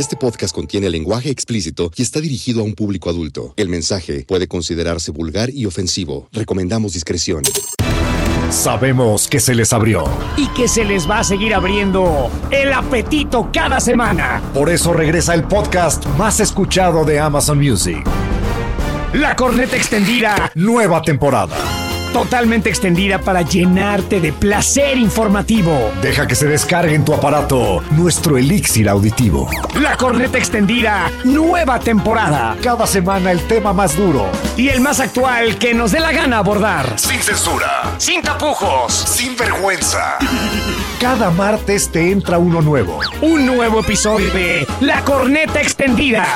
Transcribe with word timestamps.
Este 0.00 0.16
podcast 0.16 0.54
contiene 0.54 0.88
lenguaje 0.88 1.28
explícito 1.28 1.92
y 1.94 2.00
está 2.00 2.22
dirigido 2.22 2.62
a 2.62 2.64
un 2.64 2.72
público 2.72 3.10
adulto. 3.10 3.52
El 3.58 3.68
mensaje 3.68 4.24
puede 4.26 4.48
considerarse 4.48 5.10
vulgar 5.10 5.50
y 5.50 5.66
ofensivo. 5.66 6.26
Recomendamos 6.32 6.94
discreción. 6.94 7.42
Sabemos 8.50 9.28
que 9.28 9.40
se 9.40 9.54
les 9.54 9.74
abrió. 9.74 10.04
y 10.38 10.46
que 10.54 10.68
se 10.68 10.86
les 10.86 11.06
va 11.08 11.18
a 11.18 11.24
seguir 11.24 11.52
abriendo 11.52 12.30
el 12.50 12.72
apetito 12.72 13.50
cada 13.52 13.78
semana. 13.78 14.40
Por 14.54 14.70
eso 14.70 14.94
regresa 14.94 15.34
el 15.34 15.44
podcast 15.44 16.06
más 16.16 16.40
escuchado 16.40 17.04
de 17.04 17.20
Amazon 17.20 17.58
Music. 17.58 18.02
La 19.12 19.36
corneta 19.36 19.76
extendida, 19.76 20.50
Nueva 20.54 21.02
temporada. 21.02 21.58
Totalmente 22.12 22.68
extendida 22.68 23.18
para 23.18 23.42
llenarte 23.42 24.20
de 24.20 24.32
placer 24.32 24.98
informativo. 24.98 25.92
Deja 26.02 26.26
que 26.26 26.34
se 26.34 26.46
descargue 26.46 26.94
en 26.94 27.04
tu 27.04 27.14
aparato 27.14 27.82
nuestro 27.92 28.36
elixir 28.36 28.88
auditivo. 28.88 29.48
La 29.80 29.96
corneta 29.96 30.38
extendida, 30.38 31.10
nueva 31.24 31.78
temporada. 31.78 32.56
Cada 32.62 32.86
semana 32.86 33.30
el 33.30 33.40
tema 33.46 33.72
más 33.72 33.96
duro. 33.96 34.26
Y 34.56 34.68
el 34.68 34.80
más 34.80 35.00
actual 35.00 35.56
que 35.58 35.74
nos 35.74 35.92
dé 35.92 36.00
la 36.00 36.12
gana 36.12 36.38
abordar. 36.38 36.98
Sin 36.98 37.20
censura. 37.20 37.94
Sin 37.98 38.22
tapujos. 38.22 38.92
Sin 38.92 39.36
vergüenza. 39.36 40.18
Cada 41.00 41.30
martes 41.30 41.90
te 41.90 42.10
entra 42.10 42.38
uno 42.38 42.60
nuevo. 42.60 43.00
Un 43.22 43.46
nuevo 43.46 43.80
episodio 43.80 44.30
de 44.32 44.66
La 44.80 45.02
corneta 45.04 45.60
extendida. 45.60 46.26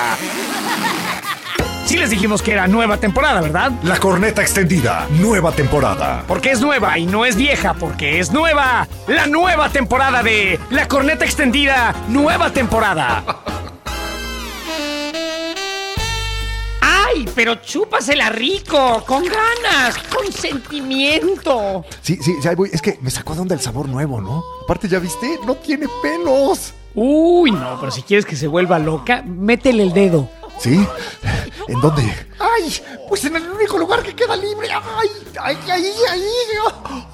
Sí 1.84 1.98
les 1.98 2.08
dijimos 2.08 2.40
que 2.40 2.52
era 2.52 2.66
nueva 2.66 2.96
temporada, 2.96 3.42
¿verdad? 3.42 3.70
La 3.82 3.98
corneta 3.98 4.40
extendida. 4.40 5.06
Nueva 5.20 5.52
temporada. 5.52 6.24
Porque 6.26 6.50
es 6.50 6.60
nueva 6.62 6.98
y 6.98 7.04
no 7.04 7.26
es 7.26 7.36
vieja, 7.36 7.74
porque 7.74 8.20
es 8.20 8.32
nueva. 8.32 8.88
La 9.06 9.26
nueva 9.26 9.68
temporada 9.68 10.22
de 10.22 10.58
La 10.70 10.88
Corneta 10.88 11.26
Extendida, 11.26 11.94
nueva 12.08 12.50
temporada. 12.50 13.22
¡Ay, 16.80 17.28
pero 17.34 17.56
chúpasela 17.56 18.30
rico, 18.30 19.04
con 19.06 19.22
ganas, 19.24 19.98
con 20.08 20.32
sentimiento! 20.32 21.84
Sí, 22.00 22.18
sí, 22.22 22.36
ya 22.42 22.54
voy. 22.54 22.70
Es 22.72 22.80
que 22.80 22.98
me 23.02 23.10
sacó 23.10 23.34
de 23.34 23.42
onda 23.42 23.54
el 23.54 23.60
sabor 23.60 23.90
nuevo, 23.90 24.22
¿no? 24.22 24.42
Aparte, 24.64 24.88
¿ya 24.88 24.98
viste? 24.98 25.38
No 25.46 25.54
tiene 25.56 25.86
pelos. 26.02 26.72
Uy, 26.94 27.50
no, 27.50 27.76
pero 27.78 27.92
si 27.92 28.00
quieres 28.02 28.24
que 28.24 28.36
se 28.36 28.46
vuelva 28.46 28.78
loca, 28.78 29.22
métele 29.26 29.82
el 29.82 29.92
dedo. 29.92 30.30
¿Sí? 30.58 30.86
¿En 31.68 31.80
dónde? 31.80 32.02
¡Ay! 32.56 32.82
Pues 33.08 33.24
en 33.24 33.36
el 33.36 33.50
único 33.50 33.78
lugar 33.78 34.02
que 34.02 34.14
queda 34.14 34.36
libre. 34.36 34.68
¡Ay! 34.70 35.10
¡Ay, 35.40 35.58
ahí, 35.70 35.92
ahí! 36.10 36.28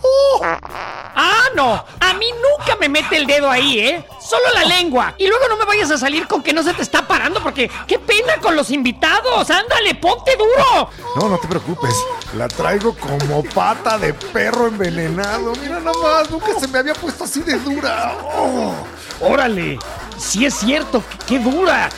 ¡Oh! 0.02 0.40
¡Ah, 0.42 1.44
no! 1.54 1.84
A 2.00 2.14
mí 2.14 2.26
nunca 2.32 2.76
me 2.76 2.88
mete 2.88 3.16
el 3.16 3.26
dedo 3.26 3.50
ahí, 3.50 3.78
¿eh? 3.78 4.06
Solo 4.20 4.44
la 4.54 4.64
lengua. 4.64 5.14
Y 5.18 5.26
luego 5.26 5.48
no 5.48 5.56
me 5.56 5.64
vayas 5.64 5.90
a 5.90 5.98
salir 5.98 6.26
con 6.26 6.42
que 6.42 6.52
no 6.52 6.62
se 6.62 6.74
te 6.74 6.82
está 6.82 7.06
parando, 7.06 7.42
porque 7.42 7.70
qué 7.86 7.98
pena 7.98 8.36
con 8.40 8.56
los 8.56 8.70
invitados. 8.70 9.50
¡Ándale, 9.50 9.94
ponte 9.94 10.36
duro! 10.36 10.90
No, 11.16 11.28
no 11.28 11.38
te 11.38 11.48
preocupes. 11.48 11.94
La 12.36 12.48
traigo 12.48 12.94
como 12.96 13.42
pata 13.42 13.98
de 13.98 14.14
perro 14.14 14.68
envenenado. 14.68 15.52
Mira 15.60 15.80
nada 15.80 15.96
más, 16.02 16.30
nunca 16.30 16.58
se 16.58 16.68
me 16.68 16.78
había 16.78 16.94
puesto 16.94 17.24
así 17.24 17.40
de 17.42 17.58
dura. 17.58 18.16
Oh. 18.36 18.74
¡Órale! 19.20 19.78
Sí 20.16 20.44
es 20.44 20.54
cierto, 20.54 21.02
qué 21.26 21.38
dura. 21.38 21.88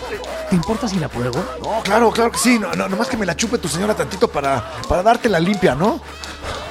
¿Te 0.49 0.55
importa 0.55 0.87
si 0.87 0.97
la 0.97 1.09
pruebo? 1.09 1.45
No, 1.63 1.83
claro, 1.83 2.11
claro 2.13 2.31
que 2.31 2.39
sí. 2.39 2.59
No, 2.59 2.73
no, 2.75 2.89
nomás 2.89 3.09
que 3.09 3.17
me 3.17 3.27
la 3.27 3.32
chupe 3.35 3.59
tu 3.59 3.69
señora 3.69 3.95
tantito 3.95 4.29
para, 4.29 4.63
para 4.89 5.03
darte 5.03 5.29
la 5.29 5.41
limpia, 5.41 5.75
¿no? 5.75 6.01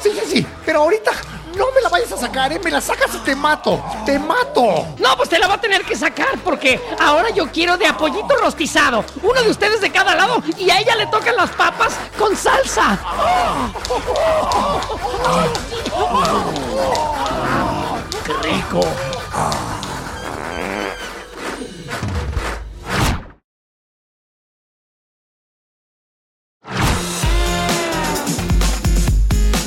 Sí, 0.02 0.10
sí, 0.14 0.22
sí. 0.32 0.48
Pero 0.66 0.82
ahorita 0.82 1.12
no 1.56 1.66
me 1.76 1.82
la 1.82 1.90
vayas 1.90 2.12
a 2.12 2.18
sacar, 2.18 2.52
¿eh? 2.54 2.60
Me 2.64 2.72
la 2.72 2.82
sacas 2.82 3.14
y 3.16 3.18
te 3.20 3.36
mato. 3.36 3.84
¡Te 4.06 4.18
mato! 4.18 4.88
No, 4.98 5.18
pues 5.18 5.30
te 5.30 5.38
la 5.38 5.48
va 5.48 5.56
a 5.56 5.62
tener 5.62 5.84
que 5.84 5.96
sacar 5.96 6.40
porque 6.44 6.80
ahora 7.00 7.30
yo 7.30 7.52
quiero 7.52 7.78
de 7.78 7.88
apoyito 7.88 8.36
rostizado. 8.38 9.04
Uno 9.22 9.42
de 9.42 9.50
ustedes 9.50 9.82
de 9.82 9.92
cada 9.92 10.16
lado 10.16 10.42
y 10.58 10.70
a 10.70 10.80
ella 10.80 10.96
le 10.96 11.08
tocan 11.08 11.36
las 11.36 11.50
papas 11.52 11.94
con 12.18 12.36
salsa. 12.36 12.98
¡Qué 18.26 18.34
rico! 18.34 18.82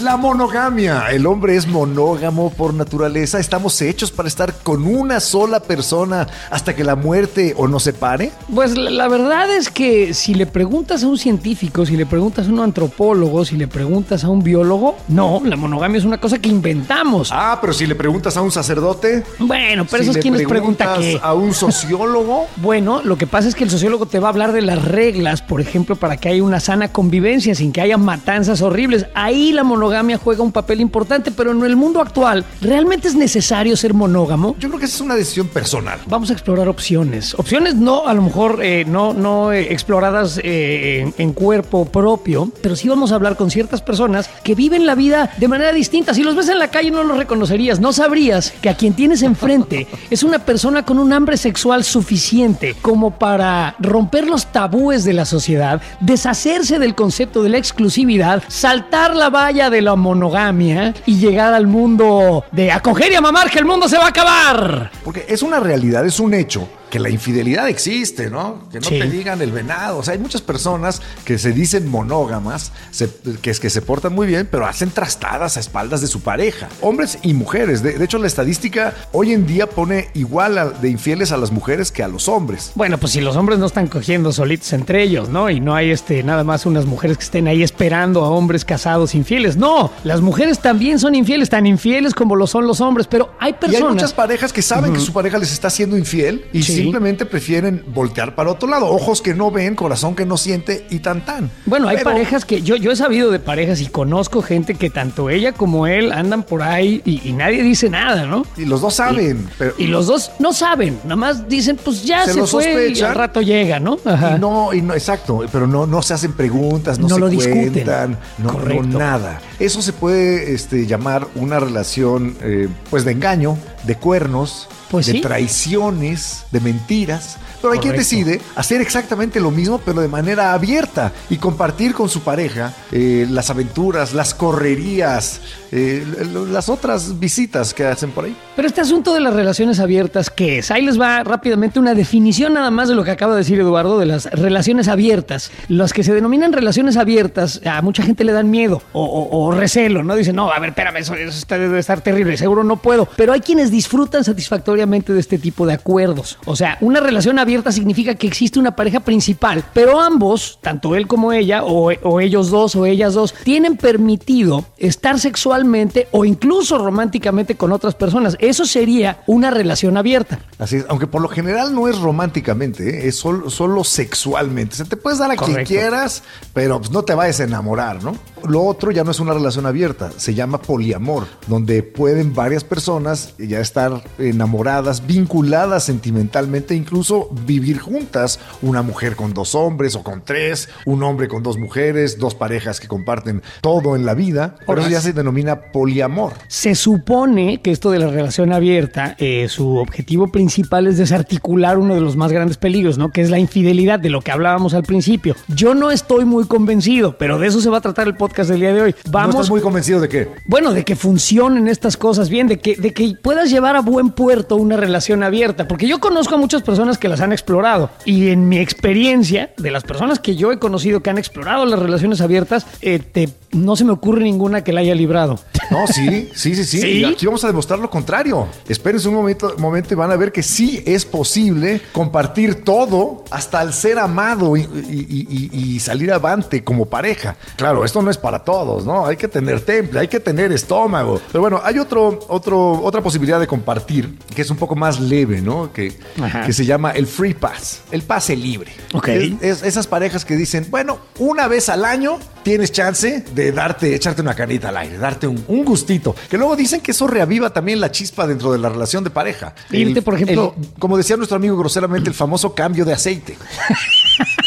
La 0.04 0.19
monogamia. 0.19 1.06
El 1.12 1.25
hombre 1.25 1.56
es 1.56 1.66
monógamo 1.66 2.50
por 2.50 2.75
naturaleza. 2.75 3.41
Estamos 3.41 3.81
hechos 3.81 4.12
para 4.12 4.28
estar 4.28 4.53
con 4.62 4.87
una 4.87 5.19
sola 5.19 5.60
persona 5.60 6.28
hasta 6.50 6.76
que 6.76 6.84
la 6.84 6.94
muerte 6.94 7.54
o 7.56 7.69
nos 7.69 7.84
separe. 7.84 8.31
Pues 8.54 8.76
la, 8.76 8.91
la 8.91 9.09
verdad 9.09 9.50
es 9.50 9.70
que 9.70 10.12
si 10.12 10.34
le 10.34 10.44
preguntas 10.44 11.04
a 11.04 11.06
un 11.06 11.16
científico, 11.16 11.87
si 11.87 11.97
le 11.97 12.04
preguntas 12.04 12.48
a 12.48 12.50
un 12.50 12.60
antropólogo, 12.60 13.47
si 13.47 13.56
le 13.56 13.66
preguntas 13.66 14.25
a 14.25 14.28
un 14.28 14.43
biólogo, 14.43 14.94
no, 15.09 15.41
la 15.43 15.56
monogamia 15.56 15.97
es 15.97 16.04
una 16.04 16.20
cosa 16.20 16.38
que 16.38 16.50
inventamos. 16.50 17.31
Ah, 17.32 17.56
pero 17.59 17.72
si 17.72 17.87
le 17.87 17.94
preguntas 17.94 18.37
a 18.37 18.43
un 18.43 18.53
sacerdote. 18.53 19.25
Bueno, 19.38 19.87
pero 19.91 20.04
si 20.04 20.10
esos 20.10 20.20
quienes 20.20 20.47
pregunta 20.47 20.97
preguntas 20.97 21.19
qué. 21.22 21.26
A 21.26 21.32
un 21.32 21.54
sociólogo. 21.54 22.47
Bueno, 22.56 23.00
lo 23.04 23.16
que 23.16 23.26
pasa 23.26 23.48
es 23.48 23.54
que 23.54 23.64
el 23.64 23.70
sociólogo 23.70 24.06
te 24.06 24.19
va 24.19 24.28
a 24.28 24.31
hablar 24.31 24.53
de 24.53 24.62
las 24.62 24.84
reglas, 24.84 25.43
por 25.43 25.60
ejemplo, 25.60 25.97
para 25.97 26.16
que 26.16 26.28
haya 26.28 26.43
una 26.43 26.60
sana 26.60 26.88
convivencia 26.88 27.54
sin 27.54 27.72
que 27.72 27.81
haya 27.81 27.98
matanzas 27.98 28.62
horribles. 28.62 29.06
Ahí 29.14 29.53
la 29.53 29.64
monogamia 29.64 29.94
juega 30.22 30.43
un 30.43 30.53
papel 30.53 30.81
importante, 30.81 31.31
pero 31.31 31.53
en 31.53 31.62
el 31.62 31.77
mundo 31.77 32.00
actual, 32.00 32.44
¿realmente 32.60 33.09
es 33.09 33.15
necesario 33.15 33.77
ser 33.77 33.94
monógamo? 33.94 34.56
Yo 34.59 34.69
creo 34.69 34.78
que 34.78 34.87
esa 34.87 34.97
es 34.97 35.00
una 35.00 35.15
decisión 35.15 35.49
personal. 35.49 36.00
Vamos 36.06 36.31
a 36.31 36.32
explorar 36.32 36.69
opciones. 36.69 37.34
Opciones 37.34 37.75
no, 37.75 38.06
a 38.06 38.15
lo 38.15 38.22
mejor 38.22 38.60
eh, 38.62 38.84
no, 38.87 39.12
no 39.12 39.53
eh, 39.53 39.72
exploradas 39.72 40.38
eh, 40.43 41.00
en, 41.00 41.15
en 41.19 41.32
cuerpo 41.32 41.84
propio, 41.87 42.50
pero 42.62 42.77
sí 42.77 42.88
vamos 42.88 43.12
a 43.12 43.16
hablar 43.16 43.37
con 43.37 43.50
ciertas 43.50 43.82
personas 43.82 44.28
que 44.43 44.55
viven 44.55 44.87
la 44.87 44.94
vida 44.94 45.31
de 45.37 45.49
manera 45.49 45.72
distinta. 45.72 46.15
Si 46.15 46.22
los 46.22 46.37
ves 46.37 46.49
en 46.49 46.59
la 46.59 46.69
calle 46.69 46.91
no 46.91 47.05
los 47.05 47.19
reconocerías, 47.19 47.81
no 47.81 47.93
sabrías 47.93 48.53
que 48.62 48.69
a 48.69 48.76
quien 48.76 48.94
tienes 48.94 49.22
enfrente 49.22 49.87
es 50.11 50.22
una 50.22 50.38
persona 50.38 50.84
con 50.84 50.99
un 50.99 51.12
hambre 51.12 51.37
sexual 51.37 51.84
suficiente 51.84 52.75
como 52.82 53.19
para 53.19 53.76
romper 53.78 54.26
los 54.26 54.47
tabúes 54.47 55.05
de 55.05 55.12
la 55.12 55.25
sociedad, 55.25 55.81
deshacerse 56.00 56.78
del 56.78 56.94
concepto 56.94 57.43
de 57.43 57.49
la 57.49 57.59
exclusividad, 57.59 58.43
saltar 58.49 59.16
la 59.16 59.31
valla 59.31 59.71
de 59.71 59.82
la 59.84 59.94
monogamia 59.94 60.94
y 61.06 61.18
llegar 61.18 61.54
al 61.54 61.66
mundo 61.66 62.44
de 62.50 62.72
acoger 62.72 63.12
y 63.12 63.14
a 63.14 63.20
mamar 63.20 63.50
que 63.50 63.58
el 63.58 63.64
mundo 63.64 63.88
se 63.88 63.98
va 63.98 64.06
a 64.06 64.08
acabar. 64.08 64.90
Porque 65.04 65.26
es 65.28 65.42
una 65.42 65.60
realidad, 65.60 66.04
es 66.04 66.18
un 66.18 66.34
hecho 66.34 66.68
que 66.94 67.00
la 67.00 67.10
infidelidad 67.10 67.69
existe, 67.69 68.31
¿no? 68.31 68.69
Que 68.71 68.78
no 68.78 68.87
Sí. 68.88 69.00
te 69.00 69.10
digan 69.10 69.43
el 69.43 69.50
venado. 69.50 69.99
O 69.99 70.05
sea, 70.05 70.12
hay 70.12 70.21
muchas 70.21 70.43
personas 70.43 71.03
que 71.25 71.38
se 71.38 71.50
dicen 71.53 71.88
monógamas, 71.88 72.71
se- 72.93 73.10
que 73.43 73.50
es 73.50 73.59
que 73.59 73.69
se 73.69 73.82
portan 73.82 74.15
muy 74.15 74.28
bien, 74.28 74.47
pero 74.49 74.65
hacen 74.65 74.91
trastadas 74.93 75.56
a 75.56 75.60
espaldas 75.60 76.00
de 76.03 76.06
su 76.06 76.21
pareja. 76.21 76.69
Hombres 76.82 77.19
y 77.22 77.34
mujeres. 77.34 77.82
De, 77.82 77.94
de 77.99 78.05
hecho, 78.05 78.19
la 78.19 78.28
estadística 78.28 78.94
hoy 79.10 79.32
en 79.32 79.44
día 79.44 79.69
pone 79.69 80.10
igual 80.15 80.56
a- 80.56 80.66
de 80.71 80.88
infieles 80.88 81.32
a 81.32 81.37
las 81.37 81.50
mujeres 81.50 81.91
que 81.91 82.05
a 82.05 82.06
los 82.06 82.28
hombres. 82.28 82.71
Bueno, 82.77 82.97
pues 82.99 83.11
si 83.11 83.21
los 83.21 83.34
hombres 83.34 83.59
no 83.59 83.66
están 83.66 83.88
cogiendo 83.88 84.31
solitos 84.32 84.72
entre 84.72 85.03
ellos, 85.03 85.28
¿no? 85.28 85.50
Y 85.50 85.59
no 85.59 85.75
hay 85.75 85.91
este 85.91 86.22
nada 86.22 86.44
más 86.44 86.65
unas 86.65 86.87
mujeres 86.87 87.19
que 87.19 87.25
estén 87.25 87.49
ahí 87.49 87.65
esperando 87.65 88.25
a 88.25 88.31
hombres 88.31 88.65
casados 88.65 89.16
infieles. 89.16 89.56
No, 89.56 89.91
las 90.05 90.21
mujeres 90.21 90.61
también 90.61 91.00
son 91.00 91.17
infieles, 91.17 91.50
tan 91.50 91.67
infieles 91.67 92.14
como 92.14 92.37
lo 92.37 92.47
son 92.47 92.69
los 92.69 92.81
hombres, 92.81 93.08
pero 93.08 93.31
hay 93.40 93.50
Y 93.50 93.55
hay 93.55 93.61
personas. 93.73 93.94
muchas 93.94 94.12
parejas 94.12 94.52
que 94.52 94.62
saben 94.62 94.93
que 94.93 95.00
su 95.00 95.12
pareja 95.12 95.38
les 95.38 95.52
está 95.52 95.70
siendo 95.70 95.99
infiel 95.99 96.44
y 96.52 96.62
Sí. 96.62 96.83
Simplemente 96.84 97.26
prefieren 97.26 97.84
voltear 97.88 98.34
para 98.34 98.50
otro 98.50 98.69
lado. 98.69 98.86
Ojos 98.86 99.20
que 99.22 99.34
no 99.34 99.50
ven, 99.50 99.75
corazón 99.75 100.14
que 100.14 100.25
no 100.26 100.36
siente 100.36 100.86
y 100.90 101.00
tan 101.00 101.25
tan. 101.25 101.50
Bueno, 101.66 101.88
hay 101.88 101.96
Pero- 101.98 102.10
parejas 102.10 102.44
que 102.44 102.62
yo, 102.62 102.76
yo 102.76 102.90
he 102.92 102.96
sabido 102.96 103.31
de 103.31 103.38
parejas 103.40 103.81
y 103.81 103.86
conozco 103.86 104.42
gente 104.42 104.75
que 104.75 104.90
tanto 104.90 105.31
ella 105.31 105.52
como 105.52 105.86
él 105.86 106.12
andan 106.12 106.42
por 106.42 106.62
ahí 106.62 107.02
y, 107.04 107.28
y 107.28 107.32
nadie 107.32 107.62
dice 107.62 107.90
nada, 107.90 108.26
¿no? 108.26 108.44
Y 108.56 108.64
los 108.64 108.81
dos 108.81 108.94
saben. 108.94 109.48
pero, 109.58 109.75
Y 109.78 109.86
los 109.86 110.06
dos 110.06 110.31
no 110.38 110.52
saben, 110.52 110.98
nada 111.04 111.16
más 111.16 111.48
dicen, 111.48 111.78
pues 111.82 112.04
ya 112.04 112.25
Se 112.25 112.32
se, 112.34 112.46
fue 112.46 112.92
y 112.94 113.00
al 113.00 113.14
rato 113.14 113.40
llega, 113.42 113.80
¿no? 113.80 113.98
Ajá. 114.04 114.37
Y 114.37 114.40
no, 114.40 114.72
y 114.72 114.82
no, 114.82 114.94
exacto, 114.94 115.42
pero 115.50 115.66
no, 115.66 115.87
no 115.87 116.02
se 116.02 116.14
hacen 116.14 116.32
preguntas, 116.32 116.98
no, 116.98 117.08
No 117.08 117.14
se 117.14 117.20
lo 117.20 117.30
cuentan, 117.30 118.19
no, 118.38 118.82
nada. 118.82 119.40
Eso 119.58 119.82
se 119.82 119.92
puede 119.92 120.52
este, 120.54 120.87
llamar 120.87 121.26
una 121.34 121.60
relación, 121.60 122.37
eh, 122.42 122.69
pues, 122.90 123.04
de 123.04 123.12
engaño, 123.12 123.56
de 123.86 123.96
cuernos, 123.96 124.69
Pues 124.90 125.06
de 125.06 125.12
sí. 125.12 125.20
traiciones, 125.20 126.44
de 126.50 126.60
mentiras. 126.60 127.36
Pero 127.64 127.72
hay 127.75 127.81
quien 127.81 127.96
decide 127.96 128.40
hacer 128.56 128.81
exactamente 128.81 129.40
lo 129.40 129.50
mismo, 129.50 129.78
pero 129.84 130.00
de 130.00 130.08
manera 130.08 130.52
abierta 130.55 131.12
y 131.31 131.37
compartir 131.38 131.94
con 131.94 132.08
su 132.08 132.20
pareja 132.20 132.72
eh, 132.93 133.26
las 133.31 133.50
aventuras, 133.50 134.12
las 134.14 134.34
correrías, 134.34 135.40
eh, 135.72 136.05
las 136.50 136.69
otras 136.69 137.19
visitas 137.19 137.75
que 137.75 137.84
hacen 137.84 138.11
por 138.11 138.25
ahí. 138.26 138.37
Pero 138.56 138.69
este 138.69 138.81
asunto 138.81 139.14
de 139.14 139.20
las 139.20 139.34
relaciones 139.34 139.81
abiertas, 139.81 140.31
¿qué 140.31 140.58
es? 140.58 140.70
Ahí 140.70 140.82
les 140.82 141.00
va 141.00 141.22
rápidamente 141.25 141.78
una 141.78 141.94
definición 141.94 142.55
nada 142.55 142.70
más 142.70 142.88
de 142.88 142.94
lo 142.94 143.05
que 143.05 143.11
acaba 143.11 143.32
de 143.34 143.38
decir 143.40 143.58
Eduardo 143.61 143.99
de 143.99 144.06
las 144.06 144.26
relaciones 144.26 144.88
abiertas. 144.88 145.50
Las 145.69 145.93
que 145.93 146.02
se 146.05 146.12
denominan 146.14 146.52
relaciones 146.52 146.96
abiertas, 146.96 147.61
a 147.66 147.82
mucha 147.82 148.02
gente 148.02 148.25
le 148.25 148.32
dan 148.32 148.50
miedo 148.50 148.82
o, 148.93 149.05
o- 149.05 149.44
o 149.46 149.50
recelo, 149.52 150.02
¿no? 150.05 150.14
Dicen, 150.16 150.37
no, 150.37 150.50
a 150.52 150.58
ver, 150.58 150.70
espérame, 150.70 150.96
eso, 150.99 151.14
eso 151.14 151.38
está- 151.38 151.58
debe 151.58 151.78
estar 151.78 152.00
terrible, 152.00 152.37
seguro 152.37 152.62
no 152.64 152.76
puedo. 152.76 153.08
Pero 153.16 153.32
hay 153.32 153.40
quienes 153.40 153.70
disfrutan 153.70 154.25
satisfactoriamente 154.25 155.12
de 155.12 155.20
este 155.20 155.38
tipo 155.38 155.66
de 155.66 155.75
acuerdos. 155.75 156.38
O 156.44 156.56
sea, 156.56 156.78
una 156.81 157.00
relación 157.00 157.38
abierta 157.38 157.53
significa 157.70 158.14
que 158.14 158.26
existe 158.26 158.58
una 158.58 158.76
pareja 158.76 159.00
principal, 159.00 159.64
pero 159.72 160.00
ambos, 160.00 160.58
tanto 160.60 160.94
él 160.94 161.06
como 161.06 161.32
ella, 161.32 161.64
o, 161.64 161.92
o 162.02 162.20
ellos 162.20 162.50
dos 162.50 162.76
o 162.76 162.86
ellas 162.86 163.14
dos, 163.14 163.34
tienen 163.44 163.76
permitido 163.76 164.64
estar 164.78 165.18
sexualmente 165.18 166.08
o 166.10 166.24
incluso 166.24 166.78
románticamente 166.78 167.56
con 167.56 167.72
otras 167.72 167.94
personas. 167.94 168.36
Eso 168.40 168.64
sería 168.64 169.22
una 169.26 169.50
relación 169.50 169.96
abierta. 169.96 170.40
Así 170.58 170.76
es, 170.76 170.86
aunque 170.88 171.06
por 171.06 171.22
lo 171.22 171.28
general 171.28 171.74
no 171.74 171.88
es 171.88 171.98
románticamente, 171.98 172.88
¿eh? 172.88 173.08
es 173.08 173.16
solo, 173.16 173.50
solo 173.50 173.84
sexualmente. 173.84 174.74
O 174.74 174.76
sea, 174.76 174.86
te 174.86 174.96
puedes 174.96 175.18
dar 175.18 175.30
a 175.30 175.36
quien 175.36 175.64
quieras, 175.64 176.22
pero 176.52 176.78
pues, 176.78 176.90
no 176.90 177.02
te 177.02 177.14
vayas 177.14 177.40
a 177.40 177.44
enamorar, 177.44 178.02
¿no? 178.02 178.16
Lo 178.46 178.62
otro 178.62 178.90
ya 178.90 179.04
no 179.04 179.10
es 179.10 179.20
una 179.20 179.32
relación 179.32 179.64
abierta, 179.64 180.12
se 180.16 180.34
llama 180.34 180.60
poliamor, 180.60 181.26
donde 181.46 181.82
pueden 181.82 182.34
varias 182.34 182.62
personas 182.62 183.34
ya 183.38 183.60
estar 183.60 184.04
enamoradas, 184.18 185.06
vinculadas 185.06 185.84
sentimentalmente, 185.84 186.74
incluso 186.74 187.28
vivir 187.44 187.79
juntas, 187.79 188.41
una 188.62 188.82
mujer 188.82 189.17
con 189.17 189.35
dos 189.35 189.55
hombres 189.55 189.94
o 189.96 190.02
con 190.02 190.23
tres, 190.25 190.69
un 190.87 191.02
hombre 191.02 191.29
con 191.29 191.43
dos 191.43 191.58
mujeres, 191.58 192.19
dos 192.19 192.35
parejas 192.35 192.81
que 192.81 192.88
comparten 192.88 193.43
todo 193.61 193.96
en 193.96 194.06
la 194.06 194.14
vida, 194.14 194.56
por 194.67 194.79
eso 194.79 194.88
ya 194.88 195.00
se 195.00 195.12
denomina 195.12 195.73
poliamor. 195.73 196.32
Se 196.49 196.75
supone 196.75 197.61
que 197.61 197.70
esto 197.70 197.91
de 197.91 197.99
la 197.99 198.08
relación 198.08 198.52
abierta, 198.52 199.17
eh, 199.19 199.49
su 199.49 199.76
objetivo 199.76 200.29
principal 200.29 200.87
es 200.87 200.99
desarticular 200.99 201.79
uno 201.79 201.94
de 201.94 202.00
los 202.00 202.17
más 202.17 202.32
grandes 202.32 202.56
peligros, 202.56 202.99
¿no? 202.99 203.11
Que 203.11 203.20
es 203.20 203.31
la 203.31 203.38
infidelidad, 203.38 203.99
de 203.99 204.11
lo 204.11 204.20
que 204.20 204.31
hablábamos 204.31 204.75
al 204.75 204.82
principio. 204.82 205.37
Yo 205.49 205.75
no 205.75 205.90
estoy 205.90 206.25
muy 206.25 206.47
convencido, 206.47 207.17
pero 207.19 207.38
de 207.38 207.49
eso 207.49 207.61
se 207.61 207.69
va 207.70 207.79
a 207.79 207.81
tratar 207.81 208.06
el 208.06 208.17
podcast 208.17 208.50
del 208.50 208.61
día 208.61 208.73
de 208.73 208.82
hoy. 208.82 208.94
¿No 209.06 209.12
Vamos 209.12 209.35
estás 209.35 209.50
muy 209.50 209.61
convencido 209.61 210.00
de 210.00 210.08
qué? 210.08 210.29
Bueno, 210.47 210.73
de 210.73 210.85
que 210.85 210.97
funcionen 210.97 211.69
estas 211.69 211.97
cosas 211.97 212.29
bien, 212.29 212.47
de 212.47 212.58
que, 212.58 212.76
de 212.76 212.93
que 212.93 213.17
puedas 213.20 213.50
llevar 213.50 213.76
a 213.76 213.81
buen 213.81 214.11
puerto 214.11 214.56
una 214.56 214.76
relación 214.76 215.23
abierta, 215.23 215.69
porque 215.69 215.87
yo 215.87 216.00
conozco 216.00 216.35
a 216.35 216.38
muchas 216.38 216.62
personas 216.62 216.99
que 216.99 217.08
las 217.08 217.20
han 217.25 217.32
explorado 217.32 217.91
y 218.05 218.29
en 218.29 218.49
mi 218.49 218.59
experiencia, 218.59 219.53
de 219.56 219.71
las 219.71 219.82
personas 219.82 220.19
que 220.19 220.37
yo 220.37 220.53
he 220.53 220.59
conocido 220.59 221.03
que 221.03 221.11
han 221.11 221.19
explorado 221.19 221.65
las 221.67 221.79
relaciones 221.79 222.21
abiertas, 222.21 222.67
eh, 222.82 222.99
te- 223.00 223.29
no 223.53 223.76
se 223.76 223.85
me 223.85 223.93
ocurre 223.93 224.23
ninguna 224.23 224.62
que 224.65 224.73
la 224.73 224.81
haya 224.81 224.94
librado. 224.94 225.38
No, 225.71 225.87
sí, 225.87 226.29
sí, 226.35 226.55
sí, 226.55 226.65
sí. 226.65 226.81
¿Sí? 226.82 226.88
Y 226.99 227.05
aquí 227.05 227.26
vamos 227.26 227.43
a 227.44 227.47
demostrar 227.49 227.79
lo 227.79 227.88
contrario. 227.91 228.47
Espérense 228.69 229.09
un 229.09 229.15
momento, 229.15 229.55
momento 229.59 229.94
y 229.94 229.97
van 229.97 230.11
a 230.11 230.17
ver 230.17 230.31
que 230.32 230.43
sí 230.43 230.82
es 230.87 231.05
posible 231.05 231.81
compartir 231.93 232.65
todo 232.65 233.25
hasta 233.31 233.62
el 233.62 233.73
ser 233.73 233.99
amado 233.99 234.56
y, 234.56 234.62
y- 234.62 235.50
y- 235.53 235.59
y 235.76 235.81
salir 235.81 236.12
avante 236.12 236.62
como 236.62 236.87
pareja. 236.87 237.37
Claro, 237.56 237.85
esto 237.85 238.03
no 238.03 238.11
es 238.11 238.19
para 238.19 238.41
todos, 238.44 238.85
¿no? 238.85 239.06
Hay 239.06 239.17
que 239.17 239.29
tener 239.29 239.61
temple, 239.61 240.00
hay 240.00 240.09
que 240.09 240.21
tener 240.21 240.53
estómago. 240.53 241.21
Pero 241.32 241.41
bueno, 241.41 241.61
hay 241.65 241.79
otro, 241.79 242.21
otro, 242.29 242.82
otra 242.82 243.00
posibilidad 243.03 243.41
de 243.41 243.47
compartir 243.47 244.19
que 244.35 244.43
es 244.43 244.50
un 244.50 244.56
poco 244.56 244.75
más 244.76 245.00
leve, 245.00 245.41
¿no? 245.41 245.73
Que, 245.73 245.93
Ajá. 246.21 246.44
que 246.44 246.53
se 246.53 246.65
llama 246.67 246.91
el 246.91 247.06
free 247.14 247.34
pass, 247.34 247.81
el 247.90 248.02
pase 248.02 248.37
libre. 248.37 248.72
Ok. 248.93 249.08
Es- 249.08 249.43
es 249.43 249.62
esas 249.62 249.87
parejas 249.87 250.25
que 250.25 250.37
dicen, 250.37 250.66
bueno, 250.70 250.99
una 251.19 251.49
vez 251.49 251.69
al 251.69 251.84
año 251.84 252.19
tienes 252.43 252.72
chance 252.72 253.25
de 253.34 253.52
darte, 253.52 253.94
echarte 253.94 254.20
una 254.22 254.34
canita 254.34 254.69
al 254.69 254.76
aire, 254.76 254.99
darte 254.99 255.26
un, 255.26 255.43
un 255.49 255.64
gustito. 255.64 256.14
Que 256.28 256.37
luego 256.37 256.56
dicen 256.56 256.81
que 256.81 256.90
eso 256.90 257.06
reaviva 257.06 257.50
también 257.52 257.81
la 257.81 257.90
chispa 257.90 258.26
dentro 258.26 258.52
de 258.52 258.58
la 258.58 258.69
relación 258.69 259.02
de 259.05 259.11
pareja. 259.11 259.55
Irte, 259.70 260.02
por 260.02 260.14
ejemplo- 260.14 260.55
el- 260.58 260.69
como 260.78 260.96
decía 260.96 261.16
nuestro 261.16 261.37
amigo 261.37 261.56
groseramente, 261.56 262.08
el 262.08 262.14
famoso 262.14 262.55
cambio 262.55 262.84
de 262.84 262.93
aceite. 262.93 263.37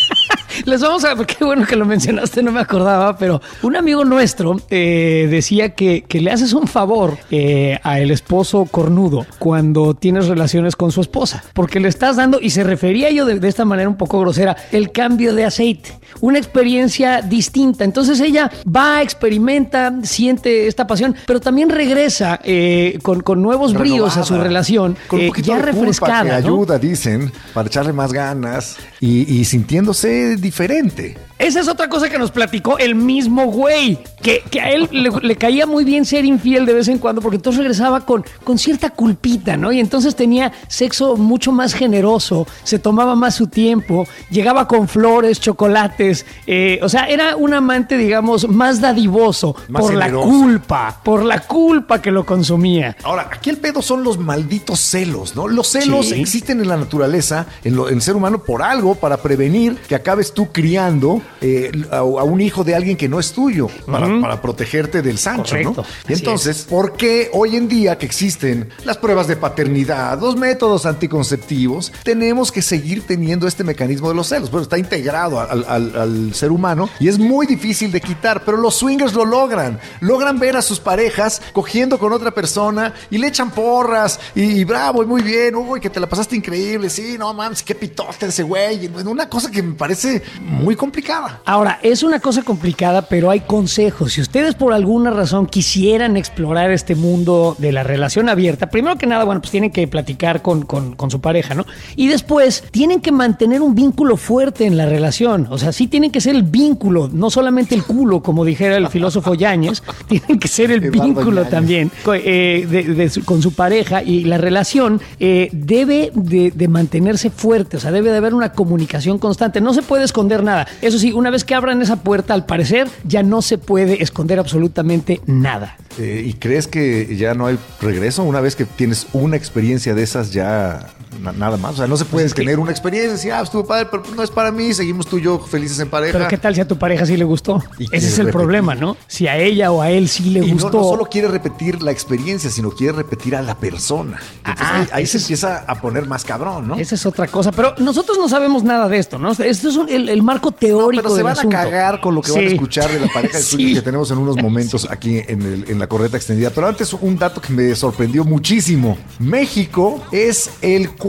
Les 0.67 0.81
vamos 0.81 1.05
a, 1.05 1.15
qué 1.25 1.45
bueno 1.45 1.65
que 1.65 1.77
lo 1.77 1.85
mencionaste, 1.85 2.43
no 2.43 2.51
me 2.51 2.59
acordaba, 2.59 3.17
pero 3.17 3.41
un 3.63 3.77
amigo 3.77 4.03
nuestro 4.03 4.59
eh, 4.69 5.25
decía 5.31 5.69
que, 5.69 6.03
que 6.05 6.19
le 6.19 6.29
haces 6.29 6.51
un 6.51 6.67
favor 6.67 7.17
eh, 7.31 7.79
a 7.83 8.01
el 8.01 8.11
esposo 8.11 8.65
cornudo 8.69 9.25
cuando 9.39 9.93
tienes 9.93 10.27
relaciones 10.27 10.75
con 10.75 10.91
su 10.91 10.99
esposa, 10.99 11.41
porque 11.53 11.79
le 11.79 11.87
estás 11.87 12.17
dando, 12.17 12.39
y 12.41 12.49
se 12.49 12.65
refería 12.65 13.09
yo 13.11 13.23
de, 13.23 13.39
de 13.39 13.47
esta 13.47 13.63
manera 13.63 13.87
un 13.87 13.95
poco 13.95 14.19
grosera, 14.19 14.57
el 14.73 14.91
cambio 14.91 15.33
de 15.33 15.45
aceite, 15.45 15.97
una 16.19 16.37
experiencia 16.37 17.21
distinta. 17.21 17.85
Entonces 17.85 18.19
ella 18.19 18.51
va, 18.67 19.01
experimenta, 19.01 19.93
siente 20.03 20.67
esta 20.67 20.85
pasión, 20.85 21.15
pero 21.25 21.39
también 21.39 21.69
regresa 21.69 22.41
eh, 22.43 22.99
con, 23.03 23.21
con 23.21 23.41
nuevos 23.41 23.73
bríos 23.73 24.17
a 24.17 24.25
su 24.25 24.37
relación, 24.37 24.97
Con 25.07 25.19
un 25.19 25.25
eh, 25.25 25.27
poquito 25.29 25.47
ya 25.47 25.55
de 25.55 25.61
culpa 25.61 25.77
refrescada. 25.79 26.23
que 26.23 26.29
¿no? 26.29 26.35
ayuda, 26.35 26.77
dicen, 26.77 27.31
para 27.53 27.67
echarle 27.69 27.93
más 27.93 28.11
ganas 28.11 28.75
y, 28.99 29.33
y 29.33 29.45
sintiéndose 29.45 30.35
diferente 30.35 30.56
diferente. 30.57 31.26
Esa 31.39 31.59
es 31.59 31.67
otra 31.67 31.87
cosa 31.87 32.09
que 32.09 32.17
nos 32.17 32.31
platicó 32.31 32.79
el 32.79 32.95
mismo 32.95 33.45
güey, 33.45 33.99
que, 34.23 34.41
que 34.49 34.59
a 34.59 34.71
él 34.71 34.89
le, 34.91 35.11
le 35.21 35.35
caía 35.35 35.67
muy 35.67 35.83
bien 35.83 36.03
ser 36.03 36.25
infiel 36.25 36.65
de 36.65 36.73
vez 36.73 36.87
en 36.87 36.97
cuando, 36.97 37.21
porque 37.21 37.35
entonces 37.35 37.59
regresaba 37.59 38.01
con, 38.05 38.25
con 38.43 38.57
cierta 38.57 38.89
culpita, 38.89 39.55
¿no? 39.55 39.71
Y 39.71 39.79
entonces 39.79 40.15
tenía 40.15 40.51
sexo 40.67 41.15
mucho 41.15 41.51
más 41.51 41.73
generoso, 41.73 42.47
se 42.63 42.79
tomaba 42.79 43.15
más 43.15 43.35
su 43.35 43.47
tiempo, 43.47 44.07
llegaba 44.31 44.67
con 44.67 44.87
flores, 44.87 45.39
chocolates, 45.39 46.25
eh, 46.47 46.79
o 46.81 46.89
sea, 46.89 47.05
era 47.05 47.35
un 47.35 47.53
amante, 47.53 47.97
digamos, 47.97 48.47
más 48.49 48.81
dadivoso 48.81 49.55
Más 49.67 49.81
por 49.83 49.91
generoso. 49.91 50.25
la 50.27 50.31
culpa, 50.33 51.01
por 51.03 51.23
la 51.23 51.39
culpa 51.41 52.01
que 52.01 52.09
lo 52.11 52.25
consumía. 52.25 52.97
Ahora, 53.03 53.29
aquí 53.31 53.51
el 53.51 53.57
pedo 53.57 53.83
son 53.83 54.03
los 54.03 54.17
malditos 54.17 54.79
celos, 54.79 55.35
¿no? 55.35 55.47
Los 55.47 55.67
celos 55.67 56.07
Sí. 56.07 56.19
existen 56.19 56.61
en 56.61 56.67
la 56.67 56.77
naturaleza, 56.77 57.45
en, 57.63 57.75
lo- 57.75 57.89
en 57.89 57.95
el 57.95 58.01
ser 58.01 58.15
humano, 58.15 58.39
por 58.39 58.63
algo, 58.63 58.95
para 58.95 59.17
prevenir 59.17 59.75
que 59.87 59.93
acabes 59.93 60.33
tú 60.33 60.47
criando 60.51 61.21
eh, 61.41 61.71
a, 61.91 61.97
a 61.97 62.03
un 62.03 62.41
hijo 62.41 62.63
de 62.63 62.75
alguien 62.75 62.97
que 62.97 63.07
no 63.09 63.19
es 63.19 63.31
tuyo, 63.31 63.67
para, 63.85 64.07
para 64.21 64.41
protegerte 64.41 65.01
del 65.01 65.17
Sancho, 65.17 65.51
Correcto, 65.51 65.83
¿no? 65.83 65.85
Y 66.09 66.13
entonces, 66.13 66.63
¿por 66.69 66.93
qué 66.93 67.29
hoy 67.33 67.55
en 67.55 67.67
día 67.67 67.97
que 67.97 68.05
existen 68.05 68.69
las 68.85 68.97
pruebas 68.97 69.27
de 69.27 69.35
paternidad, 69.37 70.19
los 70.19 70.35
métodos 70.35 70.85
anticonceptivos, 70.85 71.91
tenemos 72.03 72.51
que 72.51 72.61
seguir 72.61 73.05
teniendo 73.05 73.47
este 73.47 73.63
mecanismo 73.63 74.09
de 74.09 74.15
los 74.15 74.27
celos? 74.27 74.49
Bueno, 74.51 74.63
está 74.63 74.77
integrado 74.77 75.39
al, 75.39 75.65
al- 75.67 75.95
al 75.95 76.33
ser 76.33 76.51
humano 76.51 76.89
y 76.99 77.07
es 77.07 77.17
muy 77.19 77.45
difícil 77.47 77.91
de 77.91 78.01
quitar, 78.01 78.43
pero 78.45 78.57
los 78.57 78.75
swingers 78.75 79.13
lo 79.13 79.25
logran. 79.25 79.79
Logran 80.01 80.39
ver 80.39 80.55
a 80.57 80.61
sus 80.61 80.79
parejas 80.79 81.41
cogiendo 81.53 81.97
con 81.99 82.13
otra 82.13 82.31
persona 82.31 82.93
y 83.09 83.17
le 83.17 83.27
echan 83.27 83.51
porras 83.51 84.19
y, 84.35 84.43
y 84.43 84.63
bravo, 84.63 85.03
y 85.03 85.05
muy 85.05 85.21
bien, 85.21 85.55
uy, 85.55 85.79
que 85.79 85.89
te 85.89 85.99
la 85.99 86.07
pasaste 86.07 86.35
increíble, 86.35 86.89
sí, 86.89 87.15
no 87.17 87.33
mames, 87.33 87.63
qué 87.63 87.75
pitote 87.75 88.27
ese 88.27 88.43
güey. 88.43 88.87
Bueno, 88.87 89.11
Una 89.11 89.29
cosa 89.29 89.49
que 89.51 89.61
me 89.63 89.73
parece 89.73 90.21
muy 90.41 90.75
complicada. 90.75 91.16
Ahora, 91.45 91.79
es 91.83 92.03
una 92.03 92.19
cosa 92.19 92.41
complicada, 92.43 93.03
pero 93.03 93.29
hay 93.29 93.41
consejos. 93.41 94.13
Si 94.13 94.21
ustedes 94.21 94.55
por 94.55 94.73
alguna 94.73 95.09
razón 95.11 95.47
quisieran 95.47 96.17
explorar 96.17 96.71
este 96.71 96.95
mundo 96.95 97.55
de 97.59 97.71
la 97.71 97.83
relación 97.83 98.29
abierta, 98.29 98.67
primero 98.69 98.97
que 98.97 99.05
nada, 99.07 99.23
bueno, 99.23 99.41
pues 99.41 99.51
tienen 99.51 99.71
que 99.71 99.87
platicar 99.87 100.41
con, 100.41 100.63
con- 100.63 100.95
con 100.95 101.09
su 101.11 101.21
pareja, 101.21 101.53
¿no? 101.55 101.65
Y 101.95 102.07
después 102.07 102.63
tienen 102.71 103.01
que 103.01 103.11
mantener 103.11 103.61
un 103.61 103.75
vínculo 103.75 104.17
fuerte 104.17 104.65
en 104.65 104.77
la 104.77 104.85
relación. 104.85 105.47
O 105.49 105.57
sea, 105.57 105.71
sí 105.71 105.87
tienen 105.87 106.11
que 106.11 106.21
ser 106.21 106.35
el 106.35 106.43
vínculo, 106.43 107.09
no 107.11 107.29
solamente 107.29 107.75
el 107.75 107.83
culo, 107.83 108.21
como 108.21 108.45
dijera 108.45 108.77
el 108.77 108.87
filósofo 108.89 109.33
Yáñez, 109.33 109.81
tienen 110.07 110.39
que 110.39 110.47
ser 110.47 110.71
el 110.71 110.83
Eduardo 110.83 111.03
vínculo 111.13 111.45
también 111.45 111.91
eh, 112.25 112.67
de- 112.69 112.83
de 112.83 113.09
su- 113.09 113.23
con 113.25 113.41
su 113.41 113.53
pareja 113.53 114.03
y 114.03 114.23
la 114.25 114.37
relación 114.37 115.01
eh, 115.19 115.49
debe 115.51 116.11
de, 116.13 116.51
de 116.51 116.67
mantenerse 116.67 117.29
fuerte, 117.29 117.77
o 117.77 117.79
sea, 117.79 117.91
debe 117.91 118.11
de 118.11 118.17
haber 118.17 118.33
una 118.33 118.51
comunicación 118.53 119.17
constante, 119.19 119.61
no 119.61 119.73
se 119.73 119.81
puede 119.81 120.03
esconder 120.03 120.43
nada. 120.43 120.67
Eso 120.81 120.97
sí, 120.99 121.06
una 121.13 121.29
vez 121.29 121.43
que 121.43 121.55
abran 121.55 121.81
esa 121.81 121.97
puerta, 121.97 122.33
al 122.33 122.45
parecer, 122.45 122.87
ya 123.03 123.23
no 123.23 123.41
se 123.41 123.57
puede 123.57 124.01
esconder 124.01 124.39
absolutamente 124.39 125.21
nada. 125.25 125.77
Eh, 125.99 126.23
¿Y 126.25 126.33
crees 126.33 126.67
que 126.67 127.15
ya 127.15 127.33
no 127.33 127.47
hay 127.47 127.57
regreso? 127.81 128.23
Una 128.23 128.41
vez 128.41 128.55
que 128.55 128.65
tienes 128.65 129.07
una 129.13 129.35
experiencia 129.35 129.95
de 129.95 130.03
esas, 130.03 130.31
ya 130.31 130.87
nada 131.19 131.57
más. 131.57 131.73
O 131.73 131.77
sea, 131.77 131.87
no 131.87 131.97
se 131.97 132.05
puede 132.05 132.25
Pues 132.25 132.33
que- 132.33 132.41
tener 132.41 132.59
una 132.59 132.71
experiencia 132.71 133.09
y 133.09 133.13
decir, 133.13 133.31
ah, 133.33 133.41
estuvo 133.41 133.65
padre, 133.65 133.87
pero 133.89 134.03
no 134.15 134.23
es 134.23 134.29
para 134.31 134.51
mí, 134.51 134.73
seguimos 134.73 135.07
tú 135.07 135.17
y 135.17 135.23
yo 135.23 135.39
felices 135.39 135.79
en 135.79 135.89
pareja. 135.89 136.13
Pero 136.17 136.27
¿qué 136.27 136.37
tal 136.37 136.55
si 136.55 136.61
a 136.61 136.67
tu 136.67 136.77
pareja 136.77 137.05
sí 137.05 137.17
le 137.17 137.23
gustó? 137.25 137.63
Y 137.77 137.85
Ese 137.85 138.07
es 138.07 138.19
el 138.19 138.25
repetir. 138.27 138.31
problema, 138.33 138.75
¿no? 138.75 138.97
Si 139.07 139.27
a 139.27 139.37
ella 139.37 139.71
o 139.71 139.81
a 139.81 139.89
él 139.91 140.07
sí 140.09 140.29
le 140.29 140.45
Y 140.45 140.51
gustó. 140.51 140.71
no 140.71 140.83
solo 140.83 141.05
quiere 141.05 141.27
repetir 141.27 141.81
la 141.81 141.91
experiencia, 141.91 142.49
sino 142.49 142.71
quiere 142.71 142.93
repetir 142.93 143.35
a 143.35 143.41
la 143.41 143.55
persona. 143.55 144.19
Entonces 144.39 144.65
Ah, 144.67 144.79
ahí, 144.81 144.87
ahí 144.93 145.05
se 145.07 145.17
es- 145.17 145.23
empieza 145.23 145.63
a 145.67 145.75
poner 145.81 146.05
más 146.07 146.23
cabrón, 146.23 146.67
¿no? 146.67 146.75
Esa 146.75 146.95
es 146.95 147.05
otra 147.05 147.27
cosa, 147.27 147.51
pero 147.51 147.73
nosotros 147.79 148.17
no 148.17 148.29
sabemos 148.29 148.63
nada 148.63 148.87
de 148.87 148.97
esto, 148.97 149.17
¿no? 149.19 149.31
Esto 149.31 149.69
es 149.69 149.75
un- 149.75 149.89
el, 149.89 150.09
el 150.09 150.23
marco 150.23 150.51
teórico 150.51 151.03
Pero 151.03 151.15
se 151.15 151.23
van 151.23 151.33
asunto. 151.33 151.57
a 151.57 151.63
cagar 151.63 152.01
con 152.01 152.15
lo 152.15 152.21
que 152.21 152.31
van 152.31 152.45
a 152.45 152.47
Sí. 152.49 152.53
escuchar 152.55 152.89
de 152.91 152.99
la 152.99 153.07
pareja 153.07 153.37
de 153.37 153.43
Sí. 153.57 153.73
Que 153.73 153.81
tenemos 153.81 154.11
en 154.11 154.17
unos 154.19 154.35
momentos 154.37 154.87
aquí 154.89 155.21
en, 155.27 155.41
el- 155.41 155.65
en 155.69 155.79
la 155.79 155.87
corneta 155.87 156.17
extendida. 156.17 156.49
Pero 156.51 156.67
antes 156.67 156.93
un 156.93 157.17
dato 157.17 157.41
que 157.41 157.51
me 157.53 157.75
sorprendió 157.75 158.23
muchísimo. 158.23 158.97
México 159.19 160.03
es 160.11 160.49
el 160.61 160.91
cuarto 160.91 161.06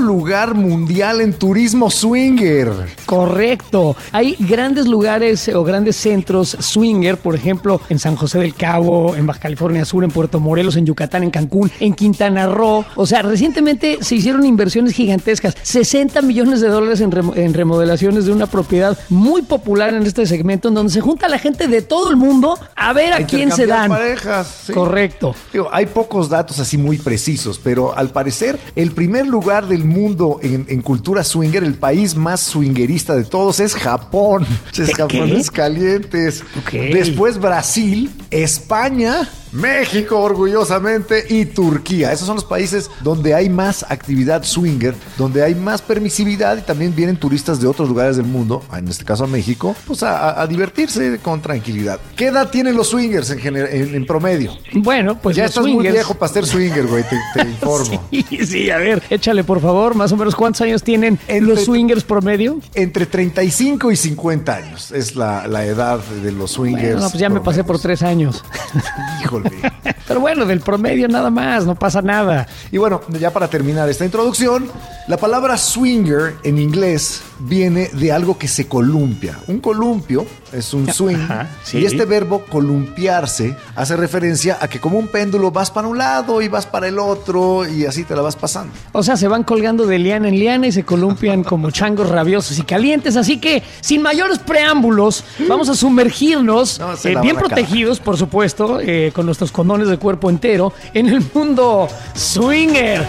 lugar 0.00 0.54
mundial 0.54 1.20
en 1.20 1.32
turismo 1.32 1.90
swinger. 1.90 2.70
Correcto. 3.06 3.96
Hay 4.12 4.36
grandes 4.38 4.86
lugares 4.86 5.48
o 5.48 5.64
grandes 5.64 5.96
centros 5.96 6.56
swinger, 6.60 7.16
por 7.16 7.34
ejemplo, 7.34 7.80
en 7.88 7.98
San 7.98 8.16
José 8.16 8.38
del 8.38 8.54
Cabo, 8.54 9.16
en 9.16 9.26
Baja 9.26 9.40
California 9.40 9.84
Sur, 9.84 10.04
en 10.04 10.10
Puerto 10.10 10.38
Morelos, 10.38 10.76
en 10.76 10.86
Yucatán, 10.86 11.24
en 11.24 11.30
Cancún, 11.30 11.70
en 11.80 11.94
Quintana 11.94 12.46
Roo. 12.46 12.84
O 12.94 13.06
sea, 13.06 13.22
recientemente 13.22 13.98
se 14.02 14.14
hicieron 14.16 14.44
inversiones 14.46 14.94
gigantescas, 14.94 15.56
60 15.62 16.22
millones 16.22 16.60
de 16.60 16.68
dólares 16.68 17.00
en, 17.00 17.10
en 17.34 17.54
remodelaciones 17.54 18.26
de 18.26 18.32
una 18.32 18.46
propiedad 18.46 18.96
muy 19.08 19.42
popular 19.42 19.94
en 19.94 20.04
este 20.04 20.26
segmento, 20.26 20.68
en 20.68 20.74
donde 20.74 20.92
se 20.92 21.00
junta 21.00 21.28
la 21.28 21.38
gente 21.38 21.66
de 21.66 21.82
todo 21.82 22.10
el 22.10 22.16
mundo 22.16 22.58
a 22.76 22.92
ver 22.92 23.12
a 23.12 23.26
quién 23.26 23.50
se 23.50 23.66
dan. 23.66 23.90
parejas. 23.90 24.62
sí. 24.66 24.72
Correcto. 24.72 25.34
Digo, 25.52 25.68
hay 25.72 25.86
pocos 25.86 26.28
datos 26.28 26.58
así 26.60 26.78
muy 26.78 26.98
precisos, 26.98 27.58
pero 27.62 27.96
al 27.96 28.10
parecer 28.10 28.58
el 28.76 28.92
primer 28.92 29.26
lugar 29.26 29.39
del 29.66 29.84
mundo 29.84 30.38
en, 30.42 30.66
en 30.68 30.82
cultura 30.82 31.24
swinger, 31.24 31.64
el 31.64 31.74
país 31.74 32.14
más 32.14 32.40
swingerista 32.40 33.16
de 33.16 33.24
todos 33.24 33.58
es 33.60 33.74
Japón. 33.74 34.46
Es 34.70 34.88
¿Qué? 34.88 34.94
japoneses 34.94 35.50
calientes. 35.50 36.42
Ok. 36.58 36.72
Después 36.72 37.38
Brasil, 37.38 38.10
España, 38.30 39.28
México 39.52 40.18
orgullosamente 40.18 41.24
y 41.28 41.44
Turquía. 41.46 42.12
Esos 42.12 42.26
son 42.26 42.36
los 42.36 42.44
países 42.44 42.90
donde 43.02 43.34
hay 43.34 43.48
más 43.48 43.84
actividad 43.88 44.44
swinger, 44.44 44.94
donde 45.18 45.42
hay 45.42 45.54
más 45.54 45.82
permisividad 45.82 46.56
y 46.58 46.62
también 46.62 46.94
vienen 46.94 47.16
turistas 47.16 47.60
de 47.60 47.66
otros 47.66 47.88
lugares 47.88 48.16
del 48.16 48.26
mundo, 48.26 48.62
en 48.76 48.88
este 48.88 49.04
caso 49.04 49.24
a 49.24 49.26
México, 49.26 49.74
pues 49.86 50.02
a, 50.02 50.46
divertirse 50.46 51.18
con 51.22 51.40
tranquilidad. 51.40 51.98
¿Qué 52.16 52.26
edad 52.26 52.50
tienen 52.50 52.76
los 52.76 52.88
swingers 52.88 53.30
en, 53.30 53.38
gener- 53.38 53.68
en- 53.70 53.94
en 53.94 54.06
promedio? 54.06 54.52
Bueno, 54.74 55.18
pues 55.20 55.36
ya 55.36 55.44
los 55.44 55.50
estás 55.52 55.66
muy 55.66 55.88
viejo 55.88 56.14
para 56.14 56.32
ser 56.32 56.46
swinger, 56.46 56.86
güey, 56.86 57.04
te, 57.04 57.16
te 57.34 57.48
informo. 57.48 58.02
Sí, 58.10 58.24
sí, 58.46 58.70
a 58.70 58.78
ver, 58.78 59.02
échale 59.10 59.44
por 59.44 59.60
favor, 59.60 59.94
más 59.94 60.12
o 60.12 60.16
menos 60.16 60.34
cuántos 60.34 60.60
años 60.62 60.82
tienen 60.82 61.18
Entre- 61.28 61.40
los 61.54 61.64
swingers 61.64 62.04
promedio. 62.04 62.58
Entre 62.74 63.06
35 63.06 63.90
y 63.92 63.96
50 63.96 64.54
años 64.54 64.90
es 64.92 65.16
la, 65.16 65.46
la 65.46 65.64
edad 65.64 65.98
de 66.22 66.32
los 66.32 66.52
swingers. 66.52 66.94
Bueno, 66.94 67.08
pues 67.10 67.20
ya 67.20 67.28
me 67.28 67.40
pasé 67.40 67.64
por 67.64 67.78
tres 67.78 68.02
años. 68.02 68.44
Híjole. 69.22 69.39
Pero 70.08 70.20
bueno, 70.20 70.44
del 70.44 70.60
promedio 70.60 71.08
nada 71.08 71.30
más, 71.30 71.64
no 71.64 71.74
pasa 71.74 72.02
nada. 72.02 72.46
Y 72.72 72.78
bueno, 72.78 73.00
ya 73.18 73.32
para 73.32 73.48
terminar 73.48 73.88
esta 73.88 74.04
introducción, 74.04 74.68
la 75.06 75.16
palabra 75.16 75.56
swinger 75.56 76.36
en 76.42 76.58
inglés 76.58 77.22
viene 77.38 77.88
de 77.92 78.12
algo 78.12 78.36
que 78.38 78.48
se 78.48 78.66
columpia. 78.66 79.38
Un 79.46 79.60
columpio 79.60 80.26
es 80.52 80.74
un 80.74 80.92
swing 80.92 81.16
Ajá, 81.16 81.48
sí. 81.62 81.78
y 81.78 81.84
este 81.84 82.04
verbo 82.04 82.44
columpiarse 82.48 83.56
hace 83.76 83.96
referencia 83.96 84.58
a 84.60 84.68
que 84.68 84.80
como 84.80 84.98
un 84.98 85.08
péndulo 85.08 85.50
vas 85.50 85.70
para 85.70 85.88
un 85.88 85.98
lado 85.98 86.42
y 86.42 86.48
vas 86.48 86.66
para 86.66 86.88
el 86.88 86.98
otro 86.98 87.68
y 87.68 87.86
así 87.86 88.04
te 88.04 88.14
la 88.14 88.22
vas 88.22 88.36
pasando. 88.36 88.72
O 88.92 89.02
sea, 89.02 89.16
se 89.16 89.28
van 89.28 89.44
colgando 89.44 89.86
de 89.86 89.98
liana 89.98 90.28
en 90.28 90.38
liana 90.38 90.66
y 90.66 90.72
se 90.72 90.84
columpian 90.84 91.44
como 91.44 91.70
changos 91.72 92.08
rabiosos 92.08 92.58
y 92.58 92.62
calientes. 92.62 93.16
Así 93.16 93.38
que, 93.38 93.62
sin 93.80 94.02
mayores 94.02 94.38
preámbulos, 94.38 95.24
vamos 95.48 95.68
a 95.68 95.74
sumergirnos, 95.74 96.78
No, 96.78 96.92
eh, 96.92 97.16
bien 97.22 97.36
protegidos, 97.36 98.00
por 98.00 98.16
supuesto, 98.16 98.80
eh, 98.80 99.12
con 99.14 99.26
nuestros 99.26 99.52
condones 99.52 99.88
de 99.88 99.98
cuerpo 99.98 100.30
entero, 100.30 100.72
en 100.94 101.08
el 101.08 101.22
mundo 101.34 101.88
swinger. 102.14 103.06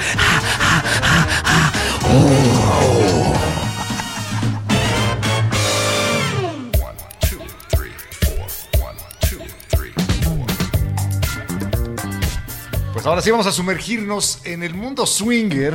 Pues 13.01 13.07
ahora 13.07 13.23
sí 13.23 13.31
vamos 13.31 13.47
a 13.47 13.51
sumergirnos 13.51 14.41
en 14.43 14.61
el 14.61 14.75
mundo 14.75 15.07
swinger 15.07 15.73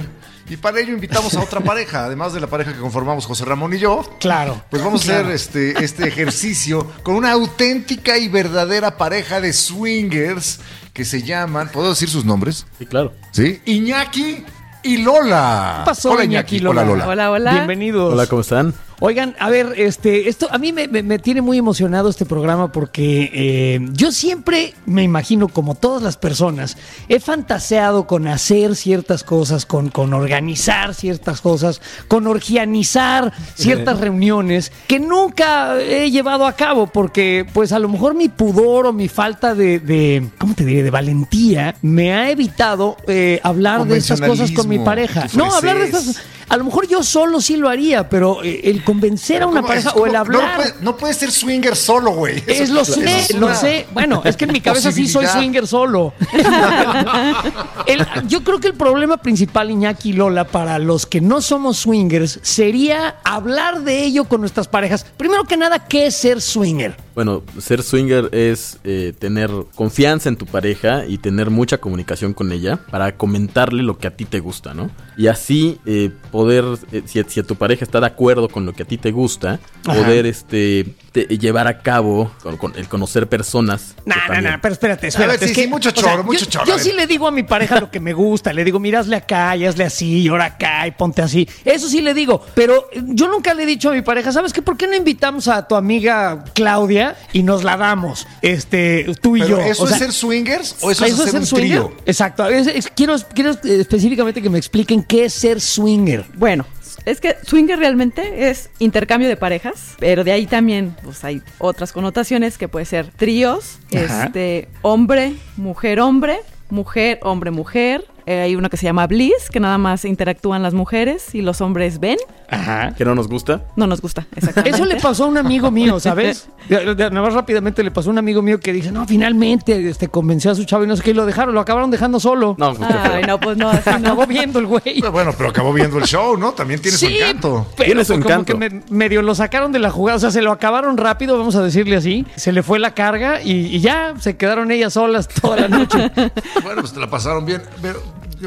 y 0.48 0.56
para 0.56 0.78
ello 0.78 0.92
invitamos 0.92 1.34
a 1.34 1.40
otra 1.40 1.58
pareja, 1.64 2.04
además 2.04 2.32
de 2.32 2.38
la 2.38 2.46
pareja 2.46 2.72
que 2.72 2.78
conformamos 2.78 3.26
José 3.26 3.44
Ramón 3.44 3.74
y 3.74 3.78
yo. 3.78 4.08
Claro. 4.20 4.62
Pues 4.70 4.80
vamos 4.80 5.08
a 5.08 5.12
hacer 5.12 5.32
este, 5.32 5.84
este 5.84 6.06
ejercicio 6.06 6.88
con 7.02 7.16
una 7.16 7.32
auténtica 7.32 8.16
y 8.16 8.28
verdadera 8.28 8.96
pareja 8.96 9.40
de 9.40 9.52
swingers 9.52 10.60
que 10.92 11.04
se 11.04 11.24
llaman, 11.24 11.68
¿puedo 11.72 11.88
decir 11.88 12.08
sus 12.08 12.24
nombres? 12.24 12.64
Sí, 12.78 12.86
claro. 12.86 13.12
Sí. 13.32 13.60
Iñaki 13.64 14.44
y 14.84 14.98
Lola. 14.98 15.78
¿Qué 15.80 15.86
pasó, 15.86 16.12
Hola 16.12 16.22
Iñaki 16.22 16.58
Iñaki, 16.58 16.64
Lola? 16.64 16.82
hola 16.82 16.90
Lola. 16.92 17.08
Hola, 17.08 17.30
hola. 17.32 17.52
Bienvenidos. 17.54 18.12
Hola, 18.12 18.28
¿cómo 18.28 18.42
están? 18.42 18.72
Oigan, 18.98 19.36
a 19.38 19.50
ver, 19.50 19.74
este, 19.76 20.28
esto 20.28 20.48
a 20.50 20.56
mí 20.56 20.72
me, 20.72 20.88
me- 20.88 21.02
me 21.02 21.18
tiene 21.18 21.42
muy 21.42 21.58
emocionado 21.58 22.08
este 22.08 22.24
programa 22.24 22.72
porque 22.72 23.30
eh, 23.34 23.80
yo 23.92 24.10
siempre 24.10 24.72
me 24.86 25.02
imagino, 25.02 25.48
como 25.48 25.74
todas 25.74 26.02
las 26.02 26.16
personas, 26.16 26.78
he 27.08 27.20
fantaseado 27.20 28.06
con 28.06 28.26
hacer 28.26 28.74
ciertas 28.74 29.22
cosas, 29.22 29.66
con, 29.66 29.90
con 29.90 30.14
organizar 30.14 30.94
ciertas 30.94 31.42
cosas, 31.42 31.82
con 32.08 32.26
orgianizar 32.26 33.32
ciertas 33.54 34.00
reuniones 34.00 34.72
que 34.86 34.98
nunca 34.98 35.78
he 35.78 36.10
llevado 36.10 36.46
a 36.46 36.54
cabo 36.54 36.86
porque, 36.86 37.46
pues, 37.52 37.72
a 37.72 37.78
lo 37.78 37.88
mejor 37.90 38.14
mi 38.14 38.30
pudor 38.30 38.86
o 38.86 38.92
mi 38.94 39.08
falta 39.08 39.54
de, 39.54 39.78
de 39.78 40.26
¿cómo 40.38 40.54
te 40.54 40.64
diré?, 40.64 40.82
de 40.82 40.90
valentía 40.90 41.74
me 41.82 42.14
ha 42.14 42.30
evitado 42.30 42.96
eh, 43.08 43.40
hablar 43.42 43.84
de 43.86 43.98
estas 43.98 44.20
cosas 44.22 44.50
con 44.52 44.68
mi 44.68 44.78
pareja. 44.78 45.26
No, 45.34 45.54
hablar 45.54 45.78
de 45.78 45.84
estas 45.84 46.16
a 46.48 46.56
lo 46.56 46.64
mejor 46.64 46.86
yo 46.86 47.02
solo 47.02 47.40
sí 47.40 47.56
lo 47.56 47.68
haría, 47.68 48.08
pero 48.08 48.42
eh, 48.42 48.60
el 48.64 48.84
convencer 48.84 49.42
a 49.42 49.46
una 49.46 49.60
¿Cómo 49.62 49.68
pareja 49.68 49.90
o 49.92 50.06
el 50.06 50.14
hablar. 50.16 50.42
No, 50.50 50.56
puede, 50.56 50.74
no 50.80 50.96
puede 50.96 51.14
ser 51.14 51.30
swinger 51.30 51.74
solo, 51.76 52.12
güey. 52.12 52.42
es 52.46 52.70
lo 52.70 52.84
sé, 52.84 53.18
es 53.18 53.34
lo 53.34 53.54
sé. 53.54 53.86
Bueno, 53.92 54.22
es 54.24 54.36
que 54.36 54.44
en 54.44 54.52
mi 54.52 54.60
cabeza 54.60 54.92
sí 54.92 55.08
soy 55.08 55.26
swinger 55.26 55.66
solo. 55.66 56.12
El- 57.86 58.06
yo 58.26 58.42
creo 58.44 58.60
que 58.60 58.68
el 58.68 58.74
problema 58.74 59.16
principal, 59.16 59.70
Iñaki 59.70 60.10
y 60.10 60.12
Lola, 60.12 60.44
para 60.46 60.78
los 60.78 61.06
que 61.06 61.20
no 61.20 61.40
somos 61.40 61.78
swingers, 61.78 62.38
sería 62.42 63.16
hablar 63.24 63.82
de 63.82 64.04
ello 64.04 64.24
con 64.24 64.40
nuestras 64.40 64.68
parejas. 64.68 65.06
Primero 65.16 65.44
que 65.44 65.56
nada, 65.56 65.86
¿qué 65.86 66.06
es 66.06 66.16
ser 66.16 66.40
swinger? 66.40 66.96
Bueno, 67.16 67.42
ser 67.58 67.82
swinger 67.82 68.28
es 68.32 68.78
eh, 68.84 69.12
tener 69.18 69.50
confianza 69.74 70.28
en 70.28 70.36
tu 70.36 70.44
pareja 70.46 71.06
y 71.06 71.16
tener 71.16 71.48
mucha 71.50 71.78
comunicación 71.78 72.34
con 72.34 72.52
ella 72.52 72.78
para 72.90 73.16
comentarle 73.16 73.82
lo 73.82 73.96
que 73.98 74.06
a 74.06 74.10
ti 74.14 74.26
te 74.26 74.38
gusta, 74.38 74.74
¿no? 74.74 74.90
Y 75.16 75.26
así 75.28 75.80
eh, 75.86 76.10
poder, 76.30 76.64
eh, 76.92 77.02
si, 77.06 77.22
si 77.26 77.42
tu 77.42 77.56
pareja 77.56 77.84
está 77.86 78.00
de 78.00 78.06
acuerdo 78.06 78.50
con 78.50 78.66
lo 78.66 78.74
que 78.74 78.82
a 78.82 78.86
ti 78.86 78.98
te 78.98 79.12
gusta, 79.12 79.58
Ajá. 79.86 79.98
poder 79.98 80.26
este 80.26 80.94
te- 81.12 81.24
llevar 81.38 81.66
a 81.68 81.78
cabo 81.78 82.30
con, 82.42 82.58
con 82.58 82.76
el 82.76 82.86
conocer 82.86 83.26
personas. 83.28 83.94
No, 84.04 84.14
no, 84.14 84.20
también- 84.26 84.52
no, 84.52 84.58
pero 84.60 84.72
espérate, 84.74 85.06
A 85.06 85.08
espérate. 85.08 85.30
ver, 85.30 85.38
sí, 85.38 85.44
es 85.46 85.52
que, 85.56 85.62
sí, 85.62 85.68
mucho 85.68 85.88
o 85.88 85.92
sea, 85.92 86.02
choro, 86.02 86.22
mucho 86.22 86.44
yo, 86.44 86.50
choro, 86.50 86.66
Yo 86.66 86.78
sí 86.78 86.92
le 86.92 87.06
digo 87.06 87.26
a 87.26 87.30
mi 87.30 87.44
pareja 87.44 87.80
lo 87.80 87.90
que 87.90 87.98
me 87.98 88.12
gusta. 88.12 88.52
Le 88.52 88.62
digo, 88.62 88.78
mira, 88.78 89.00
hazle 89.00 89.16
acá 89.16 89.56
y 89.56 89.64
hazle 89.64 89.84
así, 89.84 90.18
y 90.20 90.28
ahora 90.28 90.44
acá 90.44 90.86
y 90.86 90.90
ponte 90.90 91.22
así. 91.22 91.48
Eso 91.64 91.88
sí 91.88 92.02
le 92.02 92.12
digo. 92.12 92.44
Pero 92.54 92.90
eh, 92.92 93.00
yo 93.06 93.26
nunca 93.28 93.54
le 93.54 93.62
he 93.62 93.66
dicho 93.66 93.88
a 93.88 93.94
mi 93.94 94.02
pareja, 94.02 94.32
¿sabes 94.32 94.52
qué? 94.52 94.60
¿Por 94.60 94.76
qué 94.76 94.86
no 94.86 94.94
invitamos 94.94 95.48
a 95.48 95.66
tu 95.66 95.76
amiga 95.76 96.44
Claudia 96.54 97.05
y 97.32 97.42
nos 97.42 97.62
la 97.64 97.76
damos? 97.76 98.26
Este, 98.42 99.06
tú 99.20 99.36
y 99.36 99.40
Pero, 99.40 99.58
yo. 99.58 99.64
¿Eso 99.64 99.84
O 99.84 99.86
sea, 99.86 99.96
es 99.96 100.02
ser 100.02 100.12
swingers 100.12 100.76
o 100.80 100.90
eso, 100.90 101.04
es 101.04 101.12
un 101.34 101.46
swinger? 101.46 101.82
trío? 101.82 101.96
Exacto. 102.06 102.48
Es- 102.48 102.66
es- 102.66 102.88
quiero, 102.88 103.16
quiero 103.34 103.52
eh, 103.52 103.80
específicamente 103.80 104.40
que 104.42 104.50
me 104.50 104.58
expliquen 104.58 105.02
qué 105.02 105.26
es 105.26 105.34
ser 105.34 105.60
swinger. 105.60 106.24
Bueno, 106.34 106.64
es 107.04 107.20
que 107.20 107.36
swinger 107.46 107.78
realmente 107.78 108.48
es 108.50 108.70
intercambio 108.78 109.28
de 109.28 109.36
parejas, 109.36 109.94
pero 109.98 110.24
de 110.24 110.32
ahí 110.32 110.46
también 110.46 110.96
pues 111.02 111.22
hay 111.24 111.42
otras 111.58 111.92
connotaciones 111.92 112.58
que 112.58 112.68
puede 112.68 112.86
ser 112.86 113.06
tríos, 113.16 113.78
Ajá. 113.94 114.24
este 114.26 114.68
hombre, 114.82 115.34
mujer, 115.56 116.00
hombre, 116.00 116.38
mujer, 116.70 117.20
hombre, 117.22 117.50
mujer. 117.50 118.04
Eh, 118.26 118.40
hay 118.40 118.56
uno 118.56 118.68
que 118.68 118.76
se 118.76 118.84
llama 118.84 119.06
Bliss, 119.06 119.50
que 119.52 119.60
nada 119.60 119.78
más 119.78 120.04
interactúan 120.04 120.62
las 120.62 120.74
mujeres 120.74 121.34
y 121.34 121.42
los 121.42 121.60
hombres 121.60 122.00
ven. 122.00 122.16
Ajá. 122.50 122.92
Que 122.96 123.04
no 123.04 123.14
nos 123.14 123.28
gusta. 123.28 123.62
No 123.76 123.86
nos 123.86 124.00
gusta, 124.00 124.26
exactamente. 124.34 124.76
Eso 124.76 124.84
le 124.84 124.96
pasó 125.00 125.24
a 125.24 125.26
un 125.28 125.38
amigo 125.38 125.70
mío, 125.70 126.00
¿sabes? 126.00 126.48
De- 126.68 126.94
de- 126.94 127.10
Nada 127.10 127.22
más 127.26 127.34
rápidamente 127.34 127.82
le 127.84 127.90
pasó 127.92 128.10
a 128.10 128.12
un 128.12 128.18
amigo 128.18 128.42
mío 128.42 128.58
que 128.60 128.72
dice, 128.72 128.90
no, 128.90 129.06
finalmente 129.06 129.88
este, 129.88 130.08
convenció 130.08 130.50
a 130.50 130.54
su 130.56 130.64
chavo 130.64 130.84
y 130.84 130.86
no 130.88 130.96
sé 130.96 131.02
qué, 131.04 131.10
y 131.10 131.14
lo 131.14 131.24
dejaron, 131.24 131.54
lo 131.54 131.60
acabaron 131.60 131.90
dejando 131.90 132.18
solo. 132.20 132.56
No, 132.58 132.74
pues, 132.74 132.90
Ay, 132.90 133.22
no, 133.24 133.38
pues 133.38 133.56
no, 133.56 133.68
así 133.70 133.88
no. 133.90 133.96
Acabó 133.96 134.26
viendo 134.26 134.58
el 134.58 134.66
güey. 134.66 134.82
Pero 135.00 135.12
Bueno, 135.12 135.32
pero 135.36 135.50
acabó 135.50 135.72
viendo 135.72 135.98
el 135.98 136.04
show, 136.04 136.36
¿no? 136.36 136.52
También 136.52 136.80
tiene 136.80 136.96
su 136.98 137.06
Sí, 137.06 137.18
encanto. 137.18 137.66
pero 137.76 137.86
Tiene 137.86 138.04
su 138.04 138.14
como 138.14 138.24
encanto. 138.24 138.58
que 138.58 138.70
me- 138.70 138.82
medio 138.90 139.22
lo 139.22 139.34
sacaron 139.36 139.70
de 139.72 139.78
la 139.78 139.90
jugada, 139.90 140.16
o 140.16 140.20
sea, 140.20 140.30
se 140.32 140.42
lo 140.42 140.50
acabaron 140.50 140.96
rápido, 140.96 141.38
vamos 141.38 141.54
a 141.56 141.62
decirle 141.62 141.96
así. 141.96 142.26
Se 142.36 142.50
le 142.52 142.62
fue 142.64 142.78
la 142.80 142.92
carga 142.94 143.40
y, 143.42 143.52
y 143.66 143.80
ya 143.80 144.14
se 144.18 144.36
quedaron 144.36 144.70
ellas 144.72 144.94
solas 144.94 145.28
toda 145.28 145.56
la 145.56 145.68
noche. 145.68 146.10
Bueno, 146.62 146.80
pues 146.80 146.92
te 146.92 146.98
la 147.00 147.08
pasaron 147.08 147.44
bien. 147.44 147.62
Pero, 147.80 148.00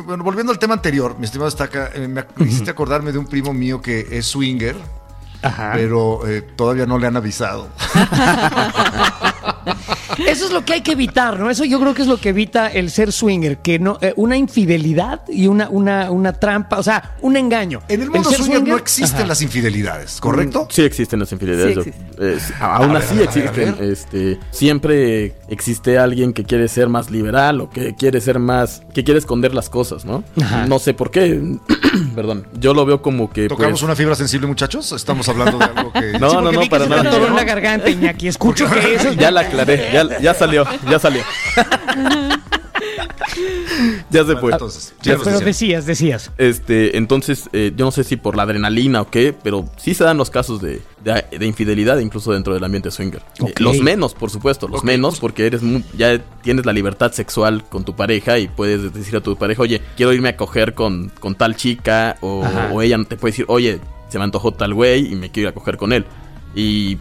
bueno, 0.05 0.23
volviendo 0.23 0.51
al 0.51 0.59
tema 0.59 0.73
anterior, 0.75 1.15
mi 1.17 1.25
estimado 1.25 1.47
Estaca, 1.49 1.89
eh, 1.93 2.07
me 2.07 2.25
hiciste 2.45 2.69
acordarme 2.71 3.11
de 3.11 3.17
un 3.17 3.27
primo 3.27 3.53
mío 3.53 3.81
que 3.81 4.07
es 4.11 4.25
swinger, 4.27 4.75
Ajá. 5.41 5.71
pero 5.73 6.27
eh, 6.27 6.41
todavía 6.41 6.85
no 6.85 6.97
le 6.97 7.07
han 7.07 7.17
avisado. 7.17 7.67
Eso 10.27 10.45
es 10.45 10.51
lo 10.51 10.65
que 10.65 10.73
hay 10.73 10.81
que 10.81 10.91
evitar, 10.93 11.39
¿no? 11.39 11.49
Eso 11.49 11.63
yo 11.65 11.79
creo 11.79 11.93
que 11.93 12.01
es 12.01 12.07
lo 12.07 12.17
que 12.17 12.29
evita 12.29 12.67
el 12.67 12.89
ser 12.91 13.11
swinger, 13.11 13.57
que 13.57 13.79
no, 13.79 13.97
eh, 14.01 14.13
una 14.15 14.37
infidelidad 14.37 15.21
y 15.29 15.47
una, 15.47 15.69
una, 15.69 16.11
una 16.11 16.33
trampa, 16.33 16.77
o 16.77 16.83
sea, 16.83 17.15
un 17.21 17.37
engaño. 17.37 17.81
En 17.87 18.01
el 18.01 18.09
mundo 18.09 18.29
ser 18.29 18.39
swinger 18.39 18.67
no 18.67 18.77
existen 18.77 19.19
Ajá. 19.19 19.27
las 19.27 19.41
infidelidades, 19.41 20.19
¿correcto? 20.19 20.67
Sí 20.69 20.81
existen 20.83 21.19
las 21.19 21.31
infidelidades. 21.31 21.83
Sí 21.83 21.91
eh, 22.19 22.37
aún 22.59 22.95
A 22.95 22.99
así 22.99 23.15
ver, 23.17 23.27
a 23.29 23.31
ver, 23.31 23.39
a 23.39 23.41
existen. 23.41 23.75
ver. 23.79 23.91
Este, 23.91 24.39
siempre 24.51 25.35
existe 25.47 25.97
alguien 25.97 26.33
que 26.33 26.43
quiere 26.43 26.67
ser 26.67 26.89
más 26.89 27.09
liberal 27.09 27.61
o 27.61 27.69
que 27.69 27.95
quiere 27.95 28.21
ser 28.21 28.39
más, 28.39 28.83
que 28.93 29.03
quiere 29.03 29.19
esconder 29.19 29.53
las 29.53 29.69
cosas, 29.69 30.05
¿no? 30.05 30.23
Ajá. 30.41 30.65
No 30.67 30.79
sé 30.79 30.93
por 30.93 31.11
qué. 31.11 31.41
Perdón. 32.19 32.45
Yo 32.59 32.73
lo 32.73 32.85
veo 32.85 33.01
como 33.01 33.31
que. 33.31 33.47
¿Tocamos 33.47 33.79
pues, 33.79 33.83
una 33.83 33.95
fibra 33.95 34.13
sensible, 34.13 34.45
muchachos? 34.45 34.91
¿Estamos 34.91 35.29
hablando 35.29 35.57
de 35.57 35.63
algo 35.63 35.93
que... 35.93 36.19
No, 36.19 36.29
Sí, 36.29 36.35
no, 36.35 36.51
no, 36.51 36.59
que 36.59 36.69
para 36.69 36.85
nada. 36.85 37.27
en 37.27 37.33
la 37.33 37.43
garganta, 37.45 37.89
Iñaki. 37.89 38.27
Escucho 38.27 38.69
que 38.69 38.95
eso 38.95 39.07
es 39.07 39.15
Ya 39.15 39.31
la 39.31 39.39
aclaré, 39.39 39.89
ya, 39.93 40.19
ya 40.19 40.33
salió, 40.33 40.65
ya 40.89 40.99
salió. 40.99 41.23
ya 44.09 44.25
se 44.25 44.35
fue. 44.37 44.51
Entonces, 44.51 44.93
Ya 45.01 45.17
Pero 45.23 45.39
decías, 45.39 45.85
decías. 45.85 46.31
Este, 46.37 46.97
entonces, 46.97 47.49
eh, 47.53 47.71
yo 47.75 47.85
no 47.85 47.91
sé 47.91 48.03
si 48.03 48.15
por 48.15 48.35
la 48.35 48.43
adrenalina 48.43 49.01
o 49.01 49.09
qué, 49.09 49.33
pero 49.43 49.69
sí 49.77 49.93
se 49.93 50.03
dan 50.03 50.17
los 50.17 50.29
casos 50.29 50.61
de, 50.61 50.81
de- 51.03 51.25
de 51.37 51.45
infidelidad, 51.45 51.99
incluso 51.99 52.31
dentro 52.33 52.53
del 52.53 52.63
ambiente 52.63 52.91
swinger. 52.91 53.21
Eh, 53.45 53.53
los 53.59 53.79
menos, 53.79 54.13
por 54.13 54.29
supuesto, 54.29 54.67
los 54.67 54.83
menos, 54.83 55.19
porque 55.19 55.45
eres 55.45 55.61
ya 55.97 56.19
tienes 56.41 56.65
la 56.65 56.73
libertad 56.73 57.11
sexual 57.11 57.63
con 57.69 57.83
tu 57.85 57.95
pareja 57.95 58.39
y 58.39 58.47
puedes 58.47 58.93
decir 58.93 59.15
a 59.15 59.21
tu 59.21 59.35
pareja, 59.37 59.61
oye, 59.61 59.81
quiero 59.95 60.13
irme 60.13 60.29
a 60.29 60.37
coger 60.37 60.73
con, 60.73 61.11
con 61.19 61.35
tal 61.35 61.55
chica, 61.55 62.17
o, 62.21 62.43
o 62.71 62.81
ella 62.81 62.97
te 63.07 63.15
puede 63.17 63.31
decir, 63.31 63.45
oye, 63.47 63.79
se 64.09 64.17
me 64.17 64.23
antojó 64.23 64.51
tal 64.53 64.73
güey 64.73 65.11
y 65.11 65.15
me 65.15 65.29
quiero 65.31 65.49
ir 65.49 65.51
a 65.51 65.53
coger 65.55 65.77
con 65.77 65.93
él. 65.93 66.05
Y 66.55 66.97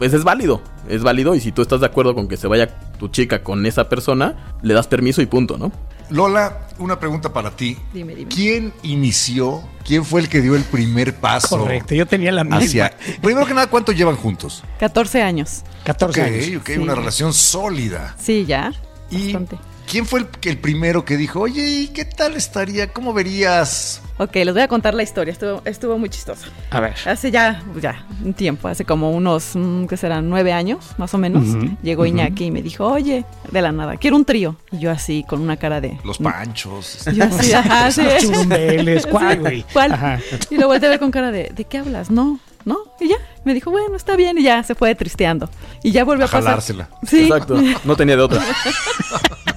pues 0.00 0.14
es 0.14 0.24
válido, 0.24 0.62
es 0.88 1.02
válido, 1.02 1.34
y 1.34 1.40
si 1.40 1.52
tú 1.52 1.60
estás 1.60 1.80
de 1.80 1.86
acuerdo 1.86 2.14
con 2.14 2.26
que 2.26 2.38
se 2.38 2.46
vaya 2.46 2.68
tu 2.98 3.08
chica 3.08 3.42
con 3.42 3.66
esa 3.66 3.90
persona, 3.90 4.56
le 4.62 4.72
das 4.72 4.86
permiso 4.86 5.20
y 5.20 5.26
punto, 5.26 5.58
¿no? 5.58 5.70
Lola, 6.08 6.68
una 6.78 6.98
pregunta 6.98 7.30
para 7.34 7.50
ti. 7.50 7.76
Dime, 7.92 8.14
dime. 8.14 8.30
¿Quién 8.34 8.72
inició? 8.82 9.62
¿Quién 9.84 10.06
fue 10.06 10.22
el 10.22 10.30
que 10.30 10.40
dio 10.40 10.56
el 10.56 10.62
primer 10.64 11.14
paso? 11.16 11.58
Correcto, 11.58 11.94
yo 11.94 12.06
tenía 12.06 12.32
la 12.32 12.44
misma. 12.44 12.60
Hacia... 12.60 12.96
Primero 13.20 13.44
que 13.46 13.52
nada, 13.52 13.66
¿cuánto 13.66 13.92
llevan 13.92 14.16
juntos? 14.16 14.64
14 14.78 15.20
años. 15.20 15.64
14 15.84 16.20
ok, 16.22 16.26
años. 16.26 16.60
ok, 16.62 16.66
Sí. 16.70 16.78
una 16.78 16.94
relación 16.94 17.34
sólida. 17.34 18.16
Sí, 18.18 18.46
ya. 18.46 18.72
Y 19.10 19.34
Bastante. 19.34 19.58
¿Quién 19.90 20.06
fue 20.06 20.20
el, 20.20 20.28
el 20.42 20.58
primero 20.58 21.04
que 21.04 21.16
dijo, 21.16 21.40
oye, 21.40 21.66
¿y 21.66 21.88
qué 21.88 22.04
tal 22.04 22.36
estaría? 22.36 22.92
¿Cómo 22.92 23.12
verías? 23.12 24.00
Ok, 24.18 24.36
les 24.36 24.52
voy 24.52 24.62
a 24.62 24.68
contar 24.68 24.94
la 24.94 25.02
historia. 25.02 25.32
Estuvo, 25.32 25.62
estuvo 25.64 25.98
muy 25.98 26.08
chistosa. 26.08 26.46
A 26.70 26.78
ver. 26.78 26.94
Hace 27.06 27.30
ya, 27.30 27.62
ya, 27.80 28.06
un 28.24 28.32
tiempo, 28.34 28.68
hace 28.68 28.84
como 28.84 29.10
unos, 29.10 29.52
mm, 29.54 29.86
¿qué 29.86 29.96
serán? 29.96 30.30
Nueve 30.30 30.52
años, 30.52 30.90
más 30.96 31.12
o 31.14 31.18
menos. 31.18 31.44
Llegó 31.82 32.06
Iñaki 32.06 32.44
y 32.44 32.50
me 32.50 32.62
dijo, 32.62 32.86
oye, 32.86 33.24
de 33.50 33.62
la 33.62 33.72
nada, 33.72 33.96
quiero 33.96 34.16
un 34.16 34.24
trío. 34.24 34.56
Y 34.70 34.78
yo 34.78 34.90
así, 34.92 35.24
con 35.26 35.40
una 35.40 35.56
cara 35.56 35.80
de... 35.80 35.98
Los 36.04 36.18
panchos. 36.18 37.06
Yo 37.12 37.24
así, 37.24 37.52
ajá, 37.54 37.90
sí. 37.90 38.02
Churumbeles, 38.20 39.06
¿cuál, 39.06 39.40
güey? 39.40 39.64
¿Cuál? 39.72 39.92
Ajá. 39.92 40.20
Y 40.50 40.56
lo 40.56 40.68
volteé 40.68 40.86
a 40.86 40.90
ver 40.90 41.00
con 41.00 41.10
cara 41.10 41.32
de, 41.32 41.50
¿de 41.54 41.64
qué 41.64 41.78
hablas? 41.78 42.10
No, 42.10 42.38
no. 42.64 42.78
Y 43.00 43.08
ya, 43.08 43.16
me 43.44 43.54
dijo, 43.54 43.70
bueno, 43.70 43.96
está 43.96 44.14
bien. 44.14 44.38
Y 44.38 44.42
ya 44.44 44.62
se 44.62 44.74
fue 44.76 44.94
tristeando. 44.94 45.48
Y 45.82 45.90
ya 45.90 46.04
volvió 46.04 46.26
A 46.26 46.28
a, 46.28 46.30
pasar. 46.30 46.44
jalársela. 46.44 46.88
Sí. 47.06 47.22
Exacto, 47.22 47.60
no 47.84 47.96
tenía 47.96 48.16
de 48.16 48.22
otra. 48.22 48.42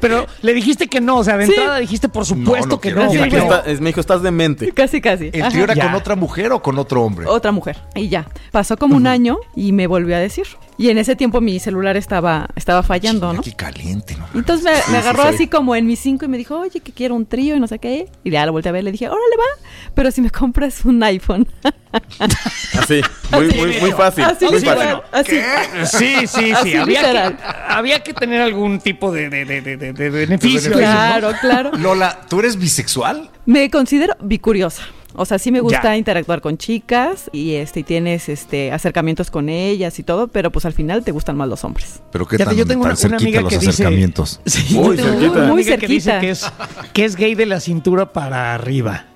Pero 0.00 0.26
le 0.42 0.54
dijiste 0.54 0.86
que 0.88 1.00
no, 1.00 1.18
o 1.18 1.24
sea, 1.24 1.36
de 1.36 1.46
Sí. 1.46 1.52
entrada 1.52 1.78
dijiste 1.78 2.08
por 2.08 2.24
supuesto 2.26 2.68
no 2.68 2.80
que 2.80 2.88
quiero. 2.90 3.04
no. 3.04 3.10
Sí, 3.10 3.18
Me 3.18 3.28
que 3.28 3.36
dijo, 3.36 3.48
no. 3.48 3.54
"Está- 3.56 3.70
es- 3.70 3.80
me 3.80 3.88
dijo, 3.90 4.00
estás 4.00 4.22
demente. 4.22 4.72
Casi, 4.72 5.00
casi. 5.00 5.30
¿El 5.32 5.42
Ajá. 5.42 5.50
tío 5.50 5.64
era 5.64 5.74
Ya. 5.74 5.84
con 5.86 5.94
otra 5.94 6.16
mujer 6.16 6.52
o 6.52 6.62
con 6.62 6.78
otro 6.78 7.02
hombre? 7.02 7.26
Otra 7.26 7.52
mujer. 7.52 7.78
Y 7.94 8.08
ya. 8.08 8.26
Pasó 8.52 8.76
como 8.76 8.96
un 8.96 9.06
año 9.06 9.38
y 9.54 9.72
me 9.72 9.86
volvió 9.86 10.16
a 10.16 10.18
decir. 10.20 10.46
Y 10.80 10.88
en 10.88 10.96
ese 10.96 11.14
tiempo 11.14 11.42
mi 11.42 11.60
celular 11.60 11.98
estaba, 11.98 12.48
estaba 12.56 12.82
fallando, 12.82 13.34
¿no? 13.34 13.40
Aquí 13.40 13.52
caliente, 13.52 14.16
¿no? 14.16 14.26
Entonces 14.34 14.64
me, 14.64 14.74
Sí, 14.76 14.90
me 14.92 14.96
sí, 14.96 14.96
agarró 14.96 15.22
sí. 15.24 15.28
así 15.34 15.46
como 15.46 15.76
en 15.76 15.84
mis 15.86 15.98
cinco 16.00 16.24
y 16.24 16.28
me 16.28 16.38
dijo, 16.38 16.58
oye, 16.58 16.80
que 16.80 16.92
quiero 16.92 17.14
un 17.16 17.26
trío 17.26 17.54
y 17.54 17.60
no 17.60 17.66
sé 17.66 17.78
qué. 17.78 18.08
Y 18.24 18.30
ya 18.30 18.46
lo 18.46 18.52
volteé 18.52 18.70
a 18.70 18.72
ver, 18.72 18.84
le 18.84 18.90
dije, 18.90 19.06
órale 19.06 19.36
va, 19.38 19.68
pero 19.94 20.10
si 20.10 20.22
me 20.22 20.30
compras 20.30 20.82
un 20.86 21.02
iPhone. 21.02 21.46
Así, 22.78 23.02
muy, 23.32 23.48
muy, 23.48 23.78
muy 23.80 23.92
fácil. 23.92 24.24
Así 24.24 24.46
muy 24.46 24.60
fácil. 24.60 25.00
así. 25.12 25.36
Sí, 25.84 26.14
sí, 26.26 26.26
sí. 26.26 26.52
Así 26.52 26.74
Había 26.76 27.02
literal. 27.02 27.36
que, 27.36 27.42
había 27.68 28.02
que 28.02 28.14
tener 28.14 28.40
algún 28.40 28.78
tipo 28.78 29.12
de, 29.12 29.28
de, 29.28 29.44
de, 29.44 29.60
de, 29.60 29.76
beneficio. 29.76 30.08
De 30.08 30.10
beneficio. 30.10 30.70
ahí, 30.76 30.80
¿no? 30.80 30.80
Claro, 30.80 31.32
claro. 31.40 31.70
Lola, 31.76 32.20
¿tú 32.28 32.38
eres 32.38 32.56
bisexual? 32.56 33.28
Me 33.44 33.68
considero 33.70 34.16
bicuriosa. 34.22 34.84
O 35.14 35.24
sea, 35.24 35.38
sí 35.38 35.50
me 35.50 35.60
gusta 35.60 35.82
Ya. 35.82 35.96
interactuar 35.96 36.40
con 36.40 36.56
chicas 36.56 37.28
y 37.32 37.54
este 37.54 37.80
y 37.80 37.82
tienes 37.82 38.28
este 38.28 38.70
acercamientos 38.72 39.30
con 39.30 39.48
ellas 39.48 39.98
y 39.98 40.02
todo, 40.02 40.28
pero 40.28 40.50
pues 40.52 40.64
al 40.64 40.72
final 40.72 41.02
te 41.04 41.10
gustan 41.12 41.36
más 41.36 41.48
los 41.48 41.64
hombres. 41.64 42.00
Pero 42.12 42.26
qué 42.26 42.38
tan, 42.38 42.54
yo 42.54 42.64
tengo 42.66 42.84
tan 42.84 42.92
una, 42.92 42.94
una 42.94 42.96
cerquita 42.96 43.22
amiga 43.24 43.40
los 43.40 43.50
que 43.50 43.58
dice 43.58 43.70
acercamientos. 43.70 44.40
Sí, 44.46 44.74
Muy 44.74 44.96
yo 44.96 45.02
tengo 45.04 45.10
cerquita. 45.18 45.30
una 45.32 45.40
Muy 45.48 45.62
amiga 45.62 45.76
que 45.78 45.86
dice 45.86 46.10
cerquita. 46.12 46.20
que 46.20 46.30
es, 46.30 46.52
que 46.92 47.04
es 47.04 47.16
gay 47.16 47.34
de 47.34 47.46
la 47.46 47.60
cintura 47.60 48.12
para 48.12 48.54
arriba. 48.54 49.06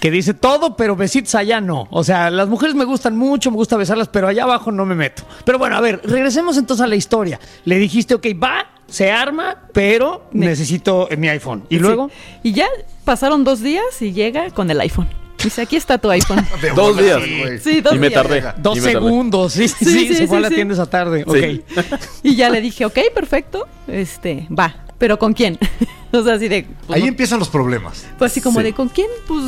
Que 0.00 0.10
dice 0.10 0.32
todo, 0.32 0.76
pero 0.76 0.96
besitos 0.96 1.34
allá 1.34 1.60
no. 1.60 1.86
O 1.90 2.04
sea, 2.04 2.30
las 2.30 2.48
mujeres 2.48 2.74
me 2.74 2.84
gustan 2.86 3.18
mucho, 3.18 3.50
me 3.50 3.56
gusta 3.58 3.76
besarlas, 3.76 4.08
pero 4.08 4.28
allá 4.28 4.44
abajo 4.44 4.72
no 4.72 4.86
me 4.86 4.94
meto. 4.94 5.24
Pero 5.44 5.58
bueno, 5.58 5.76
a 5.76 5.80
ver, 5.82 6.00
regresemos 6.04 6.56
entonces 6.56 6.82
a 6.82 6.86
la 6.86 6.96
historia. 6.96 7.38
Le 7.66 7.78
dijiste, 7.78 8.14
ok, 8.14 8.26
va, 8.42 8.66
se 8.86 9.10
arma, 9.10 9.56
pero 9.74 10.24
necesito 10.32 11.06
eh, 11.10 11.18
mi 11.18 11.28
iPhone. 11.28 11.64
Y 11.68 11.74
Sí. 11.76 11.82
luego, 11.82 12.10
Y 12.42 12.52
ya 12.52 12.66
pasaron 13.04 13.44
dos 13.44 13.60
días 13.60 13.84
y 14.00 14.12
llega 14.14 14.48
con 14.52 14.70
el 14.70 14.80
iPhone. 14.80 15.08
Dice, 15.42 15.62
aquí 15.62 15.76
está 15.76 15.98
tu 15.98 16.10
iPhone. 16.10 16.44
Dos 16.76 16.96
días. 16.98 17.22
sí, 17.22 17.38
güey. 17.40 17.58
Sí, 17.58 17.80
dos 17.80 17.94
y 17.94 17.98
me 17.98 18.08
días. 18.08 18.22
tardé. 18.22 18.44
dos 18.58 18.76
me 18.76 18.92
segundos. 18.92 19.52
Sí, 19.52 19.68
sí, 19.68 19.84
Sí, 19.84 19.90
sí, 19.90 20.08
sí, 20.08 20.14
se 20.14 20.26
fue 20.26 20.36
a 20.38 20.40
la 20.40 20.48
sí. 20.48 20.54
tienda 20.54 20.74
esa 20.74 20.86
tarde. 20.86 21.24
Sí. 21.30 21.62
Ok. 21.76 21.84
Y 22.22 22.36
ya 22.36 22.50
le 22.50 22.60
dije, 22.60 22.84
ok, 22.84 22.98
perfecto, 23.14 23.66
este, 23.88 24.46
va. 24.56 24.74
¿Pero 24.98 25.18
con 25.18 25.32
quién? 25.32 25.58
o 26.12 26.22
sea, 26.22 26.34
así 26.34 26.48
de... 26.48 26.66
pues, 26.86 26.96
Ahí 26.96 27.02
no- 27.04 27.08
empiezan 27.08 27.38
los 27.38 27.48
problemas. 27.48 28.04
Pues 28.18 28.32
así 28.32 28.42
como 28.42 28.58
Sí. 28.60 28.64
de 28.64 28.72
¿con 28.74 28.90
quién? 28.90 29.06
Pues 29.26 29.42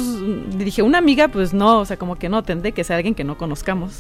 le 0.57 0.65
dije, 0.65 0.81
una 0.81 0.97
amiga, 0.97 1.29
pues 1.29 1.53
no, 1.53 1.81
o 1.81 1.85
sea, 1.85 1.99
como 1.99 2.17
que 2.17 2.31
no, 2.31 2.43
tendré 2.43 2.73
que 2.73 2.83
ser 2.85 2.97
alguien 2.97 3.15
que 3.15 3.23
no 3.25 3.37
conozcamos. 3.37 3.93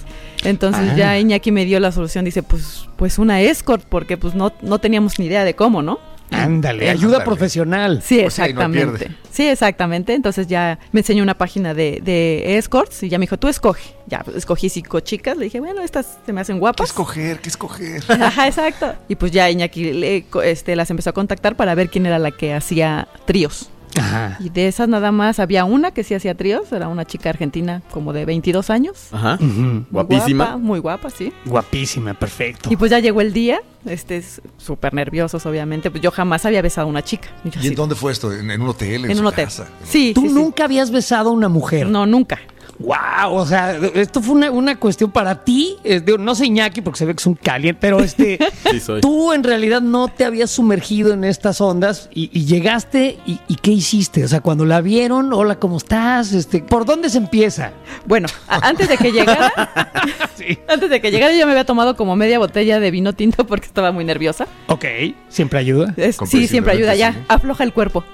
Entonces 0.44 0.88
Ah. 0.92 0.96
ya 0.96 1.18
Iñaki 1.18 1.52
me 1.52 1.66
dio 1.66 1.78
la 1.78 1.92
solución, 1.92 2.24
dice, 2.24 2.42
pues, 2.42 2.88
pues 2.96 3.18
una 3.18 3.42
escort, 3.42 3.84
porque 3.86 4.16
pues 4.16 4.34
no, 4.34 4.50
no 4.62 4.78
teníamos 4.78 5.18
ni 5.18 5.26
idea 5.26 5.44
de 5.44 5.54
cómo, 5.54 5.82
¿no? 5.82 6.00
Ándale, 6.34 6.88
ayuda 6.90 7.16
Ándale. 7.18 7.24
profesional. 7.24 8.02
Sí, 8.04 8.20
Pues 8.22 8.34
sí, 8.34 8.42
ahí 8.42 8.52
no 8.54 8.60
exactamente. 8.62 9.10
sí, 9.30 9.46
exactamente. 9.48 10.14
Entonces 10.14 10.46
ya 10.46 10.78
me 10.92 11.00
enseñó 11.00 11.22
una 11.22 11.36
página 11.36 11.74
de, 11.74 12.00
de 12.02 12.56
escorts 12.58 13.02
y 13.02 13.08
ya 13.08 13.18
me 13.18 13.24
dijo, 13.24 13.38
tú 13.38 13.48
escoge. 13.48 13.94
Ya, 14.06 14.20
pues, 14.20 14.36
escogí 14.36 14.68
cinco 14.68 15.00
chicas, 15.00 15.36
le 15.36 15.44
dije, 15.44 15.60
bueno, 15.60 15.82
estas 15.82 16.18
se 16.26 16.32
me 16.32 16.40
hacen 16.40 16.56
¿Qué 16.56 16.60
guapas. 16.60 16.88
escoger? 16.88 17.38
¿Qué 17.40 17.48
escoger? 17.48 18.02
Ajá, 18.08 18.46
exacto. 18.48 18.94
Y 19.08 19.14
pues 19.16 19.32
ya 19.32 19.48
Iñaki 19.50 19.92
le- 19.92 20.24
co- 20.28 20.42
este, 20.42 20.76
las 20.76 20.90
empezó 20.90 21.10
a 21.10 21.12
contactar 21.12 21.56
para 21.56 21.74
ver 21.74 21.88
quién 21.90 22.06
era 22.06 22.18
la 22.18 22.30
que 22.30 22.52
hacía 22.54 23.08
tríos. 23.26 23.70
Ajá. 23.98 24.36
Y 24.40 24.48
de 24.48 24.68
esas 24.68 24.88
nada 24.88 25.12
más 25.12 25.38
había 25.38 25.64
una 25.64 25.90
que 25.90 26.02
sí 26.04 26.14
hacía 26.14 26.34
tríos, 26.34 26.72
era 26.72 26.88
una 26.88 27.04
chica 27.04 27.30
argentina 27.30 27.82
como 27.90 28.12
de 28.12 28.24
22 28.24 28.70
años. 28.70 29.08
Ajá. 29.12 29.36
Muy 29.40 29.84
Guapísima. 29.90 30.44
guapa, 30.44 30.58
muy 30.58 30.78
guapa, 30.78 31.10
sí. 31.10 31.32
Guapísima, 31.44 32.14
perfecto. 32.14 32.70
Y 32.72 32.76
pues 32.76 32.90
ya 32.90 32.98
llegó 33.00 33.20
el 33.20 33.32
día, 33.32 33.60
este 33.84 34.16
es 34.16 34.40
súper 34.56 34.94
nerviosos 34.94 35.44
obviamente, 35.46 35.90
pues 35.90 36.02
yo 36.02 36.10
jamás 36.10 36.44
había 36.46 36.62
besado 36.62 36.86
a 36.86 36.90
una 36.90 37.02
chica. 37.02 37.28
Y 37.44 37.50
yo 37.50 37.60
¿Y 37.60 37.66
en 37.68 37.74
dónde 37.74 37.94
fue 37.94 38.12
esto? 38.12 38.32
¿En, 38.32 38.50
en 38.50 38.60
un 38.62 38.68
hotel? 38.68 39.04
¿En, 39.04 39.10
en 39.10 39.16
su 39.16 39.20
un 39.22 39.26
hotel. 39.28 39.44
casa? 39.44 39.68
Sí, 39.84 40.12
Tú 40.14 40.22
sí, 40.22 40.28
sí. 40.28 40.34
nunca 40.34 40.64
habías 40.64 40.90
besado 40.90 41.30
a 41.30 41.32
una 41.32 41.48
mujer. 41.48 41.86
No, 41.86 42.06
nunca. 42.06 42.38
Wow, 42.78 43.34
o 43.34 43.46
sea, 43.46 43.76
esto 43.94 44.20
fue 44.22 44.34
una, 44.34 44.50
una 44.50 44.76
cuestión 44.76 45.10
para 45.10 45.44
ti. 45.44 45.76
no 46.18 46.34
sé 46.34 46.46
Iñaki 46.46 46.80
porque 46.80 46.98
se 46.98 47.04
ve 47.04 47.14
que 47.14 47.20
es 47.20 47.26
un 47.26 47.34
caliente, 47.34 47.78
pero 47.80 48.00
este, 48.00 48.38
Sí, 48.70 48.80
soy. 48.80 49.00
tú 49.00 49.32
en 49.32 49.44
realidad 49.44 49.80
no 49.80 50.08
te 50.08 50.24
habías 50.24 50.50
sumergido 50.50 51.12
en 51.12 51.22
estas 51.24 51.60
ondas 51.60 52.08
y, 52.12 52.30
y 52.32 52.44
llegaste 52.46 53.18
y, 53.26 53.38
y 53.46 53.54
¿qué 53.56 53.70
hiciste? 53.70 54.24
O 54.24 54.28
sea, 54.28 54.40
cuando 54.40 54.64
la 54.64 54.80
vieron, 54.80 55.32
hola, 55.32 55.56
¿cómo 55.60 55.76
estás? 55.76 56.32
Este, 56.32 56.60
¿por 56.60 56.84
dónde 56.84 57.08
se 57.10 57.18
empieza? 57.18 57.72
Bueno, 58.06 58.26
a- 58.48 58.66
antes 58.68 58.88
de 58.88 58.96
que 58.96 59.12
llegara, 59.12 59.52
antes 60.68 60.90
de 60.90 61.00
que 61.00 61.10
llegara 61.10 61.32
yo 61.34 61.46
me 61.46 61.52
había 61.52 61.64
tomado 61.66 61.96
como 61.96 62.16
media 62.16 62.38
botella 62.38 62.80
de 62.80 62.90
vino 62.90 63.12
tinto 63.12 63.46
porque 63.46 63.66
estaba 63.66 63.92
muy 63.92 64.04
nerviosa. 64.04 64.46
Ok, 64.66 64.84
siempre 65.28 65.58
ayuda. 65.58 65.94
Es- 65.96 66.16
sí, 66.26 66.48
siempre 66.48 66.72
ayuda, 66.72 66.94
ya, 66.94 67.14
afloja 67.28 67.64
el 67.64 67.72
cuerpo. 67.72 68.04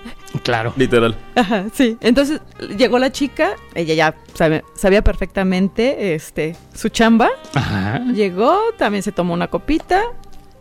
Claro. 0.43 0.73
Literal. 0.77 1.17
Ajá, 1.35 1.67
sí. 1.73 1.97
Entonces 2.01 2.41
llegó 2.77 2.99
la 2.99 3.11
chica, 3.11 3.51
ella 3.75 3.95
ya 3.95 4.15
sabe- 4.35 4.63
sabía 4.77 5.03
perfectamente 5.03 6.15
este, 6.15 6.55
su 6.75 6.89
chamba. 6.91 7.31
Ajá. 7.55 8.01
Llegó, 8.13 8.59
también 8.77 9.03
se 9.03 9.13
tomó 9.13 9.33
una 9.35 9.49
copita 9.49 10.03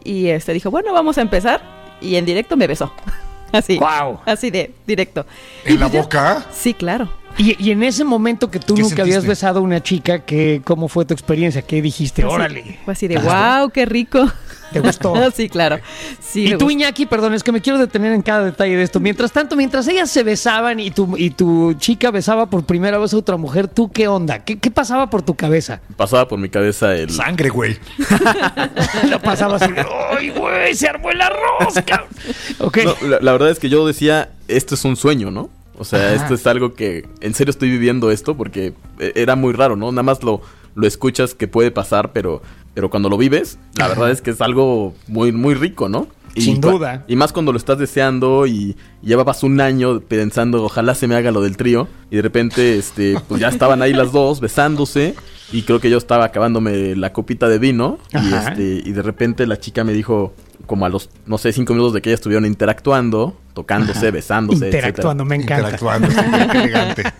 y 0.03 0.27
este 0.27 0.53
dijo, 0.53 0.71
bueno, 0.71 0.93
vamos 0.93 1.17
a 1.17 1.21
empezar. 1.21 1.61
Y 2.01 2.15
en 2.15 2.25
directo 2.25 2.55
me 2.55 2.67
besó. 2.67 2.93
Así. 3.51 3.77
Wow. 3.77 4.19
Así 4.25 4.49
de 4.51 4.73
directo. 4.85 5.25
Y 5.65 5.73
¿En 5.73 5.79
la 5.79 5.85
pues 5.87 5.93
ya- 5.93 6.01
boca? 6.01 6.45
Sí, 6.51 6.73
claro. 6.73 7.11
Y, 7.37 7.55
y 7.63 7.71
en 7.71 7.83
ese 7.83 8.03
momento 8.03 8.49
que 8.49 8.59
tú 8.59 8.73
¿Qué 8.73 8.81
nunca 8.81 9.03
habías 9.03 9.25
besado 9.25 9.59
a 9.59 9.61
una 9.61 9.81
chica, 9.83 10.19
¿qué, 10.25 10.61
¿cómo 10.63 10.87
fue 10.87 11.05
tu 11.05 11.13
experiencia? 11.13 11.61
¿Qué 11.61 11.81
dijiste? 11.83 12.23
Así- 12.23 12.33
Órale. 12.33 12.79
Fue 12.83 12.93
así 12.93 13.07
de, 13.07 13.17
wow, 13.19 13.69
qué 13.69 13.85
rico. 13.85 14.25
¿Te 14.71 14.79
gustó? 14.79 15.13
sí, 15.35 15.49
claro. 15.49 15.79
Sí, 16.19 16.45
y 16.45 16.49
tú, 16.49 16.65
gustó. 16.65 16.71
Iñaki, 16.71 17.05
perdón, 17.05 17.33
es 17.33 17.43
que 17.43 17.51
me 17.51 17.61
quiero 17.61 17.79
detener 17.79 18.13
en 18.13 18.21
cada 18.21 18.45
detalle 18.45 18.75
de 18.75 18.83
esto. 18.83 18.99
Mientras 18.99 19.31
tanto, 19.31 19.55
mientras 19.55 19.87
ellas 19.87 20.09
se 20.09 20.23
besaban 20.23 20.79
y 20.79 20.91
tu, 20.91 21.15
y 21.17 21.29
tu 21.29 21.73
chica 21.75 22.11
besaba 22.11 22.47
por 22.47 22.63
primera 22.65 22.97
vez 22.97 23.13
a 23.13 23.17
otra 23.17 23.37
mujer, 23.37 23.67
¿tú 23.67 23.91
qué 23.91 24.07
onda? 24.07 24.39
¿Qué, 24.39 24.57
qué 24.59 24.71
pasaba 24.71 25.09
por 25.09 25.21
tu 25.21 25.35
cabeza? 25.35 25.81
Pasaba 25.95 26.27
por 26.27 26.39
mi 26.39 26.49
cabeza 26.49 26.95
el... 26.95 27.09
Sangre, 27.09 27.49
güey. 27.49 27.77
Lo 29.09 29.21
pasaba 29.21 29.57
así 29.57 29.71
¡ay, 30.17 30.29
güey! 30.31 30.75
Se 30.75 30.87
armó 30.87 31.09
el 31.09 31.21
arroz, 31.21 31.75
cabrón! 31.85 32.09
Ok. 32.59 32.77
No, 32.83 33.07
la, 33.07 33.19
la 33.21 33.31
verdad 33.31 33.49
es 33.49 33.59
que 33.59 33.69
yo 33.69 33.85
decía, 33.85 34.31
esto 34.47 34.75
es 34.75 34.85
un 34.85 34.95
sueño, 34.95 35.31
¿no? 35.31 35.49
O 35.79 35.85
sea, 35.85 35.99
Ajá. 35.99 36.15
esto 36.15 36.33
es 36.33 36.47
algo 36.47 36.73
que 36.73 37.07
en 37.21 37.33
serio 37.33 37.51
estoy 37.51 37.69
viviendo 37.69 38.09
esto 38.11 38.35
porque 38.35 38.73
eh, 38.99 39.11
era 39.15 39.35
muy 39.35 39.53
raro, 39.53 39.75
¿no? 39.75 39.91
Nada 39.91 40.03
más 40.03 40.23
lo, 40.23 40.41
lo 40.75 40.87
escuchas 40.87 41.33
que 41.33 41.47
puede 41.47 41.71
pasar, 41.71 42.13
pero, 42.13 42.41
pero 42.77 42.91
cuando 42.91 43.09
lo 43.09 43.17
vives, 43.17 43.57
la 43.75 43.87
verdad 43.87 44.11
es 44.11 44.21
que 44.21 44.29
es 44.29 44.39
algo 44.39 44.93
muy, 45.07 45.31
muy 45.31 45.55
rico, 45.55 45.89
¿no? 45.89 46.09
Y 46.35 46.41
Sin 46.41 46.61
duda. 46.61 47.05
Y 47.07 47.15
más 47.15 47.33
cuando 47.33 47.51
lo 47.51 47.57
estás 47.57 47.79
deseando 47.79 48.45
y, 48.45 48.77
llevabas 49.01 49.41
un 49.41 49.59
año 49.59 49.99
pensando, 50.01 50.63
ojalá 50.63 50.93
se 50.93 51.07
me 51.07 51.15
haga 51.15 51.31
lo 51.31 51.41
del 51.41 51.57
trío. 51.57 51.87
Y 52.11 52.17
de 52.17 52.21
repente, 52.21 52.77
este, 52.77 53.17
pues 53.27 53.41
ya 53.41 53.47
estaban 53.47 53.81
ahí 53.81 53.93
las 53.93 54.11
dos 54.11 54.41
besándose. 54.41 55.15
Y 55.51 55.63
creo 55.63 55.79
que 55.79 55.89
yo 55.89 55.97
estaba 55.97 56.25
acabándome 56.25 56.95
la 56.95 57.13
copita 57.13 57.49
de 57.49 57.57
vino. 57.57 57.97
Y, 58.13 58.31
este, 58.31 58.87
y 58.87 58.91
de 58.91 59.01
repente 59.01 59.47
la 59.47 59.59
chica 59.59 59.83
me 59.83 59.93
dijo, 59.93 60.35
como 60.67 60.85
a 60.85 60.89
los, 60.89 61.09
no 61.25 61.39
sé, 61.39 61.53
cinco 61.53 61.73
minutos 61.73 61.95
de 61.95 62.03
que 62.03 62.11
ellas 62.11 62.19
estuvieron 62.19 62.45
interactuando, 62.45 63.35
tocándose, 63.55 64.11
besándose, 64.11 64.65
Interactuando, 64.65 65.25
me 65.25 65.37
encanta. 65.37 65.71
Interactuando. 65.71 66.09
qué 66.51 66.57
elegante. 66.59 67.03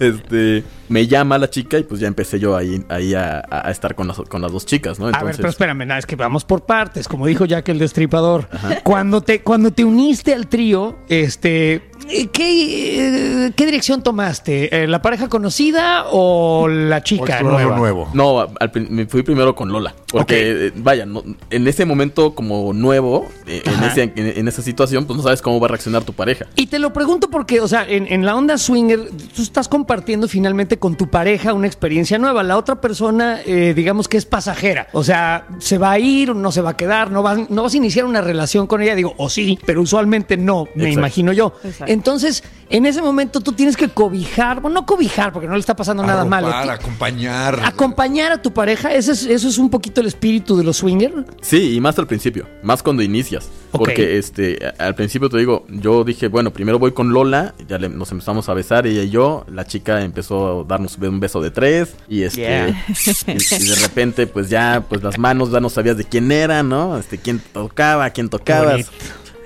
Este, 0.00 0.62
me 0.88 1.06
llama 1.06 1.38
la 1.38 1.50
chica 1.50 1.78
y 1.78 1.82
pues 1.82 2.00
ya 2.00 2.08
empecé 2.08 2.38
yo 2.38 2.56
ahí, 2.56 2.84
ahí 2.88 3.14
a, 3.14 3.40
estar 3.70 3.94
con 3.94 4.08
las, 4.08 4.16
con 4.16 4.42
las 4.42 4.52
dos 4.52 4.66
chicas, 4.66 4.98
¿no? 4.98 5.08
A 5.08 5.22
ver, 5.22 5.36
pero 5.36 5.48
espérame, 5.48 5.86
nada, 5.86 5.98
es 5.98 6.06
que 6.06 6.16
vamos 6.16 6.44
por 6.44 6.64
partes, 6.64 7.08
como 7.08 7.26
dijo 7.26 7.44
Jack 7.44 7.68
el 7.68 7.78
Destripador. 7.78 8.48
Cuando 8.82 9.20
te, 9.20 9.42
cuando 9.42 9.70
te 9.70 9.84
uniste 9.84 10.34
al 10.34 10.48
trío, 10.48 10.98
este, 11.08 11.90
¿qué, 12.32 13.46
eh, 13.46 13.52
qué 13.54 13.66
dirección 13.66 14.02
tomaste? 14.02 14.84
Eh, 14.84 14.86
¿La 14.86 15.02
pareja 15.02 15.28
conocida 15.28 16.06
o 16.10 16.68
la 16.68 17.02
chica 17.02 17.42
nueva? 17.42 17.76
nuevo. 17.76 18.08
No, 18.14 18.40
al 18.58 18.70
prin- 18.70 18.88
me 18.90 19.06
fui 19.06 19.22
primero 19.22 19.54
con 19.54 19.70
Lola. 19.70 19.94
Porque, 20.10 20.68
eh, 20.68 20.72
vaya, 20.76 21.04
no- 21.06 21.22
en 21.50 21.68
ese 21.68 21.84
momento 21.84 22.34
como 22.34 22.72
nuevo, 22.72 23.26
eh, 23.46 23.62
en, 23.64 23.74
Ajá. 23.74 23.86
ese- 23.88 24.12
en- 24.16 24.38
en 24.38 24.48
esa 24.48 24.62
situación, 24.62 25.04
pues 25.04 25.16
no 25.16 25.22
sabes 25.22 25.42
cómo 25.42 25.60
va 25.60 25.66
a 25.66 25.68
reaccionar 25.68 26.02
tu 26.04 26.12
pareja. 26.14 26.46
Y 26.56 26.66
te 26.66 26.78
lo 26.78 26.92
pregunto 26.92 27.28
porque, 27.30 27.60
o 27.60 27.68
sea, 27.68 27.84
en, 27.88 28.06
en 28.12 28.24
la 28.24 28.34
onda 28.34 28.56
swinger, 28.58 29.10
tú 29.36 29.42
estás 29.42 29.68
compartiendo 29.68 30.26
finalmente 30.28 30.78
con 30.78 30.96
tu 30.96 31.08
pareja 31.10 31.52
una 31.52 31.66
experiencia 31.66 32.18
nueva. 32.18 32.42
La 32.42 32.56
otra 32.56 32.80
persona, 32.80 33.40
eh, 33.44 33.74
digamos 33.76 34.08
que 34.08 34.16
es 34.16 34.24
pasajera. 34.24 34.88
O 34.92 35.04
sea, 35.04 35.46
se 35.58 35.76
va 35.78 35.92
a 35.92 35.98
ir, 35.98 36.34
no 36.34 36.52
se 36.52 36.62
va 36.62 36.70
a 36.70 36.76
quedar, 36.76 37.10
no 37.10 37.22
vas, 37.22 37.50
no 37.50 37.62
vas 37.62 37.74
a 37.74 37.76
iniciar 37.76 38.04
una 38.06 38.20
relación 38.22 38.66
con 38.66 38.80
ella. 38.82 38.94
Digo, 38.94 39.14
o 39.18 39.28
sí, 39.28 39.58
pero 39.66 39.82
usualmente 39.82 40.36
no, 40.36 40.64
me 40.74 40.84
Exacto. 40.84 40.98
imagino 41.00 41.32
yo. 41.32 41.52
Exacto. 41.64 41.92
Entonces, 41.98 42.44
en 42.70 42.86
ese 42.86 43.02
momento 43.02 43.40
tú 43.40 43.50
tienes 43.52 43.76
que 43.76 43.88
cobijar, 43.88 44.60
bueno, 44.60 44.80
no 44.80 44.86
cobijar 44.86 45.32
porque 45.32 45.48
no 45.48 45.54
le 45.54 45.58
está 45.60 45.74
pasando 45.74 46.04
nada 46.06 46.24
malo. 46.24 46.46
Arropar, 46.46 46.78
Ti- 46.78 46.84
acompañar. 46.84 47.60
Acompañar 47.64 48.30
a 48.30 48.40
tu 48.40 48.52
pareja, 48.52 48.94
ese 48.94 49.10
es- 49.12 49.24
eso 49.24 49.48
es 49.48 49.58
un 49.58 49.68
poquito 49.68 50.00
el 50.00 50.06
espíritu 50.06 50.56
de 50.56 50.62
los 50.62 50.76
swingers. 50.76 51.14
Sí, 51.42 51.74
y 51.74 51.80
más 51.80 51.98
al 51.98 52.06
principio, 52.06 52.46
más 52.62 52.84
cuando 52.84 53.02
inicias. 53.02 53.48
Porque 53.72 54.16
este, 54.16 54.58
al 54.78 54.94
principio 54.94 55.28
te 55.28 55.38
digo, 55.38 55.66
yo 55.68 56.04
dije, 56.04 56.28
bueno, 56.28 56.52
primero 56.52 56.78
voy 56.78 56.92
con 56.92 57.12
Lola, 57.12 57.54
ya 57.68 57.78
le- 57.78 57.88
nos 57.88 58.12
empezamos 58.12 58.48
a 58.48 58.54
besar 58.54 58.86
ella 58.86 59.02
y 59.02 59.10
yo, 59.10 59.44
la 59.52 59.64
chica 59.66 60.00
empezó 60.02 60.60
a 60.60 60.64
darnos 60.64 60.96
un 60.98 61.18
beso 61.18 61.40
de 61.40 61.50
tres 61.50 61.94
y 62.08 62.22
este 62.22 62.38
Yeah. 62.42 62.68
y, 63.26 63.32
y 63.64 63.68
de 63.68 63.74
repente 63.82 64.26
pues 64.28 64.48
ya 64.48 64.84
pues 64.88 65.02
las 65.02 65.18
manos 65.18 65.50
ya 65.50 65.58
no 65.58 65.68
sabías 65.68 65.96
de 65.96 66.04
quién 66.04 66.30
era, 66.30 66.62
¿no? 66.62 66.96
Este 66.96 67.18
quién 67.18 67.40
tocaba, 67.52 68.08
quién 68.10 68.28
tocabas. 68.28 68.72
bonito. 68.72 68.90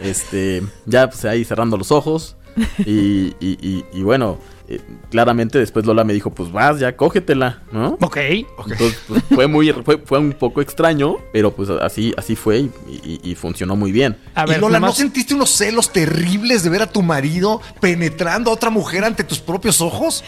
Este, 0.00 0.62
ya 0.84 1.08
pues 1.08 1.24
ahí 1.24 1.44
cerrando 1.44 1.76
los 1.76 1.90
ojos 1.92 2.36
y, 2.78 3.34
y, 3.40 3.58
y- 3.60 3.84
y 3.92 4.02
bueno, 4.02 4.38
eh, 4.68 4.80
claramente 5.10 5.58
después 5.58 5.84
Lola 5.84 6.04
me 6.04 6.12
dijo, 6.12 6.30
pues 6.30 6.50
vas, 6.52 6.78
ya 6.78 6.96
cógetela, 6.96 7.62
¿no? 7.72 7.96
Ok. 8.00 8.16
Entonces, 8.16 8.98
pues, 9.08 9.22
fue 9.34 9.46
muy 9.46 9.72
fue, 9.84 9.98
fue 10.04 10.18
un 10.18 10.32
poco 10.32 10.60
extraño, 10.60 11.16
pero 11.32 11.52
pues 11.54 11.68
así 11.70 12.14
así 12.16 12.36
fue 12.36 12.60
y, 12.60 12.70
y- 12.88 13.20
y 13.30 13.34
funcionó 13.34 13.76
muy 13.76 13.92
bien. 13.92 14.16
A 14.34 14.46
ver, 14.46 14.58
y 14.58 14.60
Lola, 14.60 14.78
¿no 14.80 14.92
sentiste 14.92 15.34
unos 15.34 15.50
celos 15.50 15.92
terribles 15.92 16.62
de 16.62 16.70
ver 16.70 16.82
a 16.82 16.86
tu 16.86 17.02
marido 17.02 17.60
penetrando 17.80 18.50
a 18.50 18.54
otra 18.54 18.70
mujer 18.70 19.04
ante 19.04 19.24
tus 19.24 19.38
propios 19.40 19.80
ojos? 19.80 20.22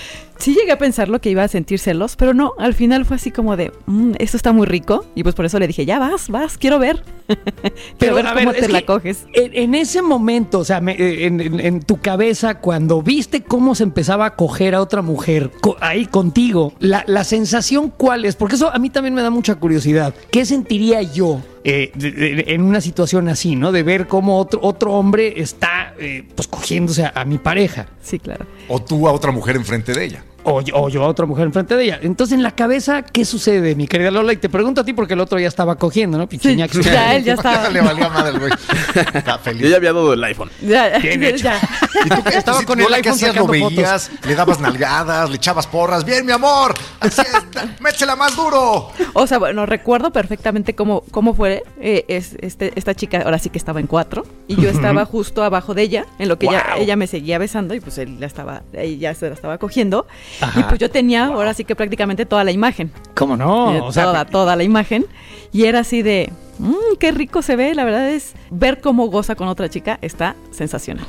Sí 0.44 0.54
llegué 0.54 0.72
a 0.72 0.78
pensar 0.78 1.09
lo 1.09 1.22
que 1.22 1.30
iba 1.30 1.42
a 1.42 1.48
sentir 1.48 1.78
celos, 1.78 2.16
pero 2.16 2.35
no, 2.35 2.52
al 2.59 2.74
final 2.74 3.07
fue 3.07 3.16
así 3.16 3.30
como 3.30 3.57
de, 3.57 3.72
"Mm, 3.87 4.12
esto 4.18 4.37
está 4.37 4.52
muy 4.52 4.66
rico. 4.66 5.07
Y 5.14 5.22
pues 5.22 5.35
por 5.35 5.46
eso 5.46 5.59
le 5.59 5.66
dije, 5.66 5.87
ya 5.87 5.98
vas, 5.98 6.28
vas, 6.28 6.59
quiero 6.59 6.78
ver. 6.78 7.02
quiero 7.98 8.14
ver 8.16 8.26
a 8.26 8.35
cómo 8.35 8.50
ver, 8.52 8.61
te 8.61 8.68
la 8.68 8.83
coges. 8.83 9.26
En, 9.33 9.54
en 9.54 9.74
ese 9.74 10.02
momento, 10.02 10.59
o 10.59 10.64
sea, 10.64 10.83
me- 10.83 11.24
en, 11.24 11.40
en- 11.40 11.61
en 11.61 11.80
tu 11.80 11.96
cabeza, 11.96 12.61
cuando 12.61 13.00
viste 13.00 13.42
cómo 13.42 13.74
se 13.74 13.85
empezaba 13.85 14.26
a 14.26 14.37
coger 14.37 14.74
a 14.74 14.83
otra 14.83 15.00
mujer 15.00 15.50
co- 15.62 15.76
ahí 15.80 16.04
contigo, 16.04 16.74
la, 16.78 17.04
la 17.07 17.24
sensación 17.24 17.90
cuál 17.96 18.26
es, 18.26 18.37
porque 18.37 18.57
eso 18.57 18.68
a 18.70 18.78
mí 18.78 18.90
también 18.90 19.14
me 19.14 19.22
da 19.22 19.30
mucha 19.30 19.54
curiosidad. 19.54 20.14
¿Qué 20.30 20.44
sentiría 20.44 21.00
yo? 21.00 21.40
eh, 21.66 21.90
de- 21.94 22.11
de- 22.12 22.44
en 22.48 22.61
una 22.61 22.83
situación 22.83 23.26
así, 23.30 23.57
¿no? 23.57 23.72
De 23.72 23.83
ver 23.83 24.07
cómo 24.07 24.38
otro, 24.38 24.61
otro 24.62 24.92
hombre 24.92 25.33
está 25.40 25.94
eh, 25.98 26.22
pues 26.35 26.46
cogiéndose 26.46 27.04
a, 27.07 27.12
a 27.14 27.24
mi 27.24 27.38
pareja. 27.38 27.87
Sí, 28.02 28.18
claro. 28.18 28.44
O 28.68 28.83
tú 28.83 29.09
a 29.09 29.12
otra 29.12 29.33
mujer 29.33 29.57
enfrente 29.57 29.94
de 29.94 30.04
ella. 30.04 30.24
O, 30.44 30.61
yo- 30.61 30.74
o 30.76 30.88
yo 30.90 31.02
a 31.04 31.09
otra 31.09 31.24
mujer 31.26 31.46
enfrente 31.46 31.74
de 31.76 31.85
ella. 31.85 31.98
Entonces, 32.02 32.35
en 32.37 32.42
la 32.42 32.50
cabeza, 32.50 33.02
¿qué 33.02 33.24
sucede, 33.24 33.74
mi 33.74 33.87
querida 33.88 34.11
Lola? 34.11 34.33
Y 34.33 34.37
te 34.37 34.48
pregunto 34.48 34.83
a 34.83 34.85
ti 34.85 34.92
porque 34.92 35.14
el 35.14 35.20
otro 35.20 35.38
ya 35.38 35.48
estaba 35.48 35.76
cogiendo, 35.76 36.18
¿no? 36.18 36.28
Pinche 36.28 36.50
Sí, 36.50 36.83
ya 36.83 37.14
él 37.16 37.24
ya 37.24 37.35
estaba. 37.35 37.68
Le 37.70 37.80
valía 37.80 38.09
madre, 38.11 38.38
güey. 38.38 38.52
Está 39.14 39.37
Yo 39.37 39.38
feliz. 39.38 39.70
ya 39.70 39.76
había 39.76 39.92
dado 39.92 40.12
el 40.12 40.22
iPhone. 40.24 40.50
Ya, 40.61 40.98
Bien 40.98 41.20
ya, 41.22 41.28
hecho. 41.28 41.38
ya. 41.44 41.61
¿Y 42.04 42.09
tú 42.11 42.22
qué? 42.24 42.37
Estaba 42.38 42.59
Sí, 42.61 42.66
con 42.66 42.78
el 42.78 42.85
Lola, 42.85 42.96
¿qué 43.00 43.09
iPhone 43.09 43.14
hacías? 43.30 43.37
Lo 43.37 43.46
fotos. 43.46 43.74
veías, 43.76 44.11
le 44.26 44.35
dabas 44.35 44.61
nalgadas, 44.61 45.30
le 45.30 45.37
echabas 45.37 45.66
porras. 45.66 46.04
Bien, 46.04 46.24
mi 46.26 46.33
amor. 46.33 46.74
Así 47.00 47.22
es. 47.22 47.80
Métela 47.80 48.14
más 48.16 48.37
duro. 48.37 48.90
O 49.14 49.26
sea, 49.26 49.38
bueno, 49.38 49.64
recuerdo 49.66 50.12
perfectamente 50.12 50.74
cómo, 50.74 51.04
cómo 51.11 51.35
fue. 51.35 51.62
eh, 51.80 52.04
es, 52.09 52.37
este, 52.40 52.72
esta 52.76 52.94
chica 52.94 53.22
ahora 53.24 53.38
sí 53.38 53.48
que 53.48 53.59
estaba 53.59 53.80
en 53.80 53.87
cuatro. 53.87 54.26
Y 54.46 54.57
yo 54.61 54.68
estaba 54.68 55.07
justo 55.07 55.42
abajo 55.42 55.72
de 55.74 55.83
ella, 55.83 56.07
en 56.18 56.28
lo 56.28 56.38
que 56.38 56.46
ella, 56.46 56.64
Wow. 56.74 56.83
ella 56.83 56.96
me 56.96 57.07
seguía 57.07 57.38
besando. 57.38 57.74
Y 57.74 57.80
pues 57.80 57.96
él 57.98 58.20
la 58.20 58.26
estaba, 58.26 58.62
ella 58.74 59.14
se 59.14 59.28
la 59.28 59.35
estaba 59.35 59.57
cogiendo. 59.59 60.07
Ajá. 60.40 60.61
Y 60.61 60.62
pues 60.64 60.79
yo 60.79 60.90
tenía 60.90 61.27
ahora 61.27 61.55
sí 61.55 61.64
que 61.64 61.75
prácticamente 61.77 62.27
toda 62.27 62.44
la 62.44 62.53
imagen. 62.53 62.90
¿Cómo 63.14 63.35
Eh, 63.35 63.38
no? 63.38 63.87
O 63.87 63.92
sea, 63.92 64.05
toda, 64.05 64.25
toda 64.27 64.57
la 64.57 64.62
imagen. 64.64 65.07
Y 65.53 65.64
era 65.64 65.81
así 65.81 66.03
de, 66.03 66.33
"Mm, 66.59 66.97
qué 66.99 67.12
rico 67.12 67.42
se 67.42 67.57
ve. 67.57 67.75
La 67.75 67.85
verdad 67.85 68.09
es, 68.11 68.33
ver 68.51 68.81
cómo 68.81 69.07
goza 69.07 69.35
con 69.37 69.49
otra 69.49 69.68
chica 69.68 69.99
está 70.03 70.35
sensacional. 70.51 71.07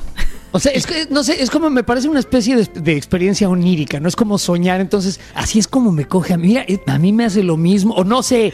O 0.51 0.59
sea, 0.59 0.71
es 0.71 0.85
que, 0.87 1.07
no 1.09 1.21
sé, 1.23 1.43
es 1.43 1.49
como 1.49 1.69
me 1.69 1.83
parece 1.83 2.07
una 2.07 2.19
especie 2.19 2.55
de, 2.55 2.65
de 2.79 2.95
experiencia 2.95 3.49
onírica, 3.49 3.99
no 3.99 4.07
es 4.07 4.15
como 4.15 4.37
soñar, 4.37 4.79
entonces 4.79 5.19
así 5.33 5.59
es 5.59 5.67
como 5.67 5.91
me 5.91 6.05
coge 6.05 6.33
a 6.33 6.37
mí, 6.37 6.47
Mira, 6.47 6.63
eh, 6.65 6.79
a 6.87 6.97
mí 6.97 7.11
me 7.11 7.25
hace 7.25 7.43
lo 7.43 7.57
mismo, 7.57 7.93
o 7.93 8.05
no 8.05 8.23
sé. 8.23 8.53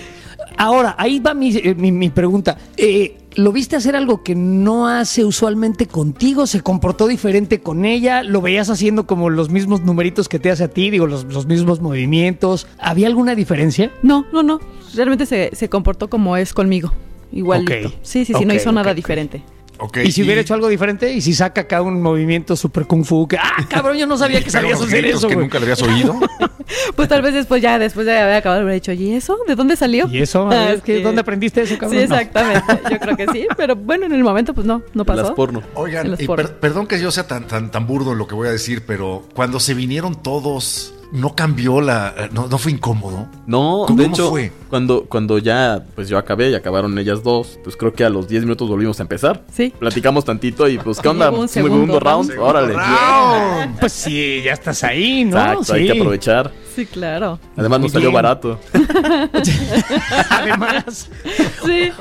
Ahora, 0.57 0.95
ahí 0.97 1.19
va 1.19 1.33
mi, 1.33 1.55
eh, 1.55 1.75
mi- 1.77 1.91
mi 1.91 2.09
pregunta. 2.09 2.57
Eh, 2.77 3.17
¿Lo 3.35 3.53
viste 3.53 3.77
hacer 3.77 3.95
algo 3.95 4.23
que 4.23 4.35
no 4.35 4.87
hace 4.89 5.23
usualmente 5.23 5.85
contigo? 5.85 6.45
¿Se 6.47 6.59
comportó 6.61 7.07
diferente 7.07 7.61
con 7.61 7.85
ella? 7.85 8.23
¿Lo 8.23 8.41
veías 8.41 8.69
haciendo 8.69 9.07
como 9.07 9.29
los 9.29 9.49
mismos 9.49 9.81
numeritos 9.83 10.27
que 10.27 10.37
te 10.37 10.51
hace 10.51 10.65
a 10.65 10.67
ti? 10.67 10.89
Digo, 10.89 11.07
los, 11.07 11.23
los 11.25 11.45
mismos 11.45 11.79
movimientos. 11.79 12.67
¿Había 12.77 13.07
alguna 13.07 13.33
diferencia? 13.33 13.89
No, 14.03 14.25
no, 14.33 14.43
no. 14.43 14.59
Realmente 14.95 15.25
se, 15.25 15.51
se 15.53 15.69
comportó 15.69 16.09
como 16.09 16.35
es 16.35 16.53
conmigo. 16.53 16.91
Igualito. 17.31 17.89
Sí, 18.01 18.25
sí, 18.25 18.33
sí, 18.37 18.45
no 18.45 18.53
hizo 18.53 18.71
nada 18.73 18.93
diferente. 18.93 19.41
¿Y 20.03 20.11
si 20.11 20.23
hubiera 20.23 20.41
hecho 20.41 20.53
algo 20.53 20.67
diferente? 20.67 21.11
¿Y 21.11 21.21
si 21.21 21.33
saca 21.33 21.61
acá 21.61 21.81
un 21.81 22.01
movimiento 22.01 22.55
super 22.55 22.85
kung 22.85 23.03
fu? 23.03 23.27
Que, 23.27 23.37
¡Ah, 23.37 23.65
cabrón! 23.69 23.97
Yo 23.97 24.05
no 24.07 24.17
sabía 24.17 24.43
que 24.43 24.49
sabías 24.51 24.79
hacer 24.81 25.05
eso, 25.05 25.27
que 25.27 25.35
nunca 25.35 25.57
le 25.59 25.65
habías 25.65 25.81
oído. 25.81 26.19
Pues 26.95 27.09
tal 27.09 27.21
vez 27.21 27.33
después 27.33 27.61
ya, 27.61 27.77
después 27.77 28.05
de 28.05 28.17
haber 28.17 28.35
acabado, 28.35 28.61
hubiera 28.61 28.75
dicho, 28.75 28.93
¿y 28.93 29.11
eso? 29.13 29.37
¿De 29.45 29.55
dónde 29.55 29.75
salió? 29.75 30.07
¿Y 30.07 30.21
eso? 30.21 30.47
Ah, 30.49 30.75
¿qué- 30.83 30.97
sí. 30.97 31.03
¿Dónde 31.03 31.19
aprendiste 31.19 31.61
eso, 31.63 31.77
cabrón? 31.77 31.99
Sí, 32.01 32.07
No. 32.07 32.15
exactamente. 32.15 32.79
Yo 32.91 32.97
creo 32.99 33.17
que 33.17 33.27
sí. 33.33 33.47
Pero 33.57 33.75
bueno, 33.75 34.05
en 34.05 34.13
el 34.13 34.23
momento, 34.23 34.53
pues 34.53 34.65
no, 34.65 34.81
no 34.93 35.03
pasó. 35.03 35.21
Las 35.23 35.31
porno. 35.31 35.61
Oigan, 35.73 36.11
los 36.11 36.21
y 36.21 36.25
porno. 36.27 36.45
per- 36.47 36.59
perdón 36.59 36.87
que 36.87 36.97
yo 37.01 37.11
sea 37.11 37.27
tan, 37.27 37.45
tan, 37.45 37.71
tan 37.71 37.85
burdo 37.87 38.13
en 38.13 38.19
lo 38.19 38.25
que 38.27 38.35
voy 38.35 38.47
a 38.47 38.51
decir, 38.51 38.83
pero 38.85 39.23
cuando 39.33 39.59
se 39.59 39.73
vinieron 39.73 40.15
todos, 40.23 40.93
no 41.11 41.35
cambió 41.35 41.81
la. 41.81 42.29
No, 42.31 42.47
no 42.47 42.57
fue 42.57 42.71
incómodo. 42.71 43.27
No, 43.45 43.83
¿Cómo 43.87 44.01
de 44.01 44.07
hecho, 44.07 44.29
fue? 44.29 44.51
cuando 44.69 45.05
cuando 45.05 45.37
ya 45.37 45.83
pues 45.95 46.07
yo 46.09 46.17
acabé 46.17 46.49
y 46.51 46.55
acabaron 46.55 46.97
ellas 46.97 47.23
dos, 47.23 47.59
pues 47.63 47.75
creo 47.75 47.93
que 47.93 48.03
a 48.03 48.09
los 48.09 48.27
10 48.27 48.43
minutos 48.43 48.69
volvimos 48.69 48.99
a 48.99 49.03
empezar. 49.03 49.43
Sí. 49.51 49.73
Platicamos 49.77 50.25
tantito 50.25 50.67
y 50.67 50.77
pues 50.77 50.99
¿qué 50.99 51.09
onda? 51.09 51.29
Un 51.31 51.47
segundo, 51.47 51.75
segundo 51.75 51.99
round, 51.99 52.31
round. 52.31 52.49
órale. 52.49 52.73
¡Round! 52.73 53.79
Pues 53.79 53.91
sí, 53.91 54.41
ya 54.43 54.53
estás 54.53 54.83
ahí, 54.83 55.25
¿no? 55.25 55.37
Exacto, 55.37 55.73
hay 55.73 55.85
que 55.87 55.91
aprovechar. 55.99 56.51
Sí, 56.75 56.85
claro. 56.85 57.39
Además 57.57 57.81
nos 57.81 57.91
salió 57.91 58.11
barato. 58.11 58.59
Además. 60.29 61.09
Sí. 61.65 61.91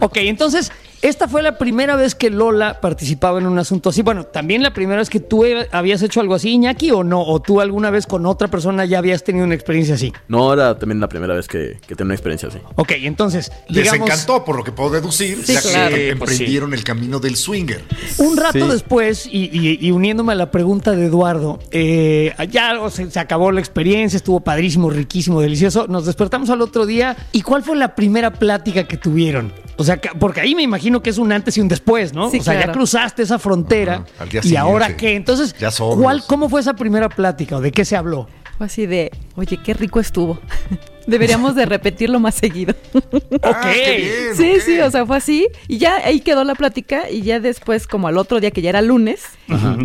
Ok, 0.00 0.16
entonces, 0.18 0.70
esta 1.02 1.28
fue 1.28 1.42
la 1.42 1.58
primera 1.58 1.94
vez 1.96 2.14
que 2.14 2.30
Lola 2.30 2.80
participaba 2.80 3.38
en 3.38 3.46
un 3.46 3.58
asunto 3.58 3.90
así. 3.90 4.02
Bueno, 4.02 4.24
también 4.24 4.62
la 4.62 4.72
primera 4.72 4.98
vez 4.98 5.10
que 5.10 5.20
tú 5.20 5.44
eh, 5.44 5.68
habías 5.72 6.02
hecho 6.02 6.20
algo 6.20 6.34
así, 6.34 6.50
Iñaki, 6.50 6.90
o 6.90 7.04
no, 7.04 7.22
o 7.22 7.40
tú 7.40 7.60
alguna 7.60 7.90
vez 7.90 8.06
con 8.06 8.26
otra 8.26 8.48
persona 8.48 8.84
ya 8.84 8.98
habías 8.98 9.22
tenido 9.24 9.44
una 9.44 9.54
experiencia 9.54 9.94
así. 9.94 10.12
No, 10.28 10.52
era 10.52 10.78
también 10.78 11.00
la 11.00 11.08
primera 11.08 11.34
vez 11.34 11.46
que, 11.48 11.78
que 11.86 11.94
tenía 11.94 12.06
una 12.06 12.14
experiencia 12.14 12.48
así. 12.48 12.58
Ok, 12.76 12.92
entonces, 13.02 13.52
Les 13.68 13.92
encantó, 13.92 14.44
por 14.44 14.56
lo 14.56 14.64
que 14.64 14.72
puedo 14.72 14.90
deducir, 14.90 15.42
Sí, 15.44 15.54
ya 15.54 15.60
claro. 15.60 15.94
que 15.94 16.16
pues 16.16 16.30
sí. 16.30 16.36
emprendieron 16.36 16.74
el 16.74 16.82
camino 16.84 17.18
del 17.20 17.36
swinger. 17.36 17.84
Un 18.18 18.36
rato 18.36 18.66
Sí. 18.66 18.72
después, 18.72 19.26
y, 19.26 19.50
y- 19.52 19.78
y 19.86 19.90
uniéndome 19.90 20.32
a 20.32 20.36
la 20.36 20.50
pregunta 20.50 20.92
de 20.92 21.06
Eduardo, 21.06 21.58
eh, 21.70 22.32
ya 22.50 22.80
o 22.80 22.90
sea, 22.90 23.10
se 23.10 23.18
acabó 23.20 23.52
la 23.52 23.60
experiencia, 23.60 24.16
estuvo 24.16 24.40
padrísimo, 24.40 24.90
riquísimo, 24.90 25.40
delicioso. 25.40 25.86
Nos 25.88 26.06
despertamos 26.06 26.50
al 26.50 26.60
otro 26.62 26.86
día. 26.86 27.16
¿Y 27.32 27.42
cuál 27.42 27.62
fue 27.62 27.76
la 27.76 27.94
primera 27.94 28.32
plática 28.32 28.84
que 28.84 28.96
tuvieron? 28.96 29.52
O 29.78 29.84
sea, 29.84 29.98
que- 29.98 30.08
porque 30.18 30.40
ahí 30.40 30.54
me 30.54 30.62
imagino 30.62 30.85
que 31.02 31.10
es 31.10 31.18
un 31.18 31.32
antes 31.32 31.56
y 31.56 31.60
un 31.60 31.68
después, 31.68 32.12
¿no? 32.12 32.30
Sí, 32.30 32.38
o 32.38 32.42
sea, 32.42 32.66
ya 32.66 32.72
cruzaste 32.72 33.22
esa 33.22 33.38
frontera. 33.38 33.94
Ajá, 33.94 34.22
al 34.22 34.28
día 34.28 34.40
¿Y 34.44 34.56
ahora 34.56 34.96
qué? 34.96 35.14
Entonces, 35.16 35.54
Ya. 35.58 35.70
¿cuál, 35.70 36.22
¿cómo 36.26 36.48
fue 36.48 36.60
esa 36.60 36.74
primera 36.74 37.08
plática 37.08 37.56
o 37.56 37.60
de 37.60 37.72
qué 37.72 37.84
se 37.84 37.96
habló? 37.96 38.28
Fue 38.56 38.66
así 38.66 38.86
de, 38.86 39.10
oye, 39.36 39.58
qué 39.62 39.74
rico 39.74 40.00
estuvo. 40.00 40.38
Deberíamos 41.06 41.54
de 41.54 41.66
repetirlo 41.66 42.18
más 42.18 42.34
seguido. 42.34 42.74
Ah, 43.42 43.70
qué 43.72 43.96
bien, 43.96 44.34
Sí, 44.36 44.54
ok. 44.56 44.60
sí, 44.64 44.80
o 44.80 44.90
sea, 44.90 45.06
fue 45.06 45.16
así. 45.18 45.46
Y 45.68 45.78
ya 45.78 45.96
ahí 46.04 46.18
quedó 46.20 46.42
la 46.42 46.54
plática. 46.56 47.08
Y 47.08 47.22
ya 47.22 47.38
después, 47.38 47.86
como 47.86 48.08
al 48.08 48.18
otro 48.18 48.40
día, 48.40 48.50
que 48.50 48.60
ya 48.62 48.70
era 48.70 48.82
lunes, 48.82 49.22